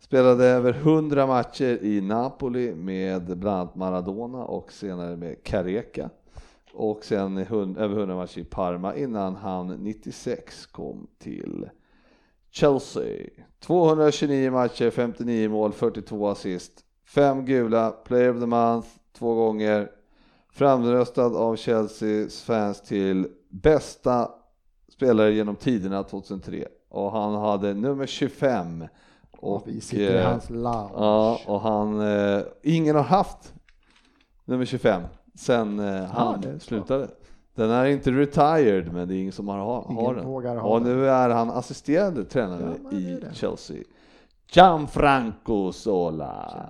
[0.00, 6.10] Spelade över 100 matcher i Napoli med bland annat Maradona och senare med Careca.
[6.72, 11.68] Och sen över 100 matcher i Parma innan han 96 kom till
[12.50, 13.26] Chelsea.
[13.60, 19.90] 229 matcher, 59 mål, 42 assist, 5 gula, player of the month två gånger,
[20.58, 24.30] framröstad av Chelseas fans till bästa
[24.92, 28.84] spelare genom tiderna 2003 och han hade nummer 25
[29.40, 30.90] Och vi sitter i eh, hans lounge.
[30.94, 33.54] ja, och han, eh, ingen har haft
[34.44, 35.02] nummer 25
[35.34, 36.58] sen eh, han så.
[36.60, 37.08] slutade.
[37.54, 40.26] Den är inte retired men det är ingen som har, har Ingen den.
[40.26, 40.88] vågar ha och den.
[40.98, 43.20] nu är han assisterande tränare Ja, i.
[43.32, 43.82] Chelsea.
[44.52, 46.66] Gianfranco Sola.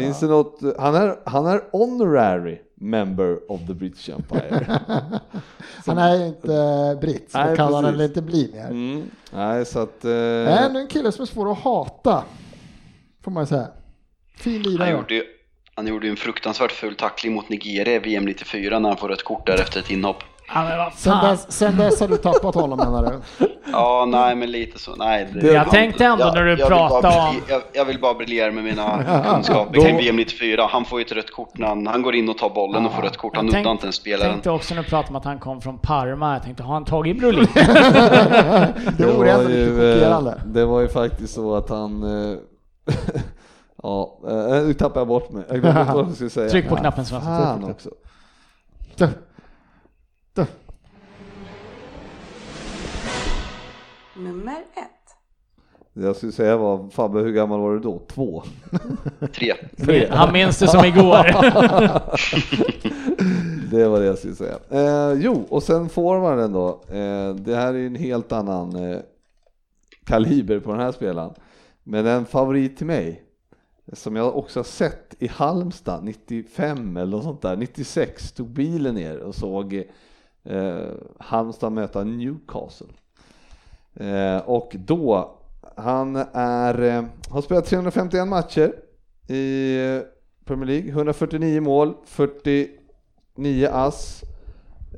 [0.00, 4.80] Finns det något, han är, han är honorary member of the British Empire.
[5.86, 8.00] Han är ju inte britt, så Nej, kan han precis.
[8.00, 8.66] väl inte bli mer.
[8.66, 9.10] Mm.
[9.32, 10.04] Nej, så att...
[10.04, 12.24] Eh, Men en kille som är svår att hata,
[13.24, 13.68] får man säga.
[14.36, 14.90] Fin Han lirare.
[14.90, 15.22] gjorde ju
[15.74, 19.12] han gjorde ju en fruktansvärt ful tackling mot Nigeria i VM 94 när han får
[19.12, 20.22] ett kort där efter ett inhopp.
[20.54, 23.02] Ja, Sen dess, sen dess har du tappat honom menar
[23.38, 23.46] du?
[23.72, 24.96] Ja, nej men lite så.
[24.96, 28.00] Nej, det, Jag tänkte ändå när du jag vill pratade bara, om- Jag, jag vill
[28.00, 30.66] bara briljera med mina kunskaper kring VM 94.
[30.70, 32.92] Han får ju ett rött kort när han, han går in och tar bollen och
[32.92, 33.36] får rött kort.
[33.36, 34.30] Han Jag nuddar inte ens spelaren.
[34.32, 36.84] tänkte också när du pratade om att han kom från Parma, jag tänkte har han
[36.84, 37.46] tagit Brolin?
[38.98, 40.30] Det vore ändå lite ju, chockerande.
[40.30, 42.36] eh, det var ju faktiskt så att han eh,
[43.82, 44.34] Ja, eh,
[44.66, 45.44] nu tappade jag bort mig.
[45.48, 46.50] Jag glömde vad jag skulle säga.
[46.50, 47.32] Tryck på knappen Svensson.
[47.36, 47.90] Fan också.
[54.18, 54.90] Nummer ett.
[55.92, 57.98] Jag skulle säga var, Fabbe hur gammal var du då?
[57.98, 58.42] Två?
[59.76, 60.08] Tre.
[60.10, 61.16] Han minns det som igår.
[63.70, 64.58] Det var det jag skulle säga.
[64.70, 66.68] Eh, jo, och sen forwarden då.
[66.88, 68.98] Eh, det här är ju en helt annan eh,
[70.04, 71.34] kaliber på den här spelaren.
[71.82, 73.22] Men en favorit till mig,
[73.92, 78.94] som jag också har sett i Halmstad 95 eller något sånt där, 96, tog bilen
[78.94, 79.74] ner och såg
[80.44, 80.88] eh,
[81.18, 82.86] Halmstad möta Newcastle.
[84.00, 85.36] Eh, och då,
[85.76, 88.72] han är, eh, har spelat 351 matcher
[89.28, 89.78] i
[90.44, 94.22] Premier League, 149 mål, 49 ass.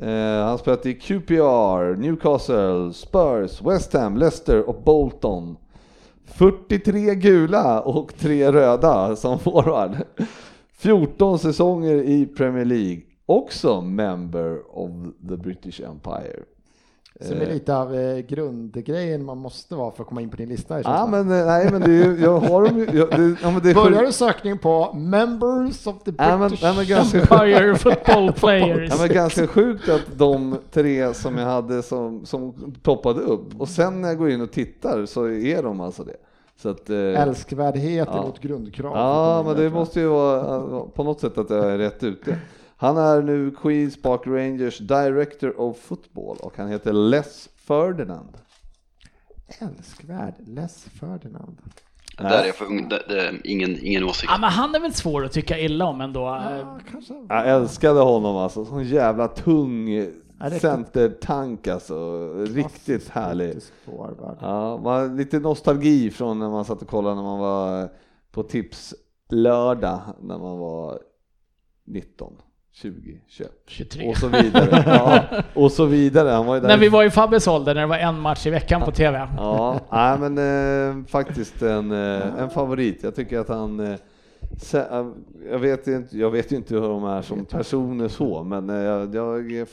[0.01, 5.57] Eh, han har spelat i QPR, Newcastle, Spurs, West Ham, Leicester och Bolton.
[6.25, 9.97] 43 gula och 3 röda som forward.
[10.73, 13.03] 14 säsonger i Premier League.
[13.27, 14.91] Också member of
[15.29, 16.43] the British Empire.
[17.21, 20.49] Som är lite av eh, grundgrejen man måste vara för att komma in på din
[20.49, 20.81] lista.
[20.83, 23.51] Ja men eh, nej men det är ju, jag har dem ju, jag, det, ja,
[23.51, 26.87] men det är Börjar du sökningen på Members of the Ja, men- British ja, men
[26.87, 28.91] ganska- Empire football players.
[28.91, 33.69] Ja, men ganska sjukt att de tre som jag hade som, som toppade upp och
[33.69, 36.17] sen när jag går in och tittar så är de alltså det.
[36.63, 38.23] Så att, eh, Älskvärdhet Ja.
[38.23, 38.93] emot grundkrav.
[38.97, 42.39] ja, men det måste ju vara eh, på något sätt att jag är rätt ute.
[42.81, 48.37] Han är nu Queens Park Rangers Director of Football och han heter Les Ferdinand.
[49.61, 51.59] Älskvärd Les Ferdinand.
[52.19, 52.89] Där är jag för ung.
[52.89, 54.33] Det, det, ingen, ingen åsikt.
[54.33, 56.21] Ja, men han är väl svår att tycka illa om ändå.
[56.21, 57.15] Ja, kanske.
[57.29, 59.89] Jag älskade honom alltså, sån jävla tung
[60.41, 63.57] riktigt- centertank alltså, riktigt härlig.
[64.41, 67.89] Ja, var lite nostalgi från när man satt och kollade när man var
[68.31, 68.95] på tips
[69.29, 70.99] lördag när man var
[71.85, 72.33] 19,
[72.83, 74.09] 20, 21 23.
[74.09, 74.83] och så vidare.
[74.87, 76.29] Ja, och så vidare.
[76.29, 76.69] Han var ju där.
[76.69, 79.29] När vi var i Fabbes ålder, när det var en match i veckan på TV.
[79.37, 80.39] Ja, nej, men
[81.01, 83.03] eh, faktiskt en, eh, en favorit.
[83.03, 83.91] Jag tycker att han eh,
[84.73, 85.07] eh,
[85.51, 88.77] jag vet, inte, jag vet ju inte hur de är som personer så, men eh,
[88.77, 89.65] jag jag har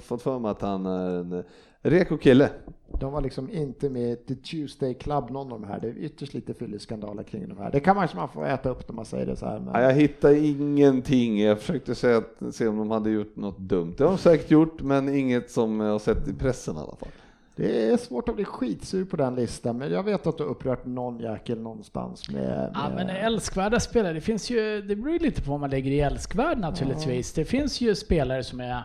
[0.00, 1.44] fått, för mig att han är en
[1.82, 2.48] reko kille.
[2.92, 5.80] De var liksom inte med The Tuesday Club, någon av de här.
[5.80, 7.70] Det är ytterst lite fylleskandaler kring de här.
[7.70, 9.60] Det kan man, man få äta upp när man säger det så här.
[9.60, 9.74] Men...
[9.74, 11.40] Ja, jag hittade ingenting.
[11.40, 13.94] Jag försökte se, att, se om de hade gjort något dumt.
[13.98, 16.96] Det har de säkert gjort, men inget som jag har sett i pressen i alla
[16.96, 17.08] fall.
[17.56, 20.50] Det är svårt att bli skitsur på den listan, men jag vet att du har
[20.50, 22.42] upprört någon jäkel någonstans med...
[22.42, 22.70] med...
[22.74, 25.90] Ja, men älskvärda spelare, det finns ju, det beror ju lite på vad man lägger
[25.90, 27.32] i älskvärd naturligtvis.
[27.32, 28.82] Det finns ju spelare som är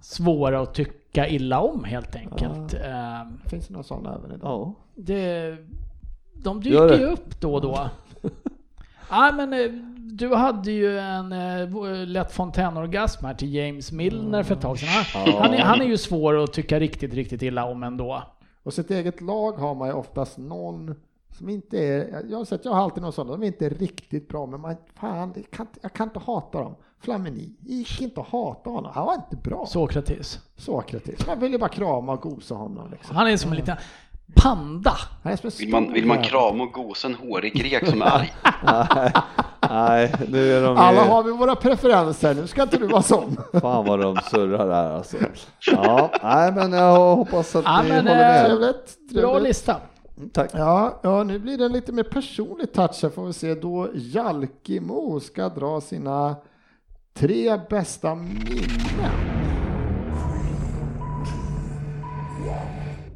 [0.00, 2.74] svåra att tycka illa om helt enkelt.
[2.74, 4.50] Ehm, Finns det några sådana även idag?
[4.50, 4.74] Ja.
[4.94, 5.56] Det,
[6.34, 7.90] de dyker ju upp då och då.
[9.10, 14.54] Ja, men eh, du hade ju en eh, lätt fontänorgasm här till James Milner för
[14.54, 14.88] ett tag sedan.
[14.88, 18.22] Han, han, är, han är ju svår att tycka riktigt, riktigt illa om ändå.
[18.62, 20.94] Och sitt eget lag har man ju oftast någon
[21.38, 24.28] som inte är, jag har sett, jag har alltid någon sån, de är inte riktigt
[24.28, 26.74] bra, men man, fan, det kan, jag kan inte hata dem.
[27.00, 29.66] Flamini, gick inte att hata honom, han var inte bra.
[29.66, 30.38] Sokrates.
[30.56, 33.16] Sokrates, man vill ju bara krama och gosa honom liksom.
[33.16, 33.76] Han är som en liten
[34.36, 34.92] panda.
[35.22, 38.02] Han är som en Vill man, vill man krama och gosa en hårig grek som
[38.02, 38.32] är arg?
[39.70, 43.36] Nej, nu är de Alla har vi våra preferenser, nu ska inte du vara sån.
[43.60, 45.16] Fan vad de surrar här alltså.
[45.72, 48.46] Ja, nej men jag hoppas att Ja, ni men, håller eh, med.
[48.46, 49.42] Trevligt, Bra trevligt.
[49.48, 49.76] lista.
[50.32, 50.50] Tack.
[50.54, 53.88] Ja, ja, nu blir det en lite mer personlig touch här får vi se då
[53.94, 56.36] Jalkimo ska dra sina
[57.14, 59.10] tre bästa minnen.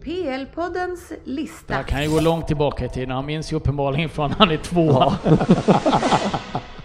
[0.05, 1.75] PL-poddens Det lista.
[1.75, 3.11] här kan ju gå långt tillbaka i tiden.
[3.11, 5.03] Han minns ju uppenbarligen från han är två.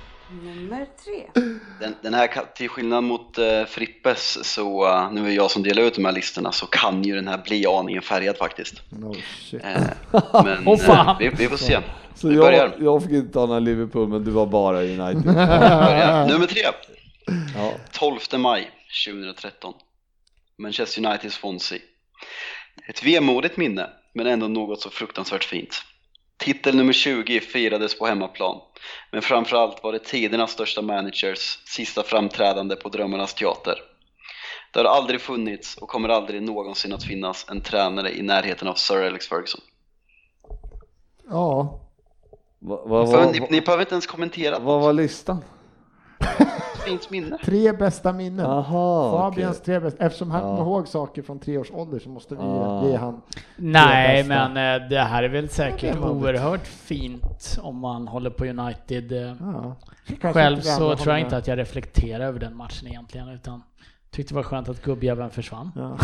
[0.73, 1.43] Nummer tre.
[1.79, 5.83] Den, den här, till skillnad mot eh, Frippes, så eh, nu är jag som delar
[5.83, 8.81] ut de här listorna, så kan ju den här bli aningen färgad faktiskt.
[8.89, 9.63] No shit.
[9.63, 9.81] Eh,
[10.43, 11.79] men eh, vi, vi får se.
[12.15, 15.25] Så Vi jag, jag fick inte ta några Liverpool men du var bara United.
[16.31, 16.61] Nummer tre.
[17.55, 17.73] Ja.
[17.91, 18.71] 12 maj
[19.07, 19.73] 2013.
[20.57, 21.79] Manchester United Swansea.
[22.89, 25.83] Ett vemodigt minne, men ändå något så fruktansvärt fint.
[26.43, 28.61] Titel nummer 20 firades på hemmaplan,
[29.11, 33.75] men framförallt var det tidernas största managers sista framträdande på Drömmarnas teater.
[34.73, 38.73] Det har aldrig funnits och kommer aldrig någonsin att finnas en tränare i närheten av
[38.73, 39.61] Sir Alex Ferguson.
[41.29, 41.79] Ja,
[42.59, 44.59] Va, va, va, ni, ni behöver inte ens kommentera.
[44.59, 45.43] vad var listan?
[46.85, 47.37] Fint minne.
[47.45, 48.45] tre bästa minnen.
[48.45, 49.65] Jaha, Fabians okej.
[49.65, 50.05] tre bästa.
[50.05, 50.47] Eftersom han Ja.
[50.57, 52.85] kommer ihåg saker från tre års ålder så måste vi Ah.
[52.87, 53.21] ge han.
[53.55, 54.49] Nej, bästa.
[54.49, 59.11] men eh, det här är väl säkert oerhört fint om man håller på United.
[59.11, 59.35] eh.
[59.39, 59.75] Ja.
[60.33, 63.63] Själv så tror håller jag inte att jag reflekterar över den matchen egentligen, utan
[64.11, 65.71] tyckte det var skönt att gubbjäveln försvann.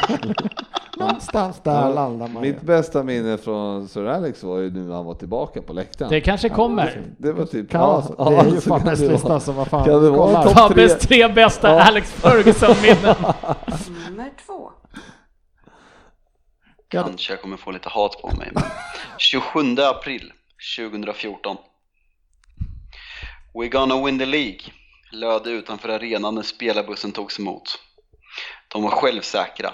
[1.00, 1.06] Ja.
[1.06, 2.52] Någonstans där landar man ju.
[2.52, 6.10] Mitt bästa minne från Sir Alex var ju nu när han var tillbaka på läktaren.
[6.10, 7.02] Det kanske kommer.
[7.18, 7.70] Det var typ...
[7.70, 8.30] Kan vara så.
[8.30, 9.12] Det är ju så kan Fabbes det vara.
[9.14, 9.84] lista så vad fan.
[9.84, 10.42] Kan det vara kolla.
[10.42, 11.08] topp Fabbes tre?
[11.08, 11.80] tre bästa Ja.
[11.82, 13.16] Alex Ferguson-minnen.
[14.08, 14.70] Nummer två.
[16.92, 17.02] Ja.
[17.02, 18.50] Kanske jag kommer få lite hat på mig.
[18.54, 18.62] Men
[19.18, 20.32] 27 april
[20.78, 21.56] 2014.
[23.54, 24.60] We're gonna win the League,
[25.12, 27.62] löd det utanför arenan när spelarbussen togs emot.
[28.72, 29.70] De var självsäkra.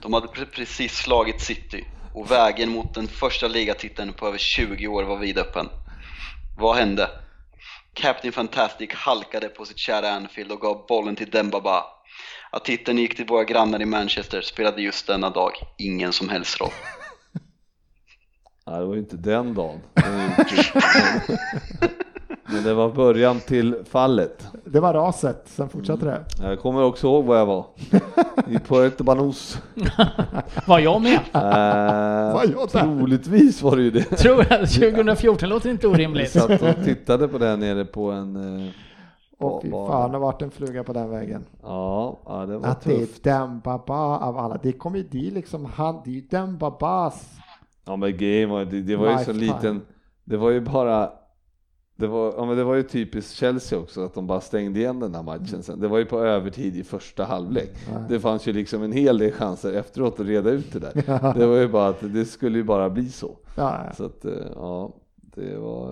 [0.00, 4.86] De hade pre- precis slagit City och vägen mot den första ligatiteln på över 20
[4.86, 5.68] år var vidöppen.
[6.56, 7.10] Vad hände?
[7.94, 11.84] Captain Fantastic halkade på sitt kära Anfield och gav bollen till Dembaba.
[12.50, 16.60] Att titeln gick till våra grannar i Manchester spelade just denna dag ingen som helst
[16.60, 16.70] roll.
[18.66, 19.80] Nej, det var ju inte den dagen.
[22.46, 24.46] Men det var början till fallet.
[24.64, 26.24] Det var raset, sen fortsatte det.
[26.42, 27.66] Jag kommer också ihåg var jag var.
[28.48, 29.62] I Puerto Banús.
[30.66, 31.14] Var jag med?
[31.14, 32.80] Eh, Var jag där?
[32.80, 34.02] troligtvis var det ju det.
[34.04, 34.68] Tror jag.
[34.70, 36.30] 2014 låter inte orimligt.
[36.30, 38.36] satt och tittade på det nere på en...
[38.66, 38.70] eh,
[39.38, 41.44] Och fy bara- fan, det har varit en fluga på den vägen.
[41.62, 43.26] Ja, ja det var Att det tufft.
[43.26, 44.58] är Dembaba av alla.
[44.62, 47.30] Det kommer ju det liksom, han, det är ju Dembabas.
[47.86, 49.80] Ja men grejen var det, det var ju så liten,
[50.24, 51.10] det var ju bara
[51.96, 55.00] det var, ja, men det var ju typiskt Chelsea också att de bara stängde igen
[55.00, 55.80] den här matchen sen.
[55.80, 57.70] Det var ju på övertid i första halvlek.
[58.08, 60.92] Det fanns ju liksom en hel del chanser efteråt att reda ut det där.
[61.38, 63.38] Det var ju bara att det skulle ju bara bli så.
[63.56, 63.92] Ja.
[63.96, 65.90] Så att eh, ja, det var,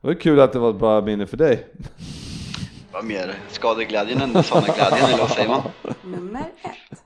[0.00, 1.66] det var kul att det var ett bra minne för dig.
[2.92, 5.62] Vad mer skadeglädjen än glädjen eller vad säger man?
[6.04, 7.02] Nummer ett.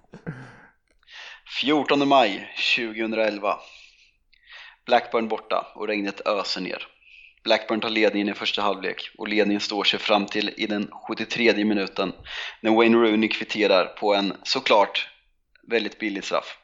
[1.61, 3.57] 14 maj 2011.
[4.87, 6.89] Blackburn borta och regnet öser ner.
[7.45, 11.65] Blackburn tar ledningen i första halvlek och ledningen står sig fram till i den 73
[11.65, 12.13] minuten
[12.61, 15.09] när Wayne Rooney kvitterar på en såklart
[15.69, 16.59] väldigt billig straff.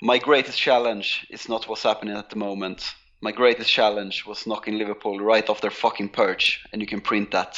[0.00, 2.96] My greatest challenge is not what's happening at the moment.
[3.20, 7.30] My greatest challenge was knocking Liverpool right off their fucking perch and you can print
[7.30, 7.56] that.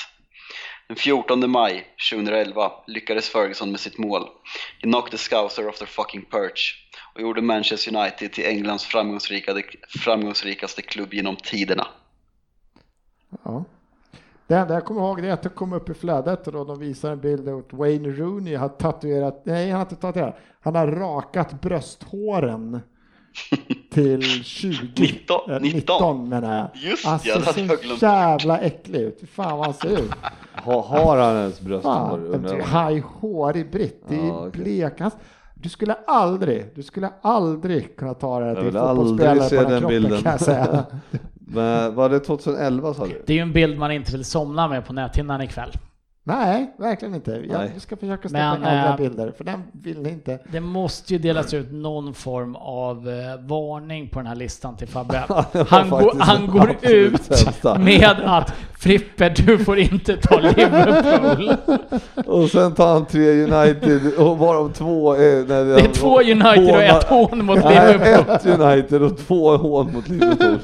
[0.89, 4.29] Den 14 maj 2011 lyckades Ferguson med sitt mål.
[4.81, 6.84] He knocked the Scouser off their fucking perch
[7.15, 9.53] och gjorde Manchester United till Englands framgångsrika,
[10.05, 11.87] framgångsrikaste klubb genom tiderna.
[13.45, 13.65] Ja.
[14.47, 16.65] Det enda jag kommer ihåg det är att det kom upp i flödet och då
[16.65, 20.75] de visar en bild där Wayne Rooney har tatuerat, nej han har inte tatuerat, han
[20.75, 22.81] har rakat brösthåren
[23.93, 25.79] till 20, 19, eh, 19.
[25.79, 26.83] 19 menar jag.
[26.83, 28.03] Just alltså, ja, det hade så jag glömt.
[28.03, 30.13] jävla äcklig ut, Fy fan vad han ser ut.
[30.53, 31.93] Har, har han ens brösthår?
[31.93, 32.65] Fan, undrar jag?
[32.65, 34.63] han är hårig britt, det är Ja, okej.
[34.63, 34.93] blek.
[35.65, 39.81] Du skulle aldrig, du skulle aldrig kunna ta det här till fotbollsspelare på den, den
[39.81, 40.23] kroppen bilden.
[40.23, 40.85] kan jag säga.
[41.35, 43.23] Men var det 2011 sa du?
[43.27, 45.71] Det är ju en bild man inte vill somna med på näthinnan ikväll.
[46.27, 47.31] Nej, verkligen inte.
[47.31, 47.73] Jag Nej.
[47.79, 50.39] ska försöka Men, in andra eh, bilder, för den vill ni inte.
[50.53, 54.89] Det måste ju delas ut någon form av eh, varning på den här listan till
[54.89, 55.25] Fabbe.
[55.53, 57.79] det Han, går, han går ut sämsta.
[57.79, 61.57] med att Frippe, du får inte ta Liverpool.
[62.27, 65.49] Och sen tar han tre United och varav två är...
[65.49, 68.35] När Det är två United och ett hån mot Nej, Liverpool.
[68.37, 70.59] ett United och två hån mot Liverpool.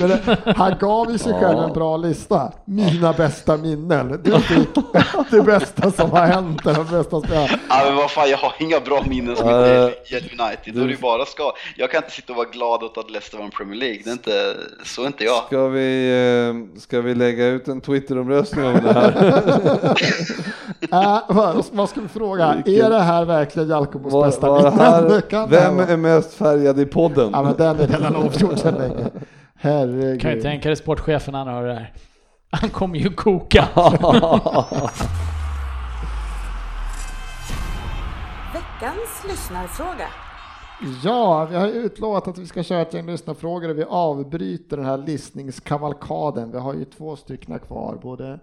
[0.00, 2.52] Men det, han gav ju sig själv en bra lista.
[2.64, 4.22] Mina bästa minnen.
[4.24, 4.65] Fick
[5.30, 7.48] det bästa som har hänt, den bästa spelaren.
[7.68, 10.74] Ja men vad fan, jag har inga bra minnen som Eh, inte gäller United.
[10.74, 11.52] Då är det bara ska.
[11.76, 14.00] Jag kan inte sitta och vara glad åt att Leicester vann Premier League.
[14.04, 14.54] Det är inte,
[14.84, 15.44] så är inte jag.
[15.46, 16.08] Ska vi,
[16.74, 19.12] eh, ska vi lägga ut en Twitter-omröstning om det här?
[20.92, 22.44] Äh, vad, vad ska vi fråga?
[22.66, 24.86] Är det här verkligen Jalkobos bästa var det minnen?
[24.86, 27.30] här, Det det vem är mest färgad i podden?
[27.32, 29.10] Ja men den är redan avgjord sedan länge.
[29.62, 30.42] Kan ju Herregud.
[30.42, 31.92] tänka dig sportchefen när han hör det här.
[32.50, 33.68] Han kommer ju koka.
[38.52, 40.08] Veckans lyssnarfråga.
[41.04, 44.86] Ja, vi har utlovat att vi ska köra ett gäng lyssnarfrågor och vi avbryter den
[44.86, 46.52] här listningskavalkaden.
[46.52, 48.40] Vi har ju två stycken kvar, både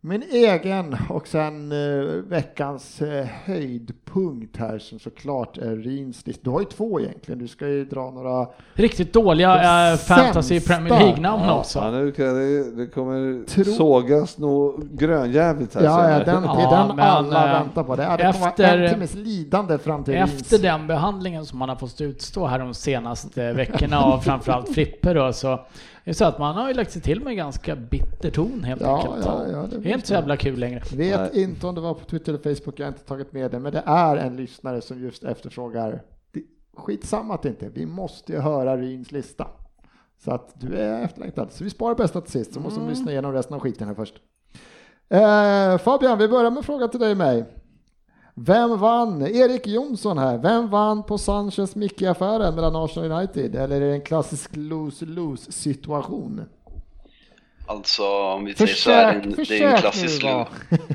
[0.00, 6.40] Min egen och sen eh, veckans eh, höjdpunkt här som såklart är Rins list.
[6.44, 8.46] Du har ju två egentligen, du ska ju dra några...
[8.74, 10.60] Riktigt dåliga eh, fantasy.
[10.60, 11.90] Premier League-namn Ja, också.
[11.90, 16.24] nu kan det, det kommer Tro- sågas nog grönjävligt här Ja, ja senare.
[16.24, 17.96] den, det är Ja, den men, alla eh, väntar på.
[17.96, 20.40] Det, ja, det kommer efter- vara en timmes lidande fram till Rins.
[20.40, 25.14] Efter den behandlingen som man har fått utstå här de senaste veckorna av framförallt Frippe
[25.14, 25.60] då, så
[26.08, 28.80] är det så att man har ju lagt sig till med ganska bitter ton helt
[28.80, 29.26] Ja, enkelt.
[29.26, 30.82] ja, ja, det det är inte så jävla kul längre.
[30.96, 31.42] Vet Nej.
[31.42, 33.72] inte om det var på Twitter eller Facebook, jag har inte tagit med det, men
[33.72, 36.02] det är en lyssnare som just efterfrågar,
[36.76, 39.46] skitsamma att det inte, vi måste ju höra Ryns lista.
[40.24, 41.52] Så att du är efterlängtad.
[41.52, 43.94] Så vi sparar bästa till sist, så måste vi lyssna igenom resten av skiten här
[43.94, 44.14] först.
[45.08, 47.44] Eh, Fabian, vi börjar med en fråga till dig och mig.
[48.40, 49.22] Vem vann?
[49.22, 50.38] Erik Jonsson här.
[50.38, 53.54] Vem vann på Sanchez Micke-affären mellan Arsenal och United?
[53.54, 56.44] Eller är det en klassisk lose-lose situation?
[57.66, 59.12] Alltså om vi säger så är
[59.48, 60.46] det är en klassisk lur.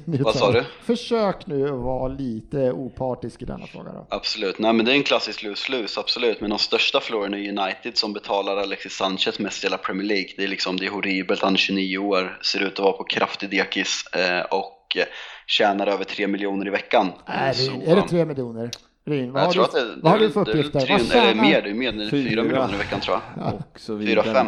[0.23, 0.63] Vad sa du?
[0.83, 4.07] Försök nu att vara lite opartisk i denna fråga då.
[4.09, 6.41] Absolut, nej men det är en klassisk lose-lose, absolut.
[6.41, 10.29] Men de största förlorarna är United som betalar Alexis Sanchez mest i hela Premier League.
[10.37, 13.03] Det är liksom, det är horribelt, han är 29 år, ser ut att vara på
[13.03, 15.05] kraftig dekis eh, och eh,
[15.47, 17.11] tjänar över 3 miljoner i veckan.
[17.25, 18.69] Det, är det um, tre miljoner?
[19.05, 20.65] Rin, vad jag har, tror du, att det, vad har du för det är väl
[20.65, 20.79] uppgifter?
[20.87, 22.43] 300, Vad eller tjänar- mer, det är mer, det är 4 Fyra.
[22.43, 23.53] miljoner i veckan tror jag.
[23.53, 24.25] Och så vidare.
[24.33, 24.47] 4-5.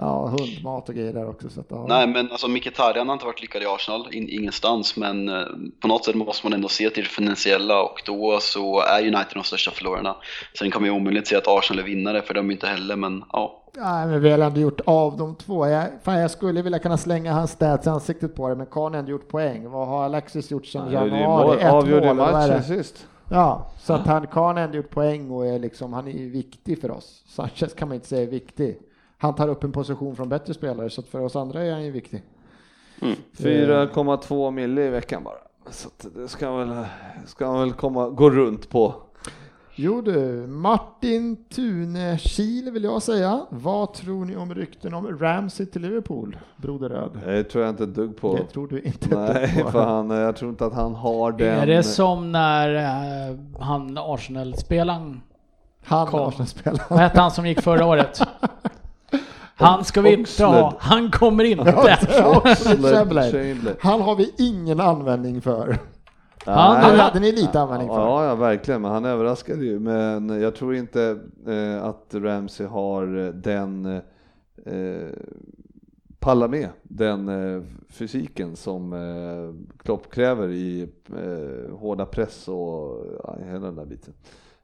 [0.00, 1.50] Ja, hundmat och grejer där också.
[1.50, 1.86] Så att, ja.
[1.88, 4.96] Nej men alltså Mkhitaryan har inte varit lyckad i Arsenal, in, ingenstans.
[4.96, 5.44] Men eh,
[5.80, 9.34] på något sätt måste man ändå se till det finansiella och då så är United
[9.34, 10.16] de största förlorarna.
[10.58, 13.24] Sen kommer jag omöjligt säga att Arsenal är vinnare för de är inte heller, men
[13.32, 13.62] ja.
[13.76, 15.66] Nej, men vi har ändå gjort av de två.
[15.66, 18.92] Jag, fan, jag skulle vilja kunna slänga hans stats i ansiktet på det, men Karl
[18.92, 19.70] har ändå gjort poäng.
[19.70, 21.46] Vad har Alexis gjort sedan ju januari?
[21.46, 22.62] mål, Ett avgjorde ju mål, matchen det?
[22.62, 23.06] sist.
[23.30, 26.30] Ja, så att han Karl har ändå gjort poäng och är liksom, han är ju
[26.30, 27.22] viktig för oss.
[27.26, 28.78] Sanchez kan man inte säga är viktig.
[29.18, 31.84] Han tar upp en position från bättre spelare, så att för oss andra är han
[31.84, 32.22] ju viktig.
[33.36, 35.70] 4,2 mille i veckan bara.
[35.70, 36.84] Så att det ska väl,
[37.26, 38.94] ska han väl komma, gå runt på.
[39.74, 43.46] Jo du, Martin Thune Kiel vill jag säga.
[43.50, 47.10] Vad tror ni om rykten om Ramsey till Liverpool, Broder Röd?
[47.24, 48.36] Det tror jag inte ett dugg på.
[48.36, 49.70] Det tror du inte ett Nej, dugg på.
[49.70, 51.58] för han, jag tror inte att han har den.
[51.58, 52.74] Är det som när
[53.30, 55.20] eh, han Arsenal-spelaren,
[55.84, 56.20] Han Kom.
[56.20, 56.82] Arsenal-spelare.
[56.90, 58.20] vad hette han som gick förra året?
[59.58, 61.70] Han ska vi inte ha, han kommer inte.
[63.80, 65.78] Han har vi ingen användning för.
[66.44, 68.00] Han- Han hade ni lite användning för.
[68.00, 69.78] Ja, ja, verkligen, men han överraskade ju.
[69.78, 73.86] Men jag tror inte eh, att Ramsey har eh, den
[74.66, 75.08] eh,
[76.18, 83.36] palla med den eh, fysiken som eh, Klopp kräver i eh, hårda press och ja,
[83.44, 84.14] hela den där biten.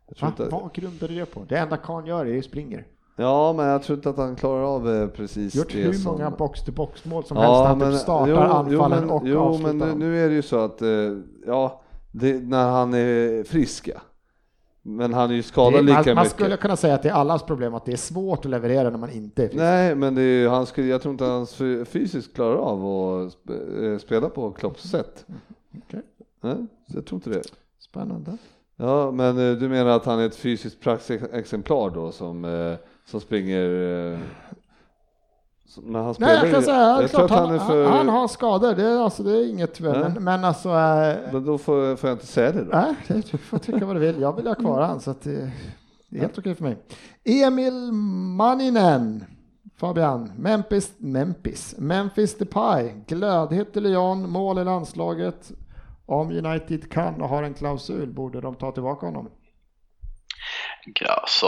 [0.07, 0.35] Jag tror Va?
[0.39, 1.41] inte, Vad grundar du det på?
[1.49, 2.85] Det enda Kahn gör är ju springer.
[3.17, 6.13] Ja, men jag tror inte att han klarar av eh, precis Gjort det hur som...
[6.13, 7.53] många box-to-box mål som helst.
[7.67, 10.43] Han typ startar jo, anfallen jo, men, och Jo, avslutar men nu, är det ju
[10.43, 10.89] så att, eh,
[11.47, 11.81] ja,
[12.13, 14.01] det, när han är frisk ja.
[14.87, 16.33] Men han är ju skadad är, lika man, man mycket.
[16.33, 18.99] skulle kunna säga att det är allas problem att det är svårt att leverera när
[18.99, 19.61] man inte är frisk.
[19.61, 22.85] Nej, men det är, ju- han skulle, jag tror inte han fy- fysiskt klarar av
[22.87, 23.51] att
[23.83, 25.27] eh, spela på Klopps sätt.
[25.89, 26.03] Okej.
[26.41, 27.43] Nej, jag tror inte det.
[27.79, 28.37] Spännande.
[28.77, 32.45] Ja, men du menar att han är ett fysiskt praxexemplar då som,
[33.07, 33.65] som springer...
[34.13, 34.19] eh,
[35.67, 37.85] som- Men han spelar Nej, jag kan säga jag klart, tror att han, han för...
[37.91, 39.93] han har skador, det är, alltså, det är inget Nej.
[39.93, 40.69] men, men alltså...
[40.69, 42.71] Äh, Men då får, får jag inte säga det då.
[42.73, 44.21] nej, det- du får tycka vad du vill.
[44.21, 45.51] Jag vill ha kvar han så att det,
[46.11, 46.77] det är helt okej för mig.
[47.25, 47.93] Emil
[48.37, 49.25] Manninen.
[49.77, 55.53] Fabian, Memphis, Memphis, Memphis Depay, glödhet i Lyon, mål i landslaget.
[56.07, 59.29] Om United kan och har en klausul borde de ta tillbaka honom.
[61.01, 61.47] Ja, Alltså,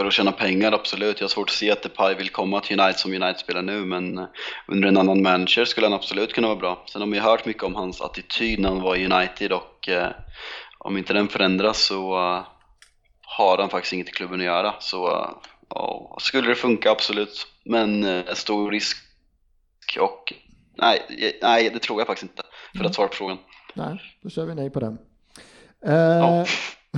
[0.00, 1.20] för att tjäna pengar, absolut.
[1.20, 3.84] Jag har svårt att se att Depay vill komma till United som United spelar nu,
[3.84, 4.24] men eh,
[4.66, 6.84] under en annan manager skulle han absolut kunna vara bra.
[6.92, 9.88] Sen har man ju hört mycket om hans attityd när han var i United och
[9.88, 10.10] eh,
[10.78, 12.44] om inte den förändras så eh,
[13.22, 14.74] har han faktiskt inget i klubben att göra.
[14.78, 15.30] Så eh,
[15.68, 17.46] ja, skulle det funka, absolut.
[17.64, 18.96] Men eh, stor risk
[20.00, 20.32] och
[20.76, 21.02] nej,
[21.42, 22.42] nej, det tror jag faktiskt inte
[22.78, 23.38] för att svara på frågan.
[23.74, 24.98] Nej, då kör vi nej på den.
[25.86, 26.46] Eh, Ja.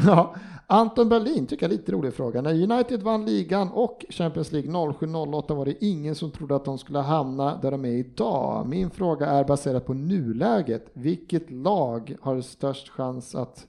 [0.06, 0.34] ja.
[0.66, 2.42] Anton Berlin tycker jag är lite rolig fråga.
[2.42, 6.78] När United vann ligan och Champions League 07-08 var det ingen som trodde att de
[6.78, 8.66] skulle hamna där de är idag.
[8.66, 10.90] Min fråga är baserad på nuläget.
[10.92, 13.66] Vilket lag har störst chans att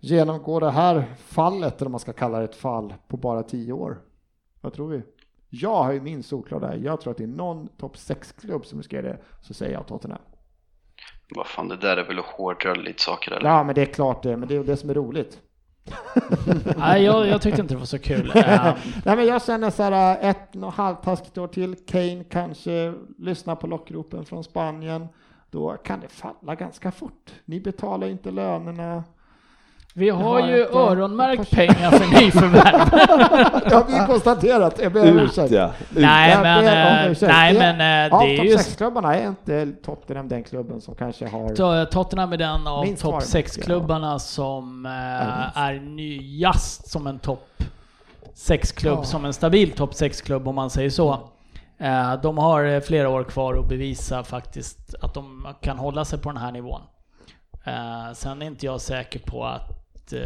[0.00, 3.72] genomgå det här fallet, eller om man ska kalla det ett fall, på bara tio
[3.72, 4.00] år?
[4.60, 5.02] Vad tror vi?
[5.48, 6.76] Jag har ju min solklar där.
[6.76, 9.18] Jag tror att det är någon topp 6-klubb som riskerar det.
[9.40, 10.20] Så säger jag Tottenham.
[11.34, 13.48] Vad fan, det där är väl att hårdra lite saker eller?
[13.48, 14.36] Ja, men det är klart det.
[14.36, 15.40] Men det är det som är roligt.
[16.76, 18.32] Nej, jag, jag tyckte inte det var så kul.
[18.34, 18.76] Nej,
[19.16, 21.76] men jag känner så här, ett och halvtaskigt år till.
[21.86, 25.08] Kane kanske lyssnar på lockropen från Spanien.
[25.50, 27.32] då kan det falla ganska fort.
[27.44, 29.04] Ni betalar inte lönerna.
[29.94, 32.90] Vi har har ju inte- öronmärkt pengar för nyförvärv.
[33.68, 35.50] Det har vi konstaterat, jag ber om ursäkt.
[35.52, 35.70] ja.
[35.90, 37.32] Nej, Jag men, om eh, ursäkt.
[37.32, 40.80] nej, Det- men eh, Av det är topp ju 6-klubbarna är inte Tottenham den klubben
[40.80, 41.84] som kanske har...
[41.84, 44.86] Tottenham är den av topp var det 6-klubbarna som
[45.54, 47.48] Är eh, nyast som en topp
[48.34, 49.04] 6-klubb, Ja.
[49.04, 51.12] som en stabil topp 6-klubb om man säger så.
[51.78, 56.18] Eh, De har eh, flera år kvar att bevisa faktiskt att de kan hålla sig
[56.18, 56.80] på den här nivån.
[57.64, 59.78] Eh, Sen är inte jag säker på att
[60.12, 60.20] eh,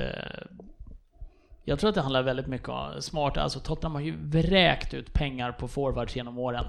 [1.64, 5.12] jag tror att det handlar väldigt mycket om smart, alltså Tottenham har ju vräkt ut
[5.12, 6.64] pengar på forwards genom åren.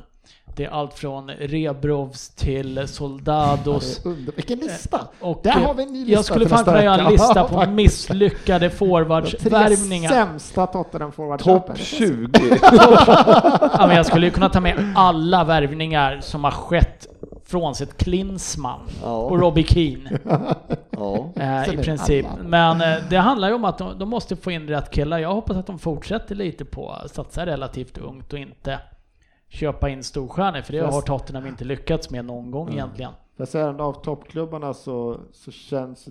[0.56, 4.06] Det är allt från Rebrovs till Soldados.
[4.06, 4.34] Under...
[4.36, 5.08] Vilken lista!
[5.20, 7.44] Och Där eh, har vi en ny lista jag skulle fan kunna göra en lista
[7.44, 10.10] på misslyckade Tre forwardsvärvningar.
[10.10, 12.30] sämsta Tottenham forward Topp 20.
[13.78, 17.08] Ja, men jag skulle ju kunna ta med alla värvningar som har skett
[17.50, 19.18] frånsett Klinsmann Ja.
[19.18, 20.20] och Robbie Keane
[20.90, 21.30] Ja.
[21.36, 22.26] eh, Så i princip.
[22.26, 22.44] alla.
[22.44, 25.18] Men eh, det handlar ju om att de, de måste få in rätt killar.
[25.20, 28.80] Jag hoppas att de fortsätter lite på att satsa relativt ungt och inte
[29.50, 32.74] köpa in storstjärnor, för det Fast- har Tottenham inte lyckats med någon gång Mm.
[32.80, 33.12] egentligen.
[33.54, 36.08] Ändå av toppklubbarna så, så känns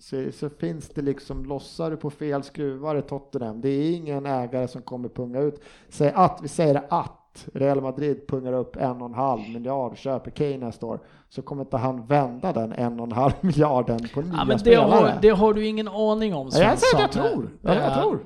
[0.00, 3.60] så, så finns det liksom, lossar du på fel skruvar i Tottenham.
[3.60, 5.60] Det är ingen ägare som kommer punga ut.
[5.88, 7.12] Säg att, vi säger att
[7.54, 11.62] Real Madrid pungar upp en och en halv miljard, köper Kane nästa år, så kommer
[11.62, 14.86] inte han vända den en och en halv miljarden på nya Ja, men det spelare.
[14.90, 17.22] har, det har du ingen aning om ja, jag säger att Svensson.
[17.22, 17.48] jag tror.
[17.62, 18.18] Ja, jag Eh, tror.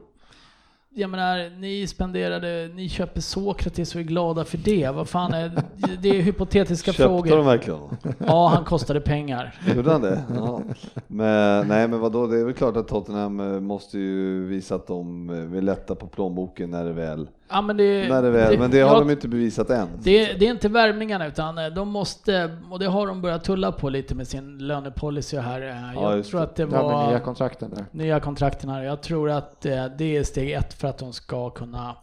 [0.95, 4.89] Jag menar, ni spenderade, ni köper Sokrates och är glada för det.
[4.95, 5.63] Vad fan är
[6.03, 6.09] det?
[6.09, 7.43] är hypotetiska Köpte de frågor.
[7.43, 7.81] verkligen?
[8.27, 9.55] Ja, han kostade pengar.
[9.77, 10.23] Gjorde han det?
[10.37, 10.61] Ja.
[11.07, 14.87] Men, nej men vadå, det är väl klart att Tottenham eh, måste ju visa att
[14.87, 18.59] de eh, vill lätta på plånboken när det väl, Ja, men det, när det väl,
[18.59, 19.89] men det har jag- de inte bevisat än.
[20.03, 23.73] Det, det är inte värvningarna utan eh, de måste, och det har de börjat tulla
[23.73, 25.61] på lite med sin lönepolicy här.
[25.63, 26.47] Eh, Ja, Jag just tror det.
[26.47, 27.85] att det Ja, var nya kontrakten där.
[27.91, 28.83] nya kontrakten här.
[28.83, 31.97] Jag tror att eh, det är steg ett för att de ska kunna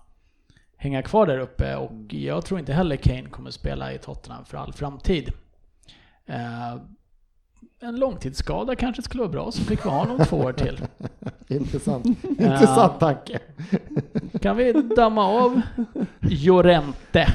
[0.77, 4.57] hänga kvar där uppe och jag tror inte heller Kane kommer spela i Tottenham för
[4.57, 5.31] all framtid.
[7.81, 10.81] En långtidsskada kanske skulle vara bra så fick vi ha honom två år till.
[11.47, 12.05] Intressant.
[12.23, 13.39] Intressant tanke.
[14.41, 15.61] Kan vi damma av
[16.21, 17.27] Jorente?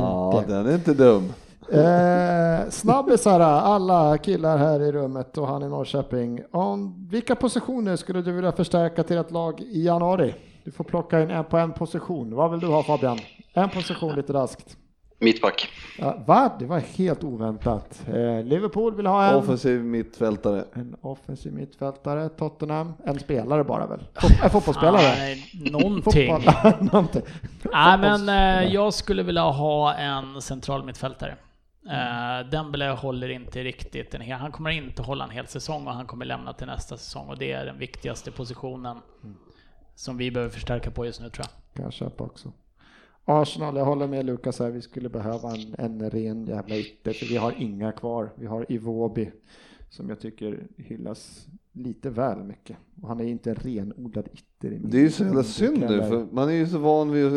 [0.00, 1.32] Ja, den är inte dum.
[1.72, 6.40] Eh, snabbisar, alla killar här i rummet och han i Norrköping.
[6.50, 10.34] Om, vilka positioner skulle du vilja förstärka till ett lag i januari?
[10.64, 12.34] Du får plocka in en på en position.
[12.34, 13.18] Vad vill du ha Fabian?
[13.52, 14.76] En position lite raskt.
[15.20, 15.68] Mittback.
[15.98, 16.56] Ja, va?
[16.58, 18.02] Det var helt oväntat.
[18.08, 19.34] Eh, Liverpool vill ha en.
[19.34, 20.64] Offensiv mittfältare.
[20.74, 22.28] En offensiv mittfältare.
[22.28, 22.92] Tottenham.
[23.06, 24.00] En spelare bara väl?
[24.14, 25.02] Fot- en fotbollsspelare?
[25.02, 26.42] Nej, någonting.
[26.44, 26.74] Fotboll.
[26.92, 27.22] Någonting.
[27.72, 31.36] Nej, men eh, jag skulle vilja ha en central mittfältare.
[31.90, 35.94] Eh, Dembele håller inte riktigt en hel, han kommer inte hålla en hel säsong och
[35.94, 38.96] han kommer lämna till nästa säsong och det är den viktigaste positionen
[39.94, 41.74] som vi behöver förstärka på just nu tror jag.
[41.76, 42.52] Kan jag köpa också.
[43.28, 47.26] Arsenal, jag håller med Lukas här, vi skulle behöva en, en ren jävla ytter, för
[47.26, 48.30] vi har inga kvar.
[48.34, 49.30] Vi har Iwobi,
[49.90, 52.76] som jag tycker hyllas lite väl mycket.
[53.02, 54.68] Och han är inte en renodlad ytter.
[54.76, 57.10] i min- Det är ju så jävla synd nu, för man är ju så van
[57.10, 57.32] vid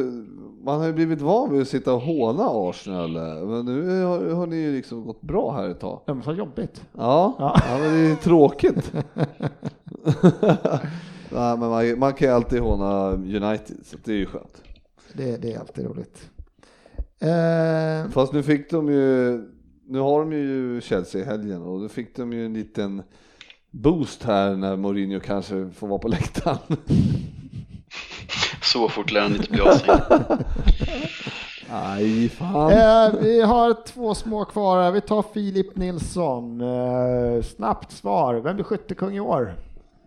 [0.63, 3.11] man har ju blivit van vid att sitta och håna Arsenal,
[3.47, 6.01] men nu har, har ni ju liksom gått bra här ett tag.
[6.05, 6.85] Ja, men så jobbigt.
[6.97, 7.55] Ja, Ja.
[7.69, 7.77] ja.
[7.79, 8.93] men det är ju tråkigt.
[11.33, 14.63] Nej, men man, man kan ju alltid håna United, så det är ju skönt.
[15.13, 16.29] Det, det är alltid roligt.
[17.19, 19.39] Eh, Fast nu fick de ju,
[19.87, 23.03] nu har de ju Chelsea i helgen och då fick de ju en liten
[23.71, 26.57] boost här när Mourinho kanske får vara på läktaren.
[28.61, 30.01] Så fort lär han inte bli avstängd.
[31.69, 32.71] Nej, fan.
[32.71, 34.91] eh, vi har två små kvar här.
[34.91, 36.61] Vi tar Filip Nilsson.
[36.61, 38.35] Eh, snabbt svar.
[38.35, 39.53] Vem blir skyttekung i år?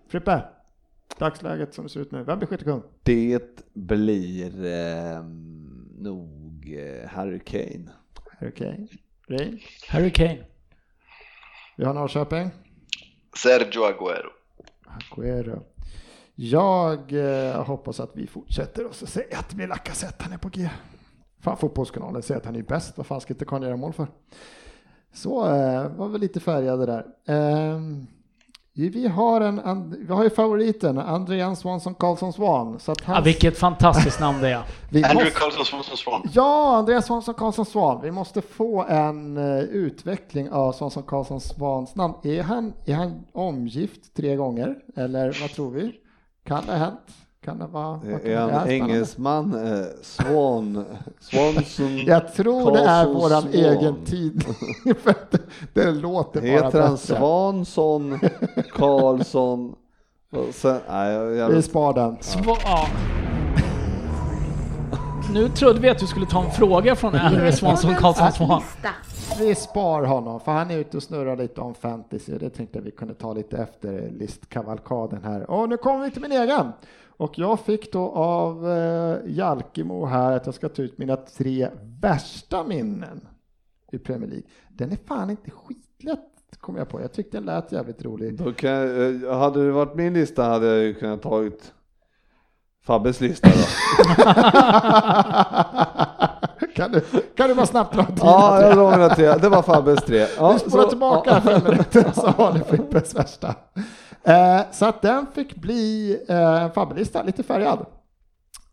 [0.09, 0.43] Frippe?
[1.19, 2.25] Dagsläget som det ser ut nu.
[2.25, 2.83] Vem blir skyttekung?
[3.03, 5.25] Det blir eh,
[5.99, 7.91] nog eh, Harry Kane.
[8.43, 8.89] Okej.
[9.29, 9.59] Ray?
[9.89, 10.45] Harry Kane.
[11.77, 12.51] Vi har Norrköping.
[13.37, 14.31] Sergio Aguero.
[14.87, 15.63] Aguero.
[16.35, 20.49] Jag eh, hoppas att vi fortsätter och så säger att vi Lacazette, han är på
[20.49, 20.71] G.
[21.41, 22.97] Fan, Fotbollskanalen säger att han är bäst.
[22.97, 24.07] Vad fan ska inte Karl göra mål för?
[25.13, 27.07] Så eh, var väl lite färgade där.
[27.27, 28.07] Ehm,
[28.77, 32.81] vi har en, vi har ju favoriten, Andrean Svansson Karlsson Svan.
[32.81, 34.57] Så att Ja, han, vilket fantastiskt namn det är.
[34.93, 36.23] Andrew måste, Karlsson Svansson Svan.
[36.33, 38.01] Ja, Andreas Svansson Karlsson Svan.
[38.03, 42.15] Vi måste få en eh, utveckling av Svansson Karlsson Svans namn.
[42.23, 44.77] Är han, är han omgift tre gånger?
[44.97, 45.93] Eller vad tror vi?
[46.47, 47.01] Kan det ha hänt?
[47.45, 48.01] Kan det vara?
[48.01, 48.19] kan Är?
[48.19, 48.73] Spännande.
[48.75, 49.55] engelsman?
[49.79, 50.85] Eh, Swan?
[51.21, 51.97] Swanson?
[52.07, 53.53] Jag tror det är våran Swan.
[53.55, 54.45] egen tid.
[55.03, 55.41] För att det,
[55.73, 57.17] det låter bara Heter han bättre.
[57.17, 58.19] Svansson?
[58.73, 59.75] Karlsson?
[60.53, 62.17] Sen, nej, jag, Vi spar den.
[62.17, 62.87] Sva- ja.
[65.33, 68.63] Nu trodde vi att du skulle ta en fråga från Henry Swanson Karlsson Svan.
[69.39, 72.81] Vi spar honom för han är ute och snurrar lite om fantasy och det tänkte
[72.81, 75.51] vi kunde ta lite efter listkavalkaden här.
[75.51, 76.73] Och nu kommer vi till min egen.
[77.17, 81.69] Och jag fick då av eh, Jalkemo här att jag ska ta ut mina tre
[82.01, 83.29] värsta minnen
[83.93, 84.47] i Premier League.
[84.69, 86.21] Den är fan inte skitlätt
[86.61, 87.01] kom jag på.
[87.01, 88.39] Jag tyckte den lät jävligt rolig.
[88.39, 91.73] då kan, jag- eh, hade det varit min lista hade jag ju kunnat tagit
[92.87, 93.55] Fabbes lista då.
[96.75, 97.01] kan, du,
[97.37, 99.35] kan du bara snabbt dra dina ja, jag drar mina tre.
[99.35, 100.27] Det var Fabbes tre.
[100.39, 101.41] Ja, Vi spolar tillbaka ja.
[101.41, 103.55] fem minuter så har ni Frippes värsta.
[104.25, 107.87] Eh, så att den fick bli eh, en fabbelista, lite färgad.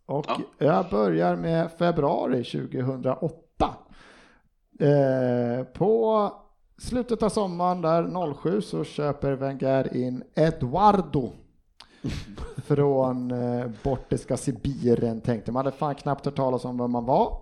[0.06, 0.40] Och Ja.
[0.58, 3.36] jag börjar med februari 2008.
[4.80, 6.32] Eh, på
[6.78, 11.30] slutet av sommaren där 07 så köper Wenger in Eduardo
[12.64, 17.38] från eh, bortiska Sibirien tänkte man hade fan knappt hört talas om vem man var.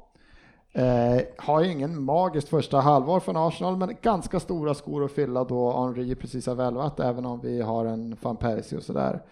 [0.72, 5.44] Eh, har ju ingen magiskt första halvår från Arsenal, men ganska stora skor att fylla
[5.44, 9.22] då Henry precis har välvat, även om vi har en van Persie och sådär.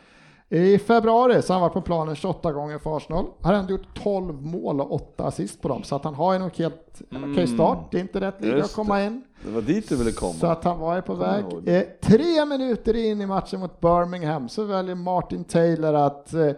[0.51, 3.27] I februari så har han varit på planen 28 gånger för Arsenal.
[3.43, 6.57] Har ändå gjort 12 mål och 8 assist på dem, så att han har nog
[6.57, 7.79] helt okej start.
[7.91, 9.23] Det är inte rätt liga att komma in.
[9.45, 10.33] Det var dit du ville komma.
[10.33, 11.77] Så att han var ju på Kommer väg.
[11.77, 16.51] Eh, tre minuter in i matchen mot Birmingham så väljer Martin Taylor att eh,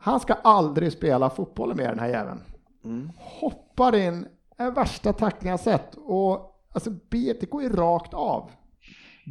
[0.00, 2.40] han ska aldrig spela fotboll mer den här jäveln.
[2.86, 3.10] Mm.
[3.18, 4.26] Hoppar in,
[4.56, 8.50] är värsta tackling jag sett och alltså bet, det går ju rakt av.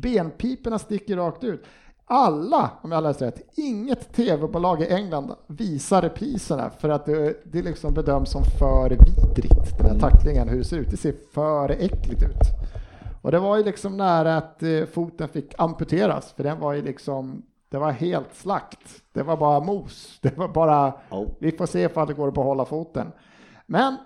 [0.02, 1.64] Benpiporna sticker rakt ut.
[2.08, 7.62] Alla, om jag läst rätt, inget tv-bolag i England visar repriserna för att det, det
[7.62, 10.92] liksom bedöms som för vidrigt, den här tacklingen, hur det ser ut.
[10.92, 12.42] Det ser för äckligt ut.
[13.22, 16.82] Och det var ju liksom nära att eh, foten fick amputeras, för den var ju
[16.82, 19.04] liksom, det var helt slakt.
[19.14, 20.20] Det var bara mos.
[20.22, 21.26] Det var bara, Ja.
[21.40, 23.12] vi får se ifall det går att behålla foten.
[23.66, 23.98] Men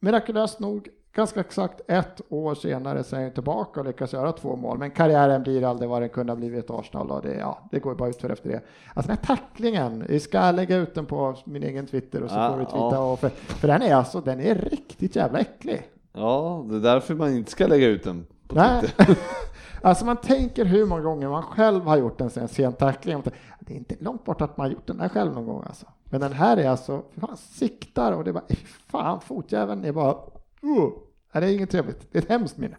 [0.00, 4.56] mirakulöst nog, ganska exakt ett år senare så är han tillbaka och lyckas göra två
[4.56, 4.78] mål.
[4.78, 7.78] Men karriären blir aldrig vad den kunde ha blivit i Arsenal och det, ja, det
[7.78, 8.60] går bara utför efter det.
[8.94, 12.36] Alltså den här tacklingen, vi ska lägga ut den på min egen Twitter och så
[12.36, 12.64] får vi.
[12.96, 15.90] Och för, för den är alltså, den är riktigt jävla äcklig.
[16.12, 18.80] Ja, det är därför man inte ska lägga ut den på Nej.
[18.80, 19.16] Twitter.
[19.82, 23.22] alltså man tänker hur många gånger man själv har gjort en sån sen tackling.
[23.60, 25.86] Det är inte långt bort att man har gjort den här själv någon gång alltså.
[26.10, 28.46] Men den här är alltså, fan, siktar och det är bara,
[28.88, 30.14] fan fotjäveln är bara,
[30.62, 30.90] uh.
[31.32, 32.12] Det är inget trevligt.
[32.12, 32.76] Det är ett hemskt minne.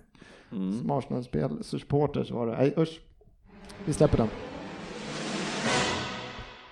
[0.51, 0.79] Mm.
[0.79, 3.01] Som Arsenal-spel, supporter så var det, nej usch.
[3.85, 4.29] Vi släpper den.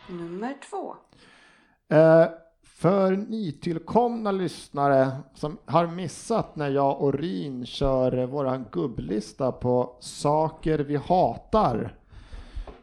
[0.09, 0.95] Nummer två.
[1.95, 2.25] Eh,
[2.63, 10.79] för nytillkomna lyssnare som har missat när jag och Ryn kör våran gubblista på saker
[10.79, 11.98] vi hatar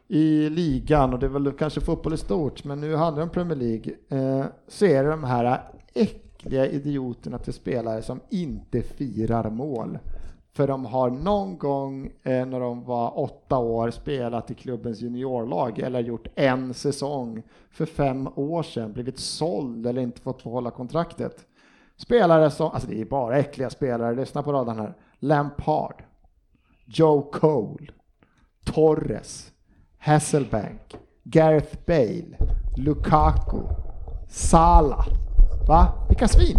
[0.09, 3.31] i ligan och det är väl kanske fotboll i stort men nu handlar det om
[3.31, 5.63] Premier League eh, så är det de här
[5.95, 9.99] äckliga idioterna till spelare som inte firar mål.
[10.53, 15.79] För de har någon gång eh, när de var åtta år spelat i klubbens juniorlag
[15.79, 21.47] eller gjort en säsong för fem år sedan, blivit såld eller inte fått behålla kontraktet.
[21.97, 24.95] Spelare som, alltså det är bara äckliga spelare, lyssna på raden här.
[25.19, 26.03] Lampard,
[26.85, 27.87] Joe Cole,
[28.65, 29.53] Torres,
[30.11, 32.37] Hasselbank, Gareth Bale,
[32.77, 33.59] Lukaku,
[34.29, 35.07] Salah.
[35.69, 36.07] Va?
[36.09, 36.59] Vilka svin?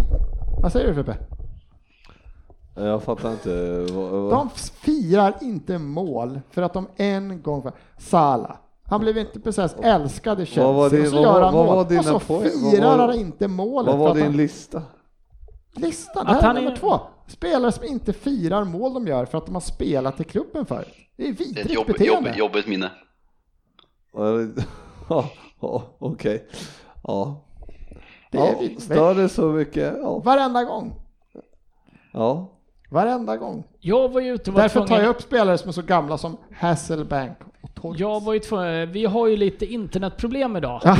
[0.62, 1.16] Vad säger du Frippe?
[2.74, 3.86] Jag fattar inte.
[3.92, 7.70] Vad, vad, De firar inte mål för att de en gång...
[7.98, 8.56] Salah.
[8.84, 11.54] Han blev inte precis älskad i Chelsea Vad var det- och så vad- gör han
[11.54, 11.88] vad mål.
[11.88, 12.34] dina och så?
[12.34, 13.94] Vad firar han inte målet.
[13.94, 14.36] vad var din han...
[14.36, 14.82] lista?
[15.76, 17.00] Listan, Att det här han är är- nummer två.
[17.26, 20.88] Spelare som inte firar mål de gör för att de har spelat i klubben förut.
[21.16, 22.28] Det är Det är ett vidrigt jobb, beteende.
[22.30, 22.90] jobb, jobbigt minne.
[25.08, 26.46] Ja, ja, okej.
[27.02, 27.44] Ja.
[28.30, 29.94] Det är ja, vid- stör det så mycket?
[30.02, 30.18] Ja.
[30.18, 30.94] Varenda gång.
[32.12, 32.54] ja.
[32.90, 33.64] Varenda gång.
[33.80, 36.18] Jag var ju ute och var Därför tar jag upp spelare som är så gamla
[36.18, 38.00] som Hasselbank och Torres.
[38.00, 38.92] Jag var ju tvungen...
[38.92, 40.82] Vi har ju lite internetproblem idag.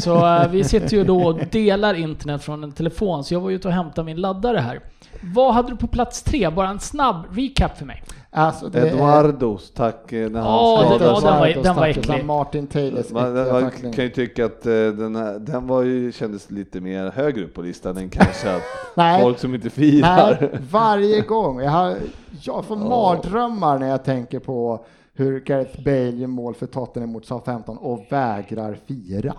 [0.00, 3.50] Så eh, vi sitter ju då och delar internet från en telefon, så jag var
[3.50, 4.80] ju ute och hämtade min laddare här.
[5.22, 6.50] Vad hade du på plats tre?
[6.50, 8.02] Bara en snabb recap för mig.
[8.36, 10.12] Alltså, det Eduardos, tack.
[10.12, 11.30] eh, När han Ja, det skadade var- sig.
[11.30, 12.24] den var- den var äcklig.
[12.24, 13.92] Martin Taylors Man, man tackling.
[13.92, 17.54] kan ju tycka att eh, den, här, den var ju, kändes lite mer högre upp
[17.54, 18.62] på listan än kanske att
[18.96, 19.22] Nej.
[19.22, 20.36] folk som inte firar.
[20.40, 21.60] Nej, varje gång.
[21.60, 21.96] Jag, har,
[22.42, 24.84] jag får mardrömmar när jag tänker på
[25.14, 29.34] hur Gareth Bale gör mål för Tottenham mot Southampton och vägrar fira.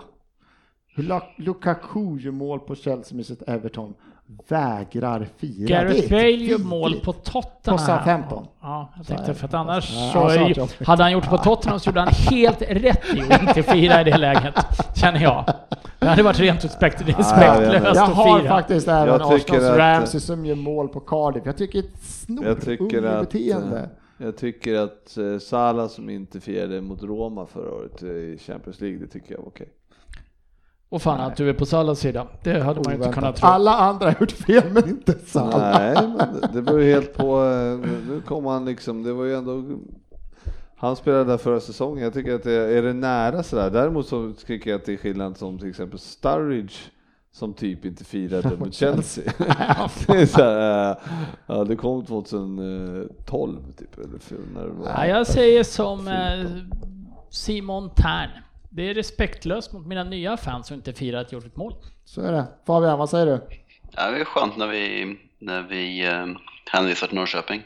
[0.96, 3.94] hur Lu- Lukaku gör mål på Chelsea med sitt Everton,
[4.48, 5.68] vägrar fira.
[5.68, 7.78] Gareth Det är Bale gör mål på Tottenham.
[7.78, 8.46] På Southampton.
[8.62, 11.80] Ja, jag tänkte för att annars Ja, så är att hade han gjort på Tottenham
[11.80, 14.54] så gjorde han helt rätt i att inte fira i det läget,
[14.96, 15.44] känner jag.
[15.98, 18.48] Det hade varit rent respekt, jag vet respektlöst Jag att har fira.
[18.48, 21.42] faktiskt även Arsenals att- Ramsey som gör mål på Cardiff.
[21.46, 21.84] Jag tycker ett
[22.28, 23.78] Jag tycker att, snorungebeteende.
[23.78, 28.80] eh, jag tycker att eh, Salah som inte firade mot Roma förra året i Champions
[28.80, 29.68] League, det tycker jag var okej.
[30.90, 33.46] Och fan att du är på Salas sida, det hade man ju inte kunnat tro.
[33.48, 35.78] Alla andra har gjort fel men inte Salah.
[35.78, 39.34] Nej, men det- beror ju helt på, eh, nu kom han liksom, det var ju
[39.36, 39.64] ändå
[40.76, 43.70] han spelade där förra säsongen, jag tycker att det är det nära sådär.
[43.70, 46.74] Däremot så tycker jag att det är skillnad som till exempel Sturridge
[47.32, 49.24] som typ inte firade mot Chelsea.
[50.06, 50.96] det är så här, eh,
[51.46, 54.18] ja det kom 2012 typ, eller
[54.54, 54.86] när det var.
[54.86, 56.46] Ja, jag säger som eh,
[57.30, 58.30] Simon Tern.
[58.70, 61.74] Det är respektlöst mot mina nya fans som inte firar att gjort ett mål.
[62.04, 62.44] Så är det.
[62.66, 63.40] Fabian, vad säger du?
[63.92, 66.26] Ja, det är skönt när vi, när vi eh,
[66.70, 67.62] hänvisar till Norrköping.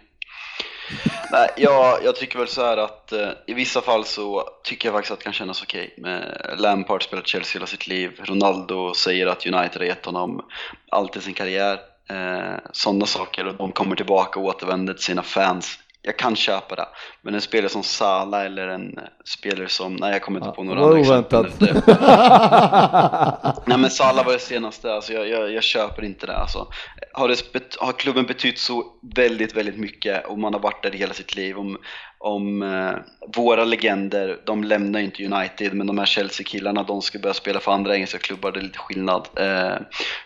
[1.32, 4.94] Nej, jag, jag tycker väl så här att eh, i vissa fall så tycker jag
[4.94, 5.94] faktiskt att det kan kännas okej.
[5.98, 8.20] med Lampard spelat Chelsea hela sitt liv.
[8.24, 10.44] Ronaldo säger att United har gett honom
[10.90, 11.78] allt i sin karriär.
[12.10, 15.78] Eh, Sådana saker och de kommer tillbaka och återvänder till sina fans.
[16.04, 16.88] Jag kan köpa det.
[17.22, 20.84] Men en spelare som Salah eller en spelare som, nej jag kommer inte på några
[20.84, 21.38] andra exempel.
[21.40, 21.60] oväntat.
[21.60, 26.36] Det- Nej men Salah var det senaste, alltså jag, jag, jag köper inte det.
[26.36, 26.66] Alltså,
[27.12, 28.84] har, det, har klubben betytt så
[29.16, 31.58] väldigt, väldigt mycket och man har varit där hela sitt liv.
[31.58, 31.78] Om,
[32.18, 32.92] om eh,
[33.36, 37.72] våra legender, de lämnar inte United, men de här Chelsea-killarna, de ska börja spela för
[37.72, 39.28] andra engelska klubbar, det är lite skillnad.
[39.36, 39.72] Eh,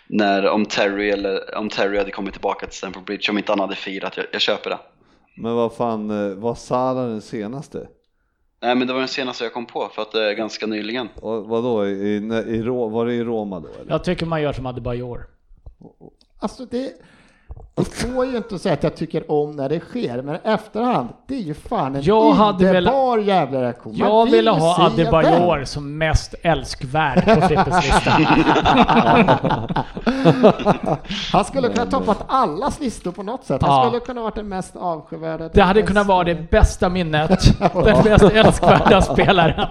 [0.07, 3.61] när, om, Terry eller, om Terry hade kommit tillbaka till Stamford Bridge, om inte han
[3.61, 4.79] hade firat, jag, jag köper det.
[5.37, 7.89] Men vad fan, eh, var Salah den senaste?
[8.63, 11.09] Nej men det var den senaste jag kom på, för att det är ganska nyligen.
[11.15, 12.17] Och vadå, i, i,
[12.57, 13.91] i, var det i Roma då eller?
[13.93, 15.27] Jag tycker man gör som Adebayor.
[16.39, 16.93] Alltså det,
[17.75, 21.35] det får ju inte säga att jag tycker om när det sker, men efterhand, det
[21.35, 23.99] är ju fan en Jag hade underbar jävla reaktion.
[23.99, 25.67] Man Jag vill ville ha Adebayor den.
[25.67, 28.11] som mest älskvärd på Frippes lista.
[31.33, 33.63] Han skulle kunna toppat allas listor på något sätt.
[33.63, 33.85] Han Ja.
[33.89, 35.49] skulle kunna varit den mest avskyvärda.
[35.49, 36.15] Det hade den kunnat bästa.
[36.15, 37.59] vara det bästa minnet.
[37.75, 39.67] Den mest älskvärda spelaren.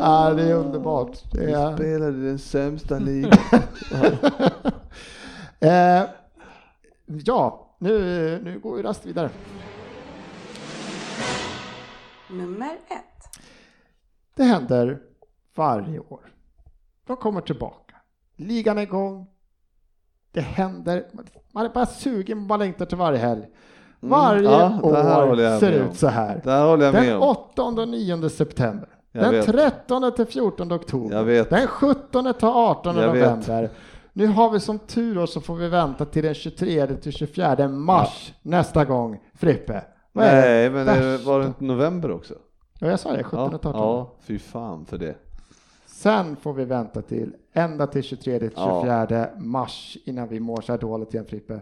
[0.00, 1.10] Ja, det är underbart.
[1.32, 3.32] Det är, Spelade den sämsta ligan.
[5.62, 6.02] eh,
[7.06, 7.98] ja, nu,
[8.44, 9.30] nu går vi rast vidare.
[12.30, 13.38] Nummer ett.
[14.36, 14.98] Det händer
[15.54, 16.20] varje år.
[17.06, 17.94] De kommer tillbaka.
[18.36, 19.26] Ligan är igång.
[20.32, 21.06] Det händer.
[21.52, 23.46] Man är bara sugen, man längtar till varje helg.
[24.00, 24.78] Varje Mm.
[24.82, 25.94] ja, det här håller år jag ser med ut om.
[25.94, 26.40] så här.
[26.44, 27.22] Det här håller jag med Den om.
[27.28, 28.88] 8 och 9 september.
[29.12, 29.46] Jag den vet.
[29.46, 31.16] 13 till 14 oktober.
[31.16, 31.50] Jag vet.
[31.50, 33.70] Den 17 till 18 Jag vet.
[34.12, 37.68] Nu har vi som tur då så får vi vänta till den 23 till 24
[37.68, 39.20] mars nästa gång.
[39.34, 39.84] Frippe.
[40.12, 41.30] Vad Nej, men det värsta?
[41.30, 42.34] var det inte november också?
[42.78, 43.80] Ja, jag sa det, 17 till Ja, 18.
[43.80, 45.14] ja, fy fan för det.
[45.86, 48.80] Sen får vi vänta till ända till 23 till Ja.
[48.82, 51.60] 24 mars innan vi mår så här dåligt igen Frippe.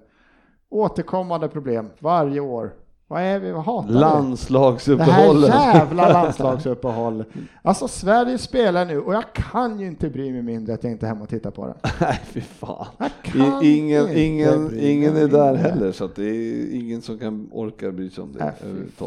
[0.69, 2.73] Återkommande problem varje år.
[3.11, 3.95] Vad är vi, vad hatar vi?
[3.95, 5.55] Det här Landslagsuppehållet.
[5.55, 7.25] jävla landslagsuppehåll.
[7.63, 11.07] Alltså Sverige spelar nu och jag kan ju inte bry mig mindre att jag inte
[11.07, 11.75] är hemma och tittar på det.
[12.01, 12.87] Nej, fy fan.
[13.63, 15.71] Ingen, ingen, ingen är där mindre.
[15.71, 18.53] heller, så att det är ingen som kan orka bry sig om det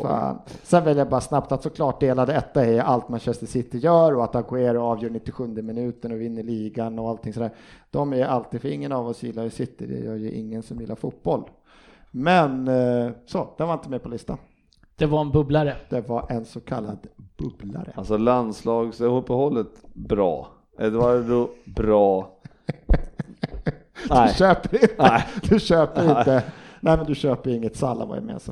[0.03, 0.35] Nej.
[0.63, 4.23] Sen vill jag bara snabbt att såklart delade etta är allt Manchester City gör och
[4.23, 7.51] att Aguero avgör 97 minuten och vinner ligan och allting sådär.
[7.91, 10.79] De är alltid, för ingen av oss gillar ju City, det gör ju ingen som
[10.79, 11.43] gillar fotboll.
[12.15, 14.37] Men eh, så, den var inte med på listan.
[14.95, 15.75] Det var en bubblare.
[15.89, 17.07] Det var en så kallad
[17.37, 17.93] bubblare.
[17.95, 20.47] Alltså landslagsuppehållet, bra.
[20.79, 22.29] Eduardo, bra.
[24.07, 25.23] Du Nej, köper inte, Nej.
[25.43, 26.43] du köper inte,
[26.79, 28.51] nej men du köper inget Salah var ju med så.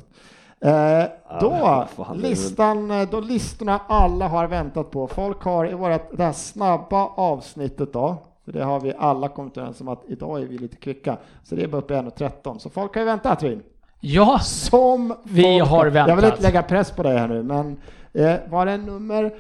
[0.68, 1.04] Eh,
[1.40, 5.08] då, fan, listan, eh, då listorna alla har väntat på.
[5.08, 9.58] Folk har i vårat, det här snabba avsnittet då, för det har vi alla kommit
[9.58, 12.58] överens om att idag är vi lite kvicka, så det är bara uppe i 1.13.
[12.58, 13.62] Så folk har ju väntat Rin.
[14.00, 16.24] Ja, Som Vi folk har Jag vill väntat.
[16.24, 17.78] inte lägga press på dig här nu, men
[18.14, 19.34] eh, var det nummer...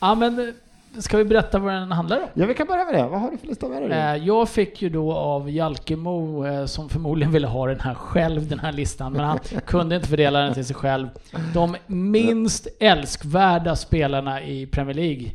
[0.00, 0.54] ja men
[0.98, 2.26] ska vi berätta vad den handlar om?
[2.34, 3.08] Ja, vi kan börja med det.
[3.08, 3.90] Vad har du för lista med dig?
[3.92, 8.48] Eh, Jag fick ju då av Jalkemo, eh, som förmodligen ville ha den här själv,
[8.48, 11.08] den här listan, men han kunde inte fördela den till sig själv.
[11.54, 15.30] De minst älskvärda spelarna i Premier League.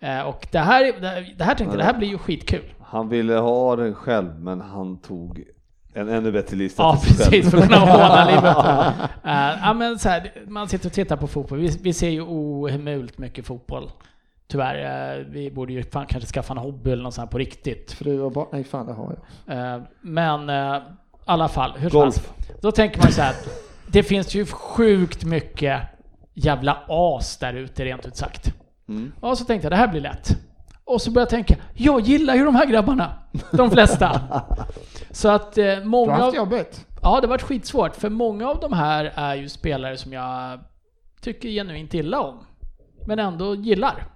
[0.00, 1.00] Eh, Och det här, är-
[1.38, 2.74] det här- tänkte jag, det här blir ju skitkul.
[2.80, 5.44] han ville ha den själv, men han tog
[5.94, 9.06] en ännu bättre lista Ja, precis, för att kunna håna Liverpool.
[9.24, 11.58] Eh, ja, men så här, man sitter och tittar på fotboll.
[11.58, 13.90] Vi, vi ser ju ohemult mycket fotboll.
[14.48, 17.38] Tyvärr, eh, vi borde ju fan kanske skaffa en hobby eller något sånt här på
[17.38, 17.92] riktigt.
[17.92, 19.16] Fru och barn, nej fan det har
[19.46, 19.82] jag.
[20.00, 20.80] Men i
[21.24, 22.04] alla fall, hur Golf.
[22.04, 22.60] helst.
[22.62, 23.34] Då tänker man så här,
[23.86, 25.80] det finns ju sjukt mycket
[26.34, 28.54] jävla as där ute rent ut sagt.
[28.90, 29.12] Mm.
[29.20, 30.28] Och så tänkte jag, det här blir lätt.
[30.84, 33.12] Och så började jag tänka, jag gillar ju de här grabbarna.
[33.52, 34.20] De flesta.
[35.10, 36.86] så att eh, Du har många haft av, jobbigt.
[37.02, 37.96] Ja, det har varit skitsvårt.
[37.96, 40.60] För många av de här är ju spelare som jag
[41.20, 42.38] tycker genuint illa om.
[43.06, 44.06] Men ändå gillar.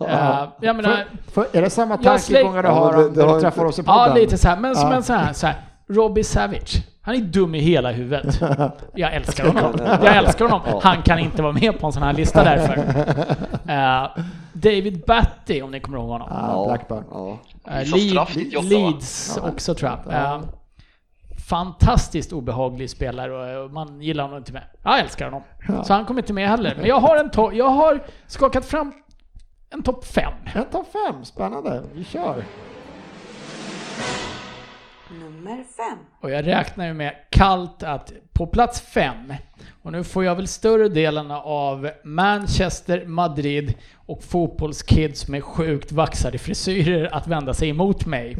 [0.00, 3.78] uh, jag menar, För, är det samma tankegångar du har om när du träffar oss
[3.78, 4.08] i podden?
[4.08, 4.56] ja lite så här.
[4.56, 4.96] Men som Ja.
[4.96, 5.56] en sån här, så här,
[5.88, 6.76] Robbie Savage.
[7.08, 8.40] Han är dum i hela huvudet.
[8.94, 9.74] Jag älskar honom.
[10.02, 10.80] Jag älskar honom.
[10.82, 12.76] Han kan inte vara med på en sån här lista därför.
[13.72, 14.08] Eh,
[14.52, 16.28] David Batty, om ni kommer ihåg honom.
[16.30, 17.04] Ah, Blackburn.
[17.10, 17.38] Ja.
[17.70, 18.68] Eh, Missade straff Lead- 98, va?
[18.68, 20.14] Leeds också tror jag.
[20.14, 20.40] Eh,
[21.48, 24.62] fantastiskt obehaglig spelare och och man gillar honom inte med.
[24.82, 25.42] Jag älskar honom.
[25.84, 26.74] Så han kommer inte med heller.
[26.78, 28.92] Men jag har, en to- jag har skakat fram
[29.70, 30.32] en topp fem.
[30.54, 31.82] En topp fem, spännande.
[31.94, 32.44] Vi kör.
[35.10, 35.98] Nummer fem.
[36.20, 39.34] Och jag räknar ju med kallt att på plats fem,
[39.82, 46.38] och nu får jag väl större delen av Manchester, Madrid och fotbollskids med sjukt vaxade
[46.38, 48.36] frisyrer att vända sig emot mig.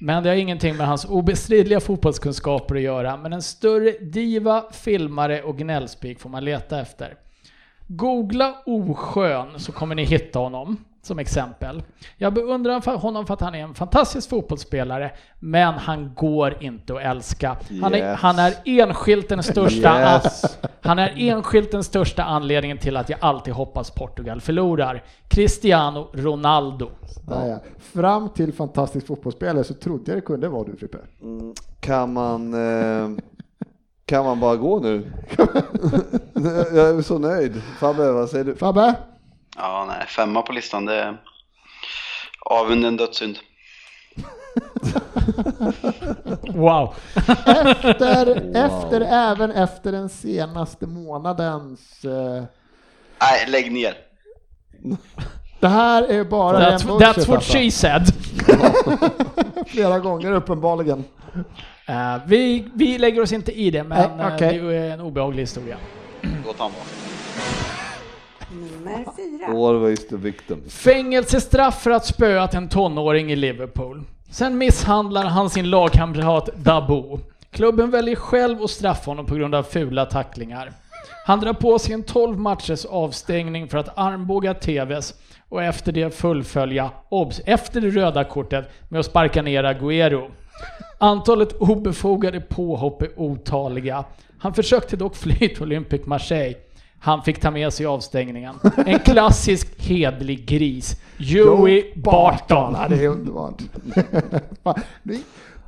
[0.00, 5.42] Men det har ingenting med hans obestridliga fotbollskunskaper att göra, men en större diva, filmare
[5.42, 7.14] och gnällspik får man leta efter.
[7.86, 11.82] Googla oskön så kommer ni hitta honom som exempel.
[12.16, 17.02] Jag beundrar honom för att han är en fantastisk fotbollsspelare, men han går inte att
[17.02, 17.56] älska.
[17.82, 18.20] Han är, Yes.
[18.20, 20.58] han är enskilt den största Yes.
[20.82, 25.02] han är enskilt den största anledningen till att jag alltid hoppas Portugal förlorar.
[25.28, 26.90] Cristiano Ronaldo.
[27.28, 27.58] Där ja.
[27.78, 30.98] Fram till fantastisk fotbollsspelare så trodde jag det kunde vara du Frippe.
[31.80, 33.08] Kan man, eh,
[34.06, 35.02] kan man bara gå nu?
[36.74, 37.62] jag är så nöjd.
[37.78, 38.54] Fabbe, vad säger du?
[38.54, 38.94] Fabbe?
[39.56, 41.16] Ja, nej, femma på listan, det är
[42.40, 43.38] avund en dödssynd.
[46.54, 46.94] Wow.
[47.46, 52.04] Efter, efter, även efter den senaste månadens...
[52.04, 52.44] Eh,
[53.20, 53.94] Nej, lägg ner.
[55.60, 57.58] det här är bara That's, bullshit that's what alltså.
[57.58, 58.02] she said.
[59.66, 61.04] Flera gånger uppenbarligen.
[61.86, 64.58] Eh, vi, vi lägger oss inte i det, men Nej, eh, okej.
[64.58, 65.76] det är en obehaglig historia.
[66.46, 66.84] Låt han vara.
[68.84, 69.68] Nummer fyra.
[69.68, 70.62] Always the victim.
[70.68, 74.02] Fängelsestraff för att spöat en tonåring i Liverpool.
[74.30, 77.20] Sen misshandlar han sin lagkamrat Dabo.
[77.50, 80.72] Klubben väljer själv att straffa honom på grund av fula tacklingar.
[81.26, 85.14] Han drar på sig en 12 matchers avstängning för att armbåga TVs
[85.48, 90.30] och efter det fullfölja, obs, efter det röda kortet med att sparka ner Agüero.
[90.98, 94.04] Antalet obefogade påhopp är otaliga.
[94.38, 96.56] Han försökte dock fly till Olympic Marseille.
[97.04, 98.54] Han fick ta med sig avstängningen.
[98.86, 100.96] En klassisk hedlig gris.
[101.16, 102.76] Joey Barton.
[102.80, 103.62] Ja, det är underbart.
[105.02, 105.20] Det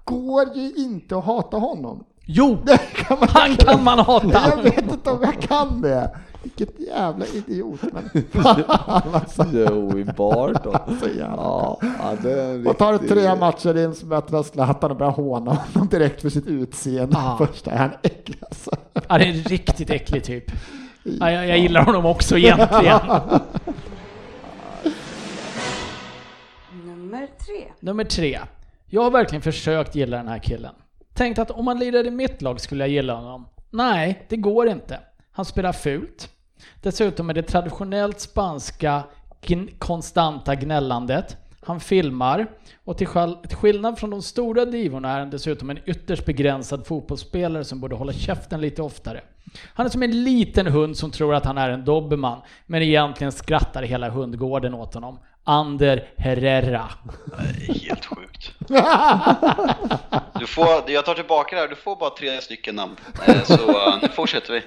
[0.04, 2.04] går ju inte att hata honom.
[2.24, 2.58] Jo!
[2.94, 4.62] Kan man- Han kan man Jag hata!
[4.62, 6.16] vet inte om jag kan det.
[6.42, 7.80] Vilket jävla idiot.
[7.92, 8.10] Men
[9.12, 9.46] alltså.
[9.52, 10.98] Joey Barton.
[11.00, 11.36] Så jävla.
[11.36, 14.96] Ja, ja, det är en Och tar tre matcher in så möter han Zlatan och
[14.96, 17.16] börjar håna honom direkt för sitt utseende.
[17.18, 17.36] Ah.
[17.46, 18.70] Första är han äcklig alltså.
[19.08, 20.50] Ja, det är en riktigt äcklig typ.
[21.20, 22.98] Ja, jag, jag gillar honom också egentligen.
[26.84, 27.72] Nummer tre.
[27.80, 28.38] Nummer tre.
[28.86, 30.74] Jag har verkligen försökt gilla den här killen.
[31.14, 33.46] Tänkt att om han lirade i mitt lag skulle jag gilla honom.
[33.70, 34.98] Nej, det går inte.
[35.32, 36.28] Han spelar fult.
[36.82, 39.02] Dessutom är det traditionellt spanska
[39.42, 41.36] gn- konstanta gnällandet.
[41.66, 42.47] Han filmar
[42.84, 43.09] och till,
[43.48, 47.94] till skillnad från de stora divorna är han dessutom en ytterst begränsad fotbollsspelare som borde
[47.94, 49.20] hålla käften lite oftare.
[49.74, 53.32] Han är som en liten hund som tror att han är en dobermann, men egentligen
[53.32, 55.18] skrattar hela hundgården åt honom.
[55.48, 56.89] Ander Herrera.
[57.39, 58.52] Är helt sjukt.
[60.40, 62.97] Du får, jag tar tillbaka det här, du får bara tre stycken namn.
[63.27, 64.62] Eh, Så eh, nu fortsätter vi.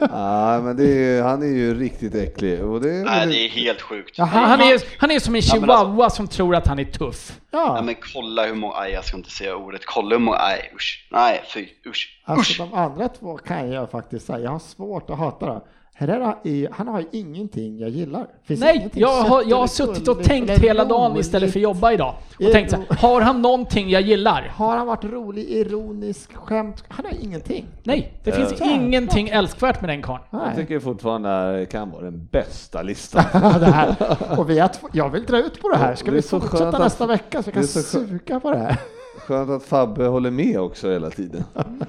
[0.00, 2.64] Ja, men det är, han är ju riktigt äcklig.
[2.64, 4.18] Och det, Nej, det är helt sjukt.
[4.18, 6.78] Jaha, Nej, Han är, han är som en Ja, men chihuahua som tror att han
[6.78, 7.32] är tuff.
[7.52, 10.38] Nej Ja, men kolla hur många, nej jag ska inte säga ordet, kolla hur många,
[10.38, 12.20] nej usch, nej fy, usch, usch.
[12.24, 14.38] alltså de andra två kan jag faktiskt säga.
[14.38, 15.60] Jag har svårt att hata det.
[15.94, 18.26] Herrera är, han har ju ingenting jag gillar.
[18.44, 21.92] Finns Nej, jag har, jag har suttit och tänkt hela dagen istället för att jobba
[21.92, 22.14] idag.
[22.38, 24.42] Och tänkt så här, har han någonting jag gillar?
[24.54, 26.84] Har han varit rolig, ironisk, skämt?
[26.88, 27.66] Han har ingenting.
[27.82, 28.74] Nej, det finns Äh.
[28.74, 30.22] ingenting älskvärt med den karln.
[30.30, 33.24] jag tycker fortfarande det här kan vara den bästa listan.
[33.60, 33.96] det här.
[34.38, 35.94] Och vi har jag vill dra ut på det här.
[35.94, 38.50] Ska Det vi så fortsätta att- nästa vecka så vi kan det så suga på
[38.50, 38.76] det här?
[39.18, 41.44] Skönt att Fabbe håller med också hela tiden.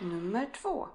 [0.00, 0.86] Nummer två.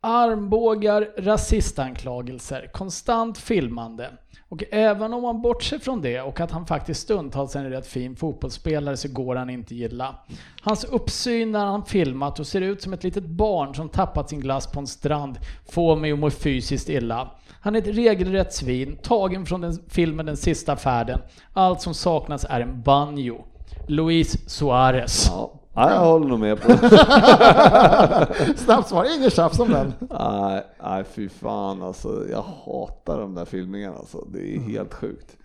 [0.00, 4.10] Armbågar, rasistanklagelser, konstant filmande.
[4.48, 7.86] Och även om man bortser från det och att han faktiskt stundtals är en rätt
[7.86, 10.14] fin fotbollsspelare så går han inte gilla.
[10.62, 14.40] Hans uppsyn när han filmat och ser ut som ett litet barn som tappat sin
[14.40, 15.38] glass på en strand
[15.70, 17.30] får mig att må fysiskt illa.
[17.60, 21.20] Han är ett regelrätt svin, tagen från den filmen Den sista färden.
[21.52, 23.44] Allt som saknas är en banjo.
[23.88, 25.26] Luis Suarez.
[25.28, 26.72] Ja, ja, jag håller nog med på.
[28.56, 29.92] Snabbt svar, inget tjafs om den.
[30.10, 32.24] Nej, nej fy fan alltså.
[32.30, 34.24] Jag hatar de där filmningarna alltså.
[34.32, 35.36] Det är helt sjukt.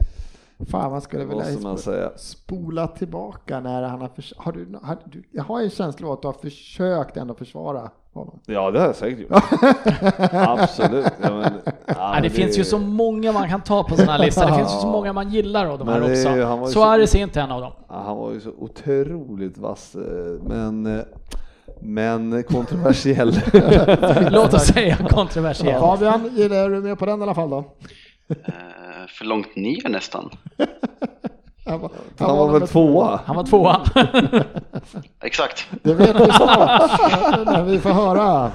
[0.69, 2.11] Fan, man skulle vilja man säga?
[2.15, 6.13] spola tillbaka när han har, förs- har, du, har du Jag har en känsla av
[6.13, 7.89] att du har försökt ändå försvara
[8.19, 8.39] honom.
[8.45, 9.31] Ja, det har jag säkert gjort.
[10.33, 11.05] Absolut.
[11.21, 14.11] Ja, men, ja, Ja, men det finns ju så många man kan ta på såna
[14.11, 14.45] här listor.
[14.45, 16.65] Det finns ju så många man gillar av de här det också.
[16.65, 17.71] så- Suarez är inte en av dem.
[17.89, 21.03] Ja, han var ju så otroligt vass, eh, men, eh,
[21.81, 23.39] men kontroversiell.
[24.31, 25.79] Låt oss säga kontroversiell.
[25.79, 27.57] Fabian, gillar du med på den i alla fall då?
[28.29, 28.35] Eh,
[29.17, 30.29] för långt ner nästan.
[31.65, 33.19] Han var, Han var nummer väl tvåa?
[33.25, 33.85] Han var tvåa.
[35.23, 35.67] Exakt.
[35.83, 36.91] Det vet vi snart
[37.45, 38.51] när vi får höra.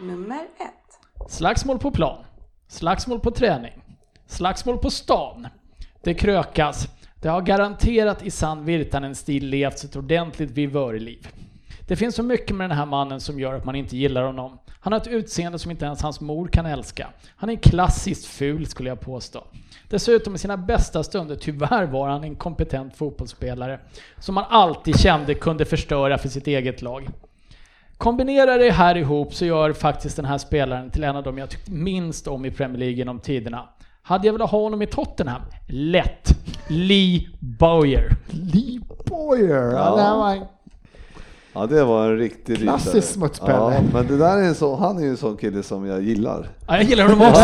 [0.00, 1.30] Nummer ett.
[1.30, 2.24] Slagsmål på plan.
[2.68, 3.72] Slagsmål på träning.
[4.26, 5.48] Slagsmål på stan.
[6.02, 6.88] Det krökas.
[7.20, 11.28] Det har garanterat i sann Virtanen-stil levts ett ordentligt vivörliv.
[11.88, 14.58] Det finns så mycket med den här mannen som gör att man inte gillar honom.
[14.80, 17.08] Han har ett utseende som inte ens hans mor kan älska.
[17.36, 19.44] Han är klassiskt ful skulle jag påstå.
[19.88, 23.80] Dessutom i sina bästa stunder, tyvärr var han en kompetent fotbollsspelare
[24.18, 27.08] som man alltid kände kunde förstöra för sitt eget lag.
[27.98, 31.50] Kombinerar det här ihop så gör faktiskt den här spelaren till en av dem jag
[31.50, 33.68] tyckt minst om i Premier League genom tiderna.
[34.02, 35.42] Hade jag velat ha honom i Tottenham?
[35.68, 36.28] Lätt!
[36.68, 38.16] Lee Bowyer.
[38.30, 39.72] Lee Boyer.
[39.72, 39.78] Ja.
[39.78, 39.96] Ja.
[39.96, 40.44] Det här var en
[41.58, 43.52] Ja, det var en riktig Klassisk smutspelle.
[43.52, 46.02] Ja, men det där är en sån, han är ju en sån kille som jag
[46.02, 46.48] gillar.
[46.68, 47.42] Ja, jag gillar honom också.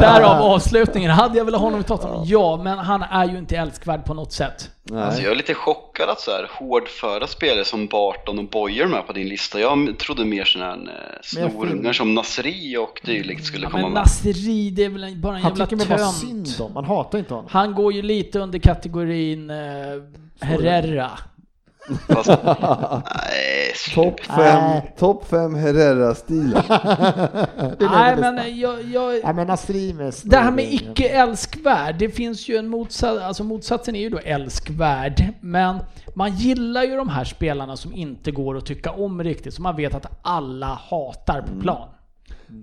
[0.00, 1.10] Därav avslutningen.
[1.10, 2.22] Hade jag velat ha honom i Tottenham?
[2.24, 4.70] Ja, men han är ju inte älskvärd på något sätt.
[4.82, 5.02] Nej.
[5.02, 9.06] Alltså jag är lite chockad att så här hårdföra spelare som Barton och Boyer med
[9.06, 9.60] på din lista.
[9.60, 13.92] Jag trodde mer sådana här eh, snorungar som Nasri och dylikt skulle Ja, komma men
[13.92, 14.00] med.
[14.02, 16.60] Nasri, det är väl bara en Han jävla tycker mig bara synd tönt.
[16.60, 16.72] om.
[16.74, 17.48] Man hatar inte honom.
[17.52, 19.56] Han går ju lite under kategorin eh,
[20.40, 21.10] Herrera.
[22.08, 26.64] Fast, nej, Topp fem, top fem Herrera-stilar.
[27.78, 32.48] Nej, men jag, jag, Ja, men Nasri med Det här med icke älskvärd, det finns
[32.48, 35.78] ju en motsats, alltså motsatsen är ju då älskvärd, men
[36.14, 39.76] man gillar ju de här spelarna som inte går att tycka om riktigt, som man
[39.76, 41.88] vet att alla hatar på plan.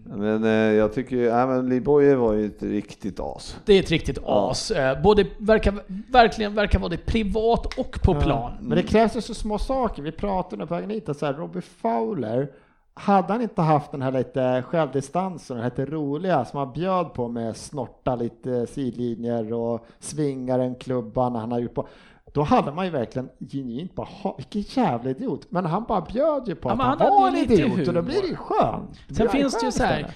[0.06, 3.58] Men eh, jag tycker, nej men Lee Boyer var ju ett riktigt as.
[3.66, 4.72] Det är ett riktigt as.
[4.72, 5.74] Eh, Både verkar,
[6.12, 8.52] verkligen verkar vara det privat och på plan.
[8.60, 10.02] Men det krävs ju så små saker.
[10.04, 12.52] Vi pratade nu på Agnita, så här, Robbie Fowler,
[12.94, 17.14] hade han inte haft den här lite självdistansen, den här lite roliga som han bjöd
[17.14, 21.88] på med snorta lite sidlinjer och svingar en klubba när han har gjort på.
[22.36, 24.08] Då hade man ju verkligen genuint bara,
[24.38, 25.48] vilken jävla idiot.
[25.50, 28.02] Men han bara bjöd ju på Ja, att men han, var en idiot och då
[28.02, 28.90] blir det ju skönt.
[29.18, 30.14] Sen finns det ju så här,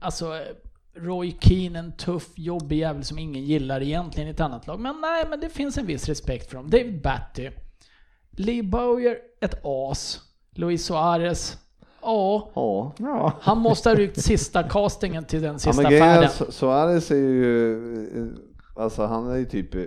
[0.00, 0.32] alltså
[0.94, 4.80] Roy Keane, en tuff, jobbig jävel som ingen gillar egentligen i ett annat lag.
[4.80, 6.70] Men nej, men det finns en viss respekt för dem.
[6.70, 7.50] David Batty.
[8.30, 10.20] Lee Bowyer, ett as.
[10.54, 11.58] Luis Suarez,
[12.02, 12.50] ja.
[12.54, 12.92] Ja.
[12.98, 13.32] Ja.
[13.40, 16.30] Han måste ha ryckt sista castingen till den Ja, sista men grejen är, färden.
[16.30, 19.82] Su- Suarez är ju, eh, alltså han är ju typ eh,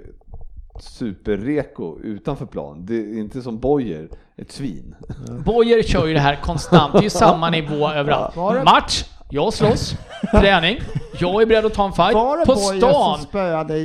[0.79, 2.85] superreko utanför plan.
[2.85, 4.95] Det är inte som Boyer, ett svin.
[5.45, 8.35] Boyer kör ju det här konstant, det är ju samma nivå överallt.
[8.65, 9.95] Match, jag slåss.
[10.31, 10.79] Träning,
[11.19, 12.13] jag är beredd att ta en fight.
[12.13, 13.77] Var det På Boyer stan, som spöade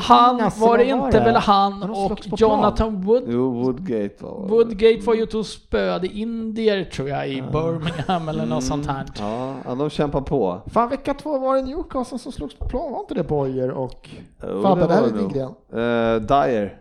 [0.00, 2.20] han var det inte väl han och.
[2.38, 7.42] Jonathan Wood Jo, Woodgate var Woodgate var ju ute och spöade indier tror jag i
[7.42, 8.48] Birmingham eller Mm.
[8.54, 9.04] något sånt här.
[9.18, 10.60] Ja, ja, de kämpar på.
[10.72, 14.08] Fan, vecka två var det Newcastle som slogs på plan, var inte det Boyer och
[14.42, 15.32] Jo, Fabbe, det där var är det din nog.
[15.32, 16.14] gren.
[16.14, 16.78] Eh, Dyer.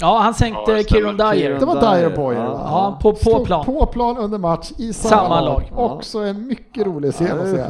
[0.00, 0.82] Ja, han sänkte Ja.
[0.82, 1.58] Kieron Dyer.
[1.60, 2.52] Det var Dyer, Dyer Boyer ja.
[2.52, 3.64] Ja, på, på plan.
[3.64, 5.62] på plan under match i samma, Samma lag.
[5.76, 7.64] Också en mycket rolig scen att se.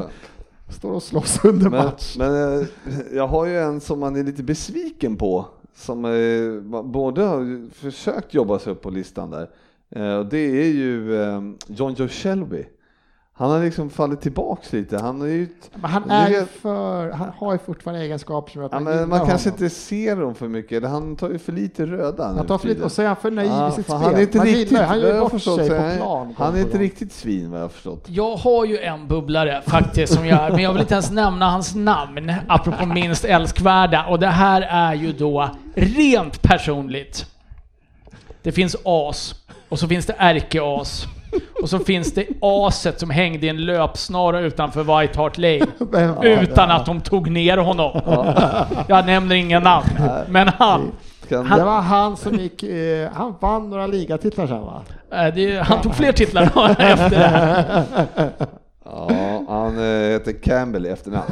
[0.75, 2.15] Står och slåss under Men, match.
[2.19, 2.67] men eh,
[3.13, 5.47] jag har ju en som man är lite besviken på.
[5.77, 9.51] Som eh, både har försökt jobba sig upp på listan där.
[9.91, 11.09] Eh, det är ju
[11.67, 12.65] John Joe Shelby.
[13.37, 14.99] Han har liksom fallit tillbaks lite.
[14.99, 15.49] Han är ju...
[15.75, 18.85] Men han är ju för, han har ju fortfarande egenskaper som gör att Ja, man
[18.85, 19.65] men gillar man kanske honom.
[19.65, 20.73] inte ser dem för mycket.
[20.73, 23.17] Eller han tar ju för lite röda Han tar för lite, och så är han
[23.17, 23.97] för naiv Ja, i sitt spel.
[23.97, 26.35] Han är inte man riktigt, gillar, han gör bort förstått sig på plan.
[26.39, 28.05] Han är inte riktigt svin vad jag har förstått.
[28.09, 31.75] Jag har ju en bubblare faktiskt som jag, men jag vill inte ens nämna hans
[31.75, 34.07] namn, apropå minst älskvärda.
[34.07, 37.27] Och det här är ju då rent personligt.
[38.43, 39.35] Det finns as,
[39.69, 41.07] och så finns det ärke-as.
[41.63, 45.67] Och så finns det aset som hängde i en löpsnara utanför White Hart Lane.
[45.79, 48.01] Var Utan att de tog ner honom.
[48.89, 49.87] Jag nämner inga namn,
[50.29, 50.93] men han.
[51.29, 54.83] Kan, Det var han som gick, eh, han vann några ligatitlar sen va?
[55.13, 56.43] eh, Det, han tog fler titlar
[56.79, 57.83] efter det här.
[58.85, 59.09] ja,
[59.49, 61.25] han eh, heter Campbell i efternamn.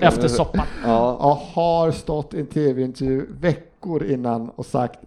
[0.00, 0.66] Efter soppan.
[0.86, 3.26] Ja, Och har stått i en tv-intervju
[3.80, 4.98] veckor innan och sagt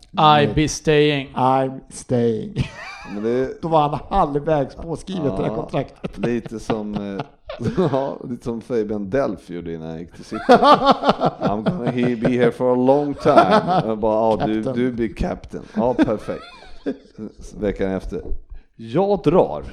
[0.42, 1.30] I be staying.
[1.36, 2.54] I'm staying.
[3.14, 5.56] men det Då var han halvvägs påskrivet det här Ja.
[5.56, 6.18] kontraktet.
[6.18, 7.26] lite som, eh,
[7.92, 10.42] ja, lite som Fabian Delph gjorde innan han gick till City.
[10.48, 13.82] I'm gonna he be here for a long time.
[13.86, 15.64] Jag bara, ja, du, du blir captain.
[15.76, 16.44] Ja, perfekt.
[17.60, 18.22] Veckan efter.
[18.76, 19.64] Jag drar.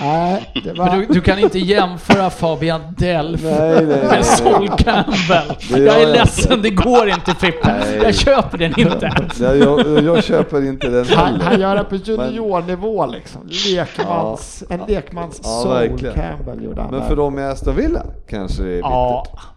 [0.00, 0.86] Nej, det var...
[0.90, 4.04] Men du, du kan inte jämföra Fabian Delf Nej, nej, nej.
[4.08, 5.56] med Sol Campbell.
[5.70, 7.72] Jag är jag ledsen, det går inte Frippe.
[7.78, 8.00] Nej.
[8.02, 9.12] Jag köper den inte.
[9.40, 11.58] Jag, jag, jag köper inte den Han, han heller.
[11.62, 13.40] gör det på juniornivå liksom.
[13.76, 16.14] Lekmans, en lekmans Ja, verkligen.
[16.14, 19.40] Campbell gjorde han Men för dem i Aston Villa kanske det är Ja, bittert.
[19.44, 19.51] Ja,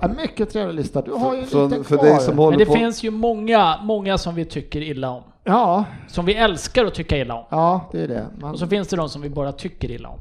[0.00, 1.02] en mycket trevlig lista.
[1.02, 2.06] Du har ju en För, liten för kvar.
[2.06, 2.72] dig som håller men det på...
[2.72, 5.22] finns ju många, många som vi tycker illa om.
[5.44, 7.44] Ja, Som vi älskar att tycka illa om.
[7.50, 8.26] ja, det är det.
[8.40, 10.18] Man, Och så finns det de som vi bara tycker illa om.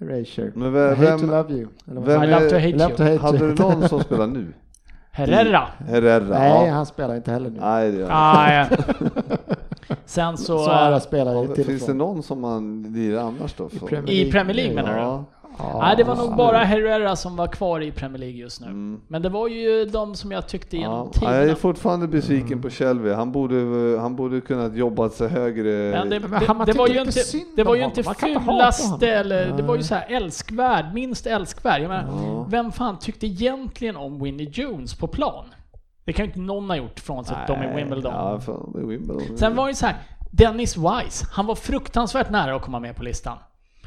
[0.00, 0.52] Erasure.
[0.54, 1.68] Men I vem- hate to love you.
[1.90, 2.22] Eller vad vem?
[2.22, 3.12] I love to är- hate I love to you.
[3.12, 3.54] hate Hade you.
[3.54, 4.52] du någon som spelar nu?
[5.12, 5.68] Herrera.
[5.88, 6.24] Herrera?
[6.38, 6.72] Nej, ja.
[6.72, 7.60] han spelar inte heller nu.
[7.60, 8.84] Nej, det gör han inte.
[9.00, 9.38] Nej.
[10.04, 10.58] Sen så...
[10.64, 13.68] Sara spelar Ja, Finns det någon som man lirar annars då?
[13.68, 13.86] För?
[13.86, 15.00] Premier I Premier League menar du?
[15.00, 15.24] Ja.
[15.58, 18.66] Ja, Nej, det var nog bara Herrera som var kvar i Premier League just nu.
[18.66, 19.00] Mm.
[19.08, 21.12] Men det var ju de som jag tyckte genom Ja.
[21.12, 21.36] tiderna.
[21.36, 23.10] Jag är fortfarande besviken på Shelby.
[23.12, 23.54] Han borde,
[24.00, 25.72] han borde kunnat jobbat sig högre.
[25.90, 27.20] Men det, Men det, han- man det var ju inte,
[27.56, 27.90] det var ju
[28.44, 31.82] fulaste eller det var ju så här älskvärd, minst älskvärd.
[31.82, 32.46] Jag menar, Ja.
[32.50, 35.44] vem fan tyckte egentligen om Winnie Jones på plan?
[36.04, 38.12] Det kan ju inte någon ha gjort frånsett dem i Wimbledon.
[38.14, 39.38] Ja, fan, det är Wimbledon.
[39.38, 39.96] Sen var det så här,
[40.30, 43.38] Dennis Wise, han var fruktansvärt nära att komma med på listan.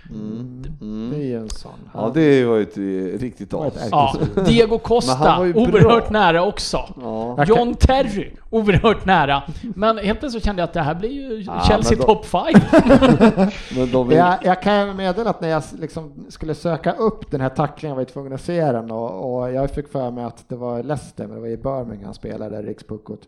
[0.09, 0.61] Mm.
[0.61, 1.13] Det Mm.
[1.13, 1.71] är ju en sån.
[1.93, 3.73] Ja, det var ju ett riktigt as.
[3.91, 4.15] Ja,
[4.45, 5.61] Diego Men Costa, han var ju bra.
[5.63, 6.79] oerhört nära också.
[7.01, 7.45] Ja.
[7.45, 9.43] John Terry, oerhört nära.
[9.75, 12.43] Men helt plötsligt kände jag att det här blir ju Ja, Chelsea top 5.
[13.75, 14.17] Men de vill...
[14.17, 17.95] Jag, jag kan ju meddela att när jag liksom skulle söka upp den här tacklingen
[17.95, 20.83] var jag tvungen att se den och, och jag fick för mig att det var
[20.83, 23.21] Leicester, men det var i Birmingham han spelade, rikspuckot.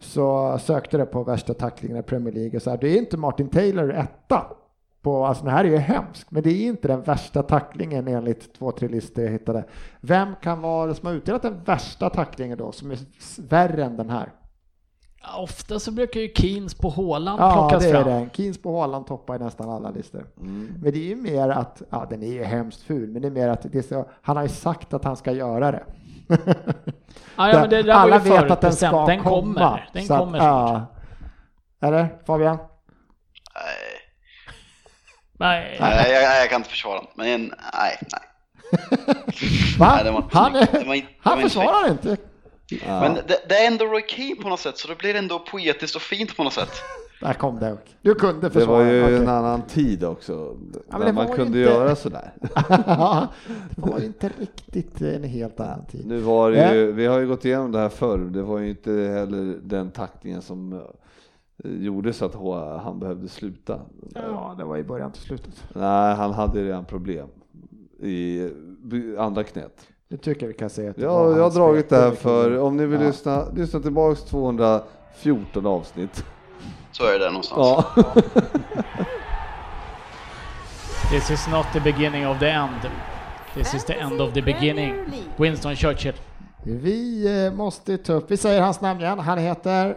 [0.00, 3.16] Så sökte det på värsta tacklingen i Premier League och så här, det är inte
[3.16, 4.42] Martin Taylor etta.
[5.02, 8.54] På, alltså det här är ju hemskt, men det är inte den värsta tacklingen enligt
[8.54, 9.64] två, tre listor jag hittade.
[10.00, 12.98] Vem kan vara det som har utdelat den värsta tacklingen då, som är
[13.48, 14.32] värre än den här?
[15.22, 18.12] Ja, Ofta så brukar ju Keens på Haaland Ja, plockas det är fram.
[18.12, 18.30] den.
[18.30, 20.26] Keens på Haaland toppar i nästan alla listor.
[20.82, 23.32] Men det är ju mer att, ja den är ju hemskt ful, men det är
[23.32, 25.82] mer att det är så, han har ju sagt att han ska göra det.
[27.36, 29.30] Ja, ja, men det Alla vet att den ska Den komma.
[29.42, 29.90] kommer.
[29.92, 30.86] Den kommer snart.
[31.80, 31.86] ja.
[31.88, 32.58] Eller Fabian?
[35.40, 36.12] Nej, Nej.
[36.12, 37.06] jag, jag kan inte försvara den.
[37.14, 38.26] Men nej, nej.
[39.78, 39.92] Va?
[39.94, 40.52] Nej, det var inte han.
[40.52, 42.16] Det var inte- det han var inte försvarar inte.
[42.86, 45.96] Men det, det är ändå Roy Keane på något sätt, så det blir ändå poetiskt
[45.96, 46.70] och fint på något sätt.
[47.20, 47.76] Där kom det.
[48.02, 48.78] Du kunde Det försvara.
[48.84, 49.16] var ju okej.
[49.16, 50.56] en annan tid också,
[50.90, 52.32] men där det man kunde inte- göra sådär.
[53.76, 56.06] det var ju inte riktigt en helt annan tid.
[56.06, 58.70] Nu var det ju, vi har ju gått igenom det här förr, det var ju
[58.70, 60.78] inte heller den tacklingen som eh,
[61.64, 62.34] gjorde så att
[62.82, 63.80] han behövde sluta.
[64.14, 65.64] Ja, det var i början till slutet.
[65.74, 67.28] Nej, han hade redan problem
[68.02, 68.48] i
[69.18, 69.86] andra knät.
[70.08, 72.86] Det tycker jag vi kan säga Ja, jag har dragit det här för, om ni
[72.86, 73.06] vill Ja.
[73.06, 76.24] lyssna, lyssna tillbaks 214 avsnitt.
[76.92, 77.58] Så är det där någonstans.
[77.58, 77.84] Ja.
[81.10, 82.90] This is not the beginning of the end.
[83.54, 84.94] This is the end of the beginning.
[85.36, 86.14] Winston Churchill.
[86.64, 89.96] Vi eh, måste ta upp, vi säger hans namn igen, han heter...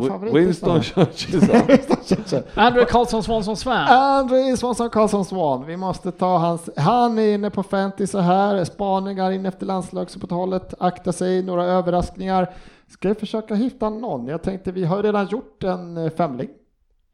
[0.00, 0.32] Winston.
[0.34, 2.42] Winston Churchill.
[2.54, 3.86] Andrew Karlsson Swanson Swan.
[3.88, 5.66] André Swanson Karlsson Swan.
[5.66, 11.12] Vi måste ta hans, han är inne på fantasy här, spaningar in efter landslagsuppehållet, akta
[11.12, 12.50] sig, några överraskningar.
[12.88, 14.26] Ska jag försöka hitta någon?
[14.26, 16.48] Jag tänkte, vi har redan gjort en eh, femling.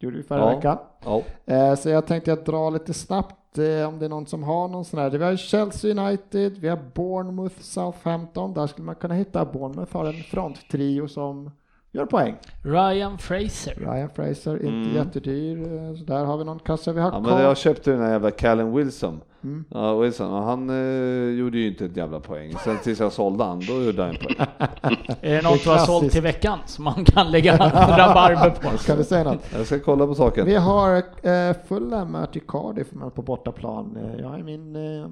[0.00, 0.56] gjorde vi förra Ja.
[0.56, 0.78] veckan.
[1.04, 1.22] Ja.
[1.54, 4.68] Eh, Så jag tänkte att dra lite snabbt eh, om det är någon som har
[4.68, 5.10] någon sån här.
[5.10, 8.54] Vi har Chelsea United, vi har Bournemouth, Southampton.
[8.54, 9.44] Där skulle man kunna hitta.
[9.44, 11.50] Bournemouth har en fronttrio som
[11.92, 12.36] gör poäng.
[12.64, 13.74] Ryan Fraser.
[13.74, 14.94] Ryan Fraser, inte Mm.
[14.96, 15.62] jättedyr.
[15.62, 16.92] eh, Så där har vi någon kassa.
[16.92, 19.20] Vi har Ja, men jag köpte den här jävla Callum Wilson.
[19.44, 19.64] Mm.
[19.70, 22.52] Ja, Wilson och han eh, gjorde ju inte ett jävla poäng.
[22.64, 24.36] Sen tills jag sålde han, då gjorde han en poäng.
[25.20, 27.56] Är det något du har sålt till veckan som man kan lägga
[27.98, 28.78] rabarber på?
[28.78, 29.52] Ska du säga något?
[29.56, 30.46] Jag ska kolla på saken.
[30.46, 33.96] Vi har eh, Fulham möter Cardiff på bortaplan.
[33.96, 35.08] Eh, Jag har min, eh,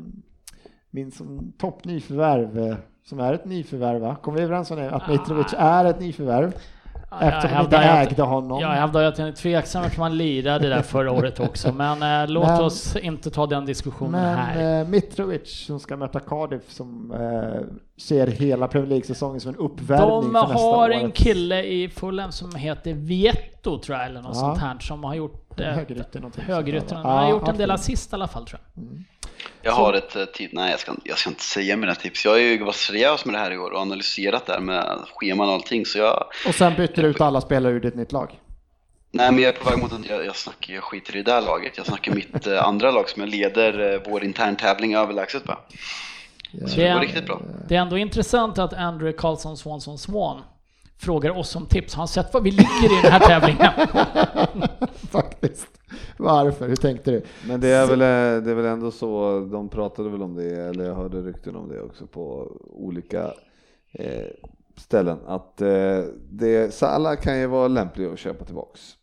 [0.90, 2.76] min som toppnyförvärv, eh,
[3.08, 4.16] som är ett nyförvärv va?
[4.22, 4.90] Kommer vi överens om det?
[4.90, 6.52] Att Mitrovic är ett nyförvärv?
[7.20, 8.60] Eftersom inte ägde honom.
[8.60, 12.28] Jag hävdar att jag är tveksam eftersom han lirade där förra året också, men eh,
[12.28, 14.54] låt Men- oss inte ta den diskussionen här.
[14.56, 17.60] Men eh, Mitrovic som ska möta Cardiff som eh,
[18.02, 21.14] ser hela Premier League-säsongen som en uppvärmning De för nästa har en året.
[21.14, 24.40] kille i Fulham som heter Vietto tror jag, eller något Ja.
[24.40, 26.96] sånt här, som har gjort eh, Högerytter någonting högerytter.
[26.96, 28.84] Han har Ja, gjort en del assist i alla fall tror jag.
[29.62, 32.24] Jag har ett eh, tips, nej jag ska, jag ska inte säga mina tips.
[32.24, 34.98] Jag har ju varit seriös med det här i år och analyserat det här med
[35.14, 38.12] scheman och allting så jag, Och sen byter du ut alla spelare ur ditt nytt
[38.12, 38.30] lag.
[39.10, 41.32] nej men jag är på väg mot en, jag, jag snackar, jag skiter i det
[41.32, 41.72] där laget.
[41.76, 45.58] Jag snackar mitt eh, andra lag som jag leder eh, vår interntävling överlägset på.
[46.52, 47.40] Så det Det- går riktigt bra.
[47.68, 50.42] Det är ändå intressant att Andrew Karlsson Swanson Swan
[50.98, 51.94] frågar oss om tips.
[51.94, 53.72] Har han sett vad vi ligger i den här tävlingen?
[55.12, 55.66] Faktiskt.
[56.18, 56.68] Varför?
[56.68, 57.22] Hur tänkte du?
[57.48, 60.50] Men det är, väl, eh, det är väl ändå så, de pratade väl om det,
[60.50, 63.32] eller jag hörde rykten om det också på olika
[63.92, 64.26] eh,
[64.76, 68.96] ställen, att eh, det, Salah kan ju vara lämplig att köpa tillbaks.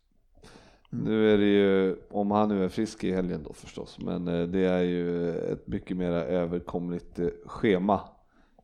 [0.90, 4.46] Nu är det ju, om han nu är frisk i helgen då förstås, men eh,
[4.46, 8.00] det är ju ett mycket mer överkomligt eh, schema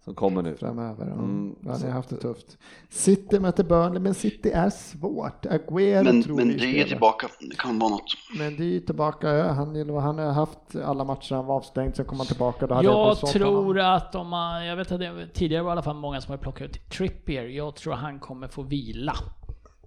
[0.05, 0.57] som kommer nu.
[0.57, 1.07] Framöver.
[1.07, 2.59] Mm, ja, ni har haft det tufft.
[2.91, 5.47] City möter Burnley, men City är svårt.
[5.47, 8.17] Aguero Men, tror men vi det är tillbaka, det kan vara något.
[8.39, 9.53] Men det är ju tillbaka.
[9.53, 12.67] Han, han har haft alla matcher, han var avstängd, sen kom han tillbaka.
[12.67, 13.65] Då hade jag sålt honom.
[13.65, 16.31] tror att om man, jag vet att det tidigare var i alla fall många som
[16.31, 17.45] har plockat ut Trippier.
[17.45, 19.15] Jag tror han kommer få vila.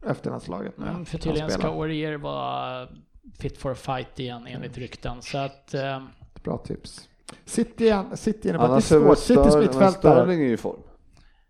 [0.08, 0.88] Efter landslaget nu.
[0.88, 1.68] Mm, för tydligen ska.
[1.68, 2.88] Aurier vara
[3.40, 5.22] fit for a fight igen enligt rykten.
[5.22, 6.04] Så att, eh,
[6.44, 7.10] Bra tips.
[7.46, 9.18] City, igen- City innebär att det är svårt.
[9.18, 9.92] Citys mittfältare.
[10.16, 10.80] Sterling är ju i form.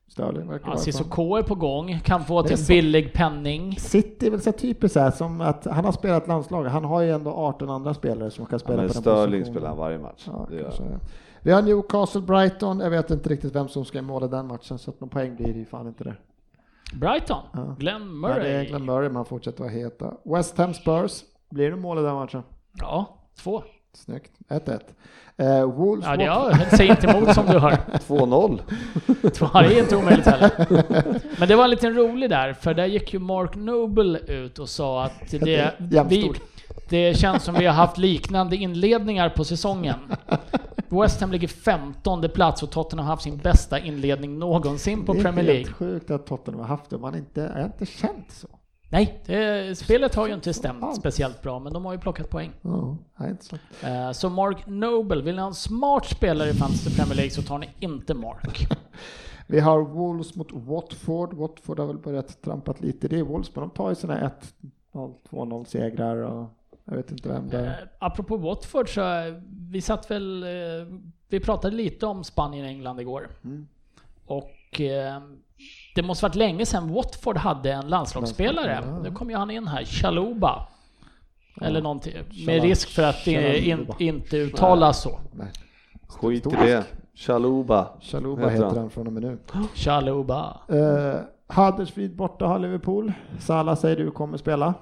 [0.08, 2.68] Sterling verkar ja, vara Cissoko är på gång, kan få till en så.
[2.74, 3.76] billig penning.
[3.80, 6.64] City är väl så typiskt så här som att han har spelat landslag.
[6.66, 9.26] Han har ju ändå 18 andra spelare som kan Ja, spela men på den Sterling
[9.42, 9.46] positionen.
[9.54, 10.28] spelar han varje match.
[10.28, 10.48] Ja.
[11.42, 12.80] Vi har Newcastle Brighton.
[12.80, 15.54] Jag vet inte riktigt vem som ska måla den matchen så att någon poäng blir
[15.54, 16.16] det ju fan inte det.
[16.96, 17.76] Brighton, Ja.
[17.80, 18.44] Glenn Ja, Murray.
[18.44, 20.14] det är Glenn Murray man fortsätter vara heta.
[20.24, 21.24] West Ham Spurs.
[21.50, 22.44] Blir det mål i den matchen?
[22.80, 23.64] Ja, två.
[23.94, 24.32] Snyggt.
[24.50, 24.80] 1-1.
[25.38, 27.72] Eh, Wolves Ja, jag säger inte emot som du hör.
[27.72, 28.60] 2-0.
[29.34, 30.52] Två, det är inte omöjligt heller.
[31.40, 34.70] Men det var en liten rolig där, för där gick ju Mark Noble ut och
[34.70, 35.74] sa att det,
[36.10, 36.32] vi,
[36.90, 39.96] det känns som vi har haft liknande inledningar på säsongen.
[40.90, 45.20] West Ham ligger 15 plats och Tottenham har haft sin bästa inledning någonsin på Det
[45.20, 45.74] är Premier helt League.
[45.74, 46.98] sjukt att Tottenham har haft det.
[46.98, 48.48] Man inte, jag har inte känt så.
[48.94, 52.52] Nej, det, spelet har ju inte stämt speciellt bra, men de har ju plockat poäng.
[53.40, 53.56] Så.
[53.88, 57.42] Eh, Så Mark Noble, vill ni ha en smart spelare i Fantasy Premier League så
[57.42, 58.68] tar ni inte Mark.
[59.48, 61.34] Vi har Wolves mot Watford.
[61.34, 63.08] Watford har väl börjat trampat lite.
[63.08, 64.32] Det är Wolves, men de tar ju sina
[64.94, 66.50] 1-0, 2-0 segrar och
[66.86, 67.66] jag vet inte vem det är.
[67.66, 69.34] Eh, Apropå Watford så, eh,
[69.70, 70.50] vi satt väl, eh,
[71.30, 73.30] vi pratade lite om Spanien och England igår.
[73.44, 73.68] Mm.
[74.26, 75.22] Och eh,
[75.96, 79.00] det måste varit länge sedan Watford hade en landslagsspelare.
[79.04, 80.68] Nu kommer ju han in här, Chaluba.
[81.62, 82.14] Eller någonting,
[82.46, 85.20] med risk för att det in, inte uttalas så.
[86.08, 86.84] Skit i det.
[87.16, 87.88] Chaluba.
[88.02, 88.90] Chaluba Heter han.
[88.90, 89.38] från och med nu.
[89.76, 90.58] Chaluba.
[90.72, 91.16] Uh,
[91.48, 93.14] Huddersfield borta har Liverpool.
[93.40, 94.74] Salah säger du kommer spela.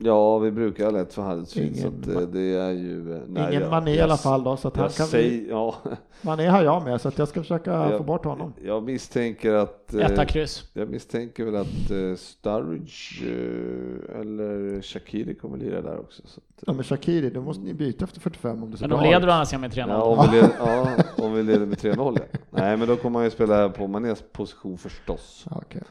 [0.00, 3.14] Ja, vi brukar ha lätt för Huddersfield så Ingen att, eh, det är ju...
[3.16, 5.06] eh, nej, Ingen jag- Mané i jag- alla fall då, så att han Jag, kan
[5.06, 5.74] säger, ja,
[6.22, 7.98] Mané har jag med, så att jag ska försöka Ja.
[7.98, 8.52] få bort honom.
[8.64, 9.94] jag misstänker att...
[9.94, 10.64] eh, Etta kryss.
[10.72, 16.22] Jag misstänker väl att uh, Sturridge eh, eller Shakiri kommer lira där också.
[16.26, 18.98] Så att, Ja, men Shakiri, då måste ni byta efter 45 om det ser Men
[18.98, 19.88] de leder andra sidan med 3-0.
[19.88, 20.88] ja, om, vi leder, ja,
[21.24, 22.38] om vi leder med 3-0 ja.
[22.50, 25.44] Nej, men då kommer man ju spela på Manés position förstås.
[25.50, 25.82] Okej.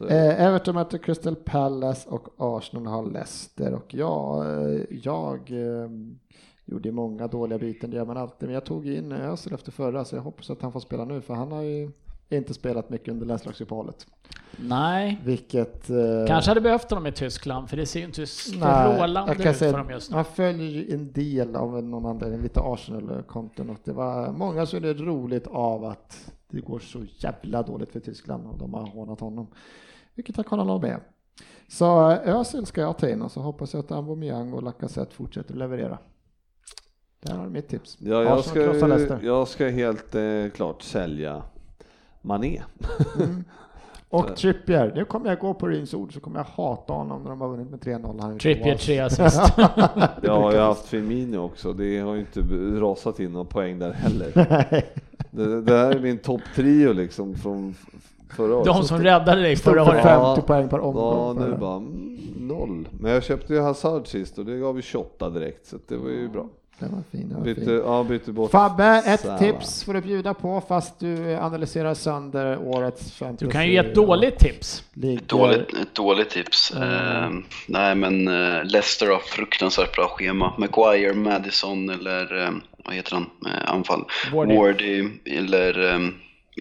[0.00, 5.90] Eh, Everton möter Crystal Palace och Arsenal har Leicester och ja, eh, jag eh,
[6.64, 10.04] gjorde många dåliga byten, det gör man alltid, men jag tog in Özil efter förra
[10.04, 11.90] så jag hoppas att han får spela nu för han har ju
[12.28, 14.06] inte spelat mycket under landslagsuppehållet.
[14.56, 15.90] Nej, Vilket...
[15.90, 19.52] Eh, kanske hade behövt honom i Tyskland för det ser ju inte strålande ut för
[19.52, 20.16] säga, dem just nu.
[20.16, 24.82] Man följer ju en del av någon anledning, lite Arsenal-konton och det var många som
[24.82, 29.20] det roligt av att det går så jävla dåligt för Tyskland och de har hånat
[29.20, 29.46] honom.
[30.14, 31.00] Vilket jag kan hålla med.
[31.68, 35.14] Så eh, Özil ska jag ta in och så hoppas jag att Aubameyang och Lacazette
[35.14, 35.98] fortsätter leverera.
[37.20, 37.96] Det här är mitt tips.
[38.00, 41.42] Ja, jag, ska, jag ska helt eh, klart sälja
[42.22, 42.62] Mané.
[43.18, 43.44] Mm.
[44.10, 47.30] Och Trippier, nu kommer jag gå på Ryns ord så kommer jag hata honom när
[47.30, 48.20] de har vunnit med 3-0.
[48.20, 49.40] Han är Trippier ute tre assist.
[49.56, 51.72] Ja, jag har haft Firmino också.
[51.72, 52.40] Det har ju inte
[52.80, 54.32] rasat in någon poäng där heller.
[55.30, 57.74] Det, det här är min topptrio liksom från
[58.30, 58.66] förra året.
[58.66, 60.02] De som räddade dig förra för året.
[60.02, 61.38] 50 poäng per omgång.
[61.38, 62.88] Ja, nu bara mm, noll.
[63.00, 66.10] Men jag köpte ju Hazard sist och det gav ju 28 direkt så det var
[66.10, 66.46] ju bra.
[66.78, 67.28] Den var fin.
[67.28, 67.82] Den var Bytte, fin.
[67.84, 68.50] ja, bytte bort.
[68.50, 69.38] Fabbe, ett Sala.
[69.38, 73.46] tips får du bjuda på fast du analyserar sönder årets fantasy.
[73.46, 74.84] Du kan ju ge ett dåligt tips.
[74.94, 76.70] Ligger- Ett dåligt, ett dåligt tips.
[76.70, 77.30] Eh,
[77.68, 80.52] nej, men eh, Leicester har fruktansvärt bra schema.
[80.58, 82.50] Maguire, Madison eller eh,
[82.84, 83.26] vad heter han?
[83.46, 84.04] Eh, anfall.
[84.32, 84.56] Wardy.
[84.56, 86.08] Wardy eller eh,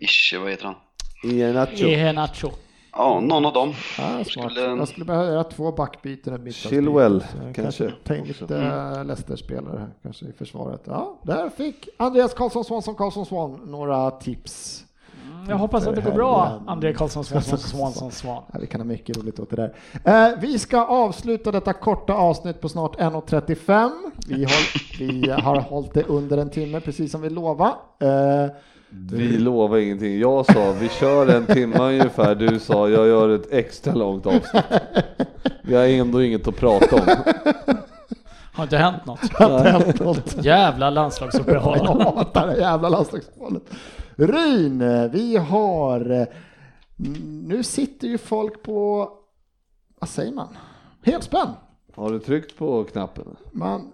[0.01, 0.75] Ische, vad heter han?
[1.23, 1.85] Iheanacho.
[1.85, 2.51] Iheanacho.
[2.97, 3.73] Ja, någon av dem.
[3.97, 4.25] Ja, smart.
[4.51, 6.51] Skulle- Jag skulle behöva göra två backbyten.
[6.51, 7.91] Chilwell, jag kanske.
[8.03, 9.07] Ta in lite mm.
[9.07, 10.81] Leicester-spelare här, kanske i försvaret.
[10.83, 14.83] Ja, där fick Andreas Karlsson Svansson Karlsson Svan några tips.
[15.49, 18.43] Jag hoppas att det går bra, André Karlsson Svansson Svansson Svan.
[18.53, 19.73] Ja, vi kan ha mycket roligt åt det där.
[20.29, 23.89] Eh, vi ska avsluta detta korta avsnitt på snart 1.35.
[24.27, 27.73] Vi har, vi har hållit det under en timme, precis som vi lovade.
[27.99, 28.51] Eh,
[28.89, 30.19] Vi lovar ingenting.
[30.19, 32.35] Jag sa vi kör en timme ungefär.
[32.35, 34.63] Du sa jag gör ett extra långt avsnitt.
[35.61, 37.33] Vi har ändå inget att prata om.
[38.53, 39.33] Har inte hänt något?
[39.33, 40.45] har hänt något.
[40.45, 41.77] Jävla landslagsuppehåll.
[41.83, 43.61] Jag hatar det jävla landslagsbollen.
[44.15, 46.27] Ryn, vi har...
[47.47, 49.09] Nu sitter ju folk på...
[49.99, 50.57] Vad säger man?
[51.03, 51.47] Helspänn.
[51.97, 53.35] Har du tryckt på knappen?
[53.51, 53.91] Man,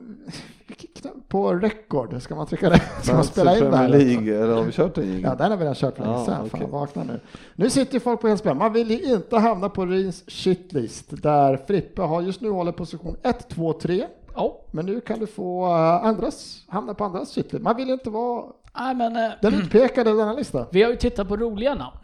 [1.27, 2.81] på record, ska man trycka det?
[3.01, 3.89] Ska man spela in det här?
[3.89, 6.25] League, eller har vi kört den Ja, den har vi redan kört för länge Ja,
[6.25, 6.49] sedan.
[6.49, 7.19] Fan, vakna nu.
[7.55, 8.57] Nu sitter ju folk på helspänn.
[8.57, 13.15] Man vill ju inte hamna på Ryns shitlist där Frippe har just nu håller position
[13.23, 14.05] 1, 2, 3.
[14.35, 17.63] Ja, Men nu kan du få eh, andras, hamna på andras shitlist.
[17.63, 18.43] Man vill inte vara
[18.79, 20.65] nej men eh, den utpekade i denna lista.
[20.71, 21.97] vi har ju tittat på roliga namn.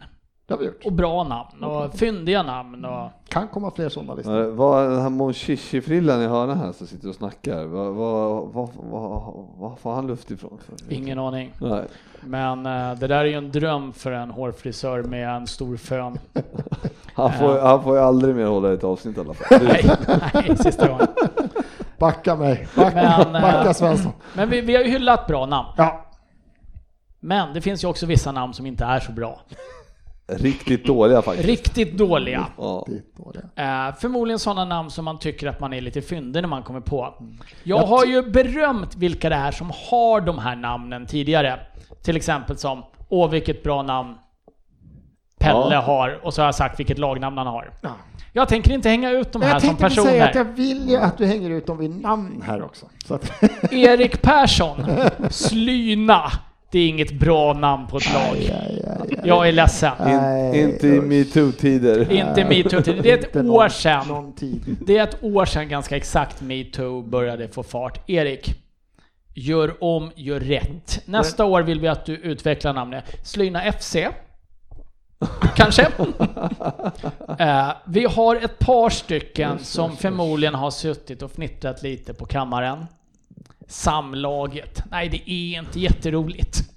[0.50, 0.84] Det har vi gjort.
[0.84, 3.10] Och bra namn och fyndiga namn och...
[3.28, 4.42] Kan komma fler sådana listor.
[4.42, 7.64] Vad är den här Mon Chichi-frillan i hörnan här som sitter och snackar?
[7.64, 10.58] Vad, vad, vad, vad, vad får han luft ifrån?
[10.66, 10.92] För?
[10.94, 11.52] Ingen aning.
[11.60, 11.84] Nej.
[12.20, 16.18] Men eh, det där är ju en dröm för en hårfrisör med en stor fön.
[17.14, 19.58] Han, får, han får ju aldrig mer hålla ett avsnitt i alla fall.
[19.64, 19.90] Nej,
[20.34, 21.06] nej, sista gången.
[21.98, 22.68] Backa mig.
[22.76, 24.12] Backa, Men, eh, backa Svensson.
[24.34, 25.68] Men vi, vi har ju hyllat bra namn.
[25.76, 26.06] Ja.
[27.20, 29.40] Men det finns ju också vissa namn som inte är så bra.
[30.38, 31.48] Riktigt dåliga faktiskt.
[31.48, 32.46] Riktigt dåliga.
[32.58, 32.86] Ja.
[32.88, 33.88] Är dåliga.
[33.88, 36.80] Eh, förmodligen sådana namn som man tycker att man är lite fyndig när man kommer
[36.80, 37.14] på.
[37.62, 41.60] Jag har ju berömt vilka det är som har de här namnen tidigare.
[42.04, 44.14] Till exempel som, åh vilket bra namn
[45.40, 45.80] Pelle Ja.
[45.80, 47.72] har, och så har jag sagt vilket lagnamn han har.
[47.82, 47.90] Ja.
[48.32, 50.46] Jag tänker inte hänga ut de här jag som tänkte väl säga att personer.
[50.50, 52.86] jag vill ju att du hänger ut dem vid namn här också.
[53.06, 53.32] Så att,
[53.72, 54.86] Erik Persson,
[55.30, 56.22] Slyna.
[56.72, 58.36] Det är inget bra namn på ett lag.
[58.36, 59.20] aj, aj, aj.
[59.24, 59.92] Jag är ledsen.
[60.54, 62.12] In, inte i metoo-tider.
[62.12, 62.80] Inte metoo.
[63.02, 64.08] Det är ett år någon- sedan.
[64.08, 64.76] Någon tid.
[64.86, 68.10] Det är ett år sedan ganska exakt metoo började få fart.
[68.10, 68.54] Erik,
[69.34, 71.02] gör om, gör rätt.
[71.04, 73.96] Nästa år vill vi att du utvecklar namnet Slyna FC.
[75.56, 75.88] Kanske?
[77.38, 82.86] Eh, vi har ett par stycken som förmodligen har suttit och fnittrat lite på kammaren.
[83.70, 84.82] Samlaget.
[84.90, 86.70] Nej, det är inte jätteroligt.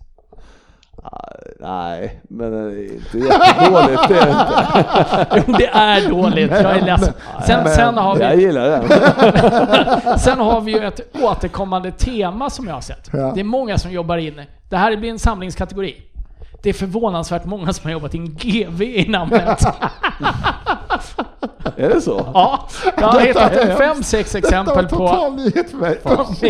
[1.59, 4.07] Nej, men det är inte jättedåligt.
[4.07, 5.43] Det är det inte.
[5.47, 6.51] Jo, det är dåligt.
[6.51, 7.13] Jag är ledsen.
[7.47, 10.19] Sen, sen, har Jag vi, gillar den.
[10.19, 13.09] sen har vi ju ett återkommande tema som jag har sett.
[13.13, 13.31] Ja.
[13.35, 14.41] Det är många som jobbar in.
[14.69, 16.03] Det här blir en samlingskategori.
[16.63, 19.63] Det är förvånansvärt många som har jobbat in GV i namnet.
[21.77, 22.31] Är det så?
[22.33, 25.77] Ja, jag har Detta är hittat fem, sex Detta var exempel på total nyhet för
[25.77, 25.99] mig.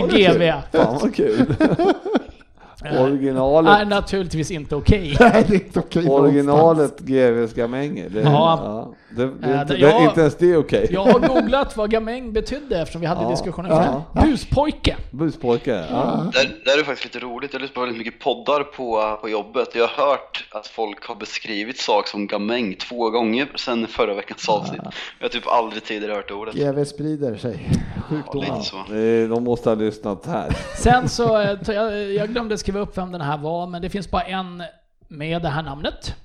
[0.09, 0.53] GV.
[0.77, 1.55] Fan vad kul.
[2.99, 5.17] Originalet, Är naturligtvis inte okej.
[5.19, 8.11] Nej, det är inte okej originalet GVs gamänger.
[8.23, 8.59] Ja.
[8.63, 8.93] ja.
[9.15, 10.87] Det, det, är Äh, inte, det- det, jag- inte ens det är okej.
[10.91, 13.29] Jag har googlat vad gamäng betydde eftersom vi hade Ja.
[13.29, 14.03] diskussionen Ja.
[14.23, 14.95] Buspojke.
[15.11, 15.85] Buspojke.
[15.91, 16.25] Ja.
[16.65, 19.67] Där är det faktiskt lite roligt, jag lyssnar på väldigt mycket poddar på, på jobbet.
[19.75, 24.49] Jag har hört att folk har beskrivit saker som gamäng två gånger sedan förra veckans
[24.49, 24.81] avsnitt.
[25.19, 26.55] Jag har typ aldrig tidigare hört ordet.
[26.55, 27.69] GV sprider sig.
[27.95, 28.89] Ja, Sjukdomar.
[28.89, 30.49] Det- De måste ha lyssnat här.
[30.77, 34.11] Sen så, eh, jag, jag glömde skriva upp vem den här var, men det finns
[34.11, 34.63] bara en
[35.07, 36.15] med det här namnet.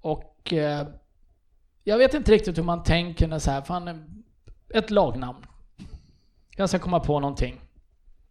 [0.00, 0.86] Och eh,
[1.84, 4.04] jag vet inte riktigt hur man tänker när så här, fan,
[4.74, 5.46] ett lagnamn.
[6.56, 7.60] Jag ska komma på någonting.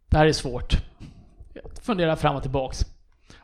[0.08, 0.74] Det här är svårt.
[1.54, 2.80] Jag funderar fram och tillbaks.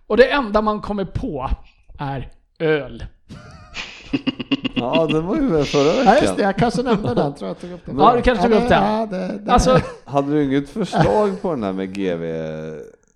[0.07, 1.51] Och det enda man kommer på
[1.99, 3.05] är öl.
[4.77, 6.31] Ja, det var ju väl förra Ja, just det.
[6.31, 6.45] veckan.
[6.45, 7.35] Jag kanske nämnde den.
[7.35, 7.99] Tror jag tog upp den.
[7.99, 8.95] Ja, du kanske tog upp den.
[8.95, 9.53] Ja, det, det.
[9.53, 12.25] Alltså, Hade du inget förslag på den här med GV?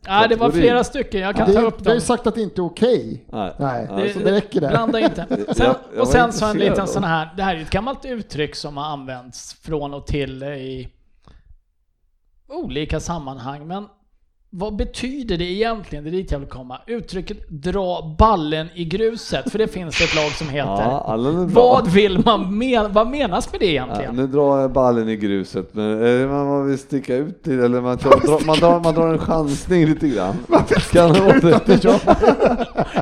[0.06, 1.20] Ja, det var flera stycken.
[1.20, 1.94] Jag kan ta det, upp du har dem.
[1.94, 3.24] ju sagt att det inte är okej.
[3.32, 3.52] Nej.
[3.58, 4.68] Nej, Ja, så det räcker där.
[4.70, 5.26] Blanda inte.
[5.54, 8.76] Sen, och sen så en liten sån här, det här är ett gammalt uttryck som
[8.76, 10.88] har använts från och till i
[12.48, 13.88] olika sammanhang, men
[14.56, 16.04] vad betyder det egentligen?
[16.04, 16.78] Det är dit jag vill komma.
[16.86, 20.70] Uttrycket dra ballen i gruset, för det finns ett lag som heter.
[20.82, 24.16] Ja, är vad vill man men, vad menas med det Ja, egentligen?
[24.16, 27.60] nu drar jag ballen i gruset, men är det man, man vill sticka ut till,
[27.60, 30.34] eller man, tar, drar, man, drar, man drar en chansning lite grann.
[30.92, 31.84] Kan det vara det?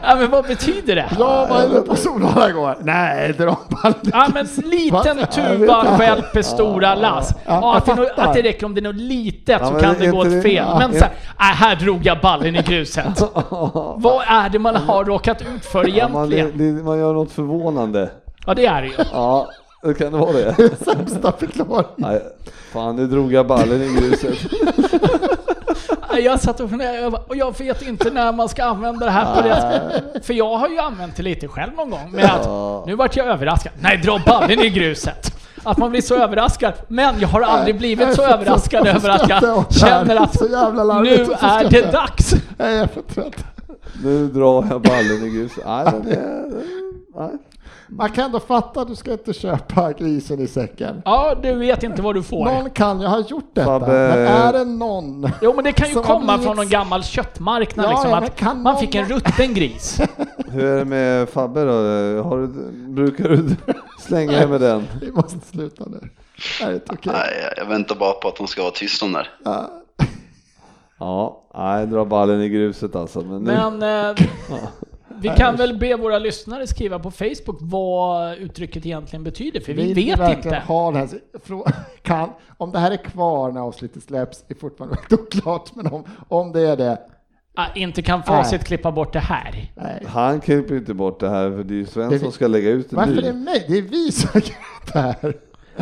[0.03, 1.09] Ja, men vad betyder det?
[1.19, 2.77] Jag var inne på Solvalla igår.
[2.83, 3.99] Nej, dra ballen.
[4.13, 5.27] Ja men liten Va?
[5.27, 7.31] tuva stjälper stora lass.
[7.47, 9.95] Ja, att, det är att det räcker om det är något litet Ja, så kan
[9.99, 10.55] det är gå åt det- fel.
[10.55, 10.79] ja.
[10.79, 11.13] Men så här,
[11.45, 13.21] här drog jag ballen i gruset.
[13.97, 16.77] Vad är det man har råkat ut för Ja, man, det, egentligen?
[16.77, 18.11] det, man gör något förvånande.
[18.47, 18.95] Ja det är det ju.
[19.13, 19.49] Ja,
[19.83, 20.55] det kan det vara det?
[20.85, 21.87] Sämsta förklaring.
[21.97, 22.23] Nej,
[22.73, 24.39] fan nu drog jag ballen i gruset.
[26.25, 29.43] Jag satt och funderade och jag vet inte när man ska använda det här på
[29.49, 33.17] det För jag har ju använt det lite själv någon gång med att nu vart
[33.17, 33.73] jag överraskad.
[33.81, 35.33] Nej, dra ballen i gruset.
[35.65, 36.73] Att man blir så överraskad.
[36.89, 41.29] Men jag har aldrig blivit så överraskad över att jag känner att Så jävla larvigt
[41.29, 42.35] nu är det dags.
[42.59, 43.45] Nej, jag är för trött.
[44.05, 45.65] Nu drar jag ballen i gruset.
[45.67, 46.45] Nej, men det,
[47.15, 47.31] nej.
[47.97, 51.03] Man kan ändå fatta att du ska inte köpa grisen i säcken.
[51.05, 52.45] Ja, du vet inte vad du får.
[52.45, 53.87] Någon kan ju ha gjort detta, Fabbe.
[53.87, 55.29] men är det någon?
[55.43, 58.63] Jo men det kan ju komma från någon gammal köttmarknad Ja, liksom ja, att man
[58.63, 60.01] någon- fick en rutten gris.
[60.51, 61.73] Hur är det med Fabbe då?
[62.23, 62.47] Har du,
[62.89, 63.45] brukar du
[64.01, 64.89] slänga dig med den?
[65.01, 66.09] Vi måste sluta nu.
[67.05, 69.29] Nej, jag väntar bara på att de ska vara tysta om det här.
[69.45, 69.71] Ja.
[70.99, 73.21] Ja, nej, dra ballen i gruset alltså.
[73.21, 74.17] Men, nu, Men eh,
[75.23, 79.87] vi kan väl be våra lyssnare skriva på Facebook vad uttrycket egentligen betyder, för vi
[79.87, 80.63] ni vet inte.
[80.67, 81.09] Ha det här,
[82.03, 86.05] kan, om det här är kvar när avsnittet släpps är fortfarande väldigt oklart, men om,
[86.29, 86.99] om det är det,
[87.55, 89.71] Ah, inte kan facit klippa bort det här.
[89.77, 90.03] nej.
[90.09, 92.71] Han klipper inte bort det här för det är ju Sven Det- som ska lägga
[92.71, 93.39] ut det Varför är det nu.
[93.45, 93.65] mig?
[93.69, 95.37] Det är vi som har gjort det här.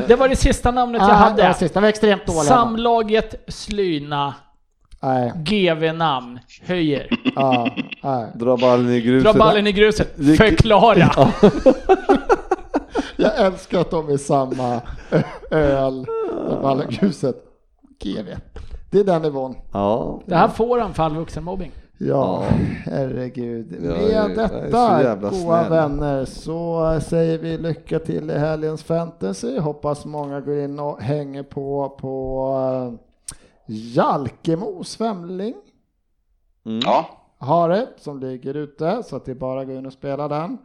[0.09, 1.55] Det var det sista namnet jag Ah, det var hade.
[1.55, 2.43] sista, de var extremt dåliga.
[2.43, 4.35] Samlaget Slyna,
[5.03, 7.09] Nej, GV-namn, höjer.
[7.37, 7.69] ja,
[8.03, 8.27] nej.
[8.35, 9.33] Dra ballen i gruset.
[9.33, 11.11] Dra ballen i gruset, förklara.
[13.17, 14.81] Jag älskar att de är samma
[15.51, 16.07] öl,
[16.63, 17.37] Vallengruset,
[18.03, 18.27] GV.
[18.91, 19.55] Det är den nivån.
[19.73, 21.73] Ja, Det här får han för all vuxenmobbing.
[21.99, 22.45] Ja,
[22.85, 23.81] herregud.
[23.81, 29.59] Med detta, goa vänner, så säger vi lycka till i helgens fantasy.
[29.59, 32.99] Hoppas många går in och hänger på på
[33.71, 35.55] Jalkemos femling.
[36.67, 36.81] mm.
[36.85, 37.07] Ja,
[37.39, 40.29] Har det, som ligger ute, så att det är bara att gå in och spela
[40.29, 40.59] den.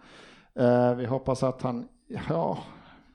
[0.59, 1.87] Eh, vi hoppas att han,
[2.29, 2.57] ja,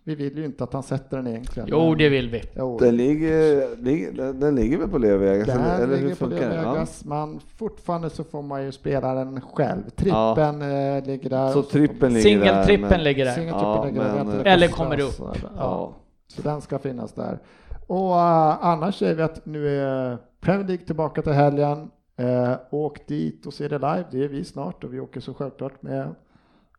[0.05, 1.69] vi vill ju inte att han sätter den egentligen.
[1.73, 2.43] Jo, det vill vi.
[2.57, 5.47] Jo, Den ligger, ligger, den, ligger väl på Leo Vegas?
[5.47, 6.55] Den Eller, eller hur ligger på det?
[6.55, 6.87] Ja.
[7.05, 9.91] Men fortfarande så får man ju spela den själv.
[9.91, 11.53] Trippen eh, ligger där.
[11.53, 12.41] Så trippen ligger där.
[12.65, 13.33] Singeltrippen men- ligger där.
[13.33, 15.15] Singeltrippen Ja, ligger där, men, det Eller kommer upp.
[15.19, 15.35] Ja.
[15.57, 15.93] Ja.
[16.29, 17.39] Så den ska finnas där.
[17.91, 21.91] Och uh, annars säger vi att nu är Premier League tillbaka till helgen.
[22.21, 25.35] Uh, åk dit och se det live, det är vi snart och vi åker så
[25.35, 26.15] självklart med.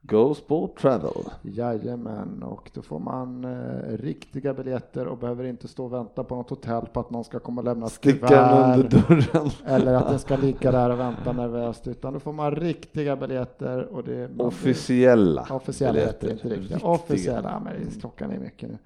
[0.02, 1.12] Go Sport Travel.
[1.42, 6.36] Jajamän, och då får man uh, riktiga biljetter och behöver inte stå och vänta på
[6.36, 9.50] något hotell på att någon ska komma och lämna ett Sticka den under dörren.
[9.66, 13.84] Eller att den ska ligga där och vänta nervöst, utan då får man riktiga biljetter
[13.84, 15.48] och det blir- Officiella.
[15.50, 16.32] Officiella biljetter.
[16.32, 16.76] inte riktiga.
[16.76, 16.90] Riktiga.
[16.90, 18.78] Officiella, men klockan är mycket nu.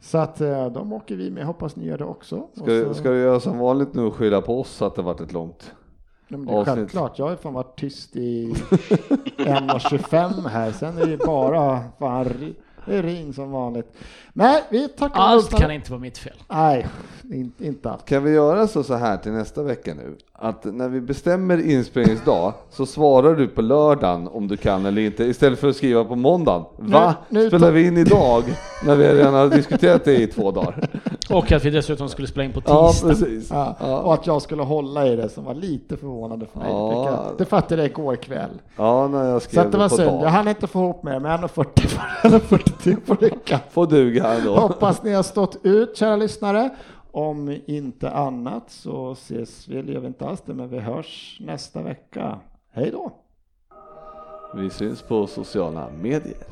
[0.00, 2.48] Så att eh, de åker vi med, hoppas ni gör det också.
[2.52, 5.20] Ska, så, ska du göra som vanligt nu och skylla på oss att det varit
[5.20, 5.72] ett långt?
[6.28, 6.74] Ja, men det är avsnitt?
[6.74, 8.52] självklart, jag har ju fan varit tyst i
[9.38, 12.54] 1.25 här, sen är det ju bara fan,
[12.86, 13.92] det är ring som vanligt.
[14.32, 16.36] Men vi tackar Allt kan inte vara mitt fel.
[16.48, 16.86] Nej,
[17.32, 18.04] inte, inte allt.
[18.04, 20.16] Kan vi göra så, så här till nästa vecka nu?
[20.40, 25.24] Att när vi bestämmer inspelningsdag så svarar du på lördagen om du kan eller inte
[25.24, 26.64] istället för att skriva på måndagen.
[26.76, 27.14] Va?
[27.28, 28.42] Nu- nu Spelar vi in idag?
[28.86, 30.88] när vi redan har diskuterat det i två dagar.
[31.30, 33.08] Och att vi dessutom skulle spela in på Ja, tisdag.
[33.08, 33.50] precis.
[33.50, 33.98] Ja, Ja.
[33.98, 36.68] Och att jag skulle hålla i det som var lite förvånande för mig.
[36.70, 37.22] Ja.
[37.38, 38.50] Det fattade jag igår kväll.
[38.76, 41.20] Ja, när jag Så skrev att det var synd, jag hann inte få ihop mer,
[41.20, 43.58] men 1.40 1.43 på veckan.
[43.70, 44.56] Får duga ändå.
[44.56, 46.70] Hoppas ni har stått ut kära lyssnare.
[47.18, 51.38] Om inte annat så ses vi, eller gör vi inte alls det, men vi hörs
[51.40, 52.38] nästa vecka.
[52.70, 53.12] Hej då!
[54.54, 56.46] Vi syns på sociala medier.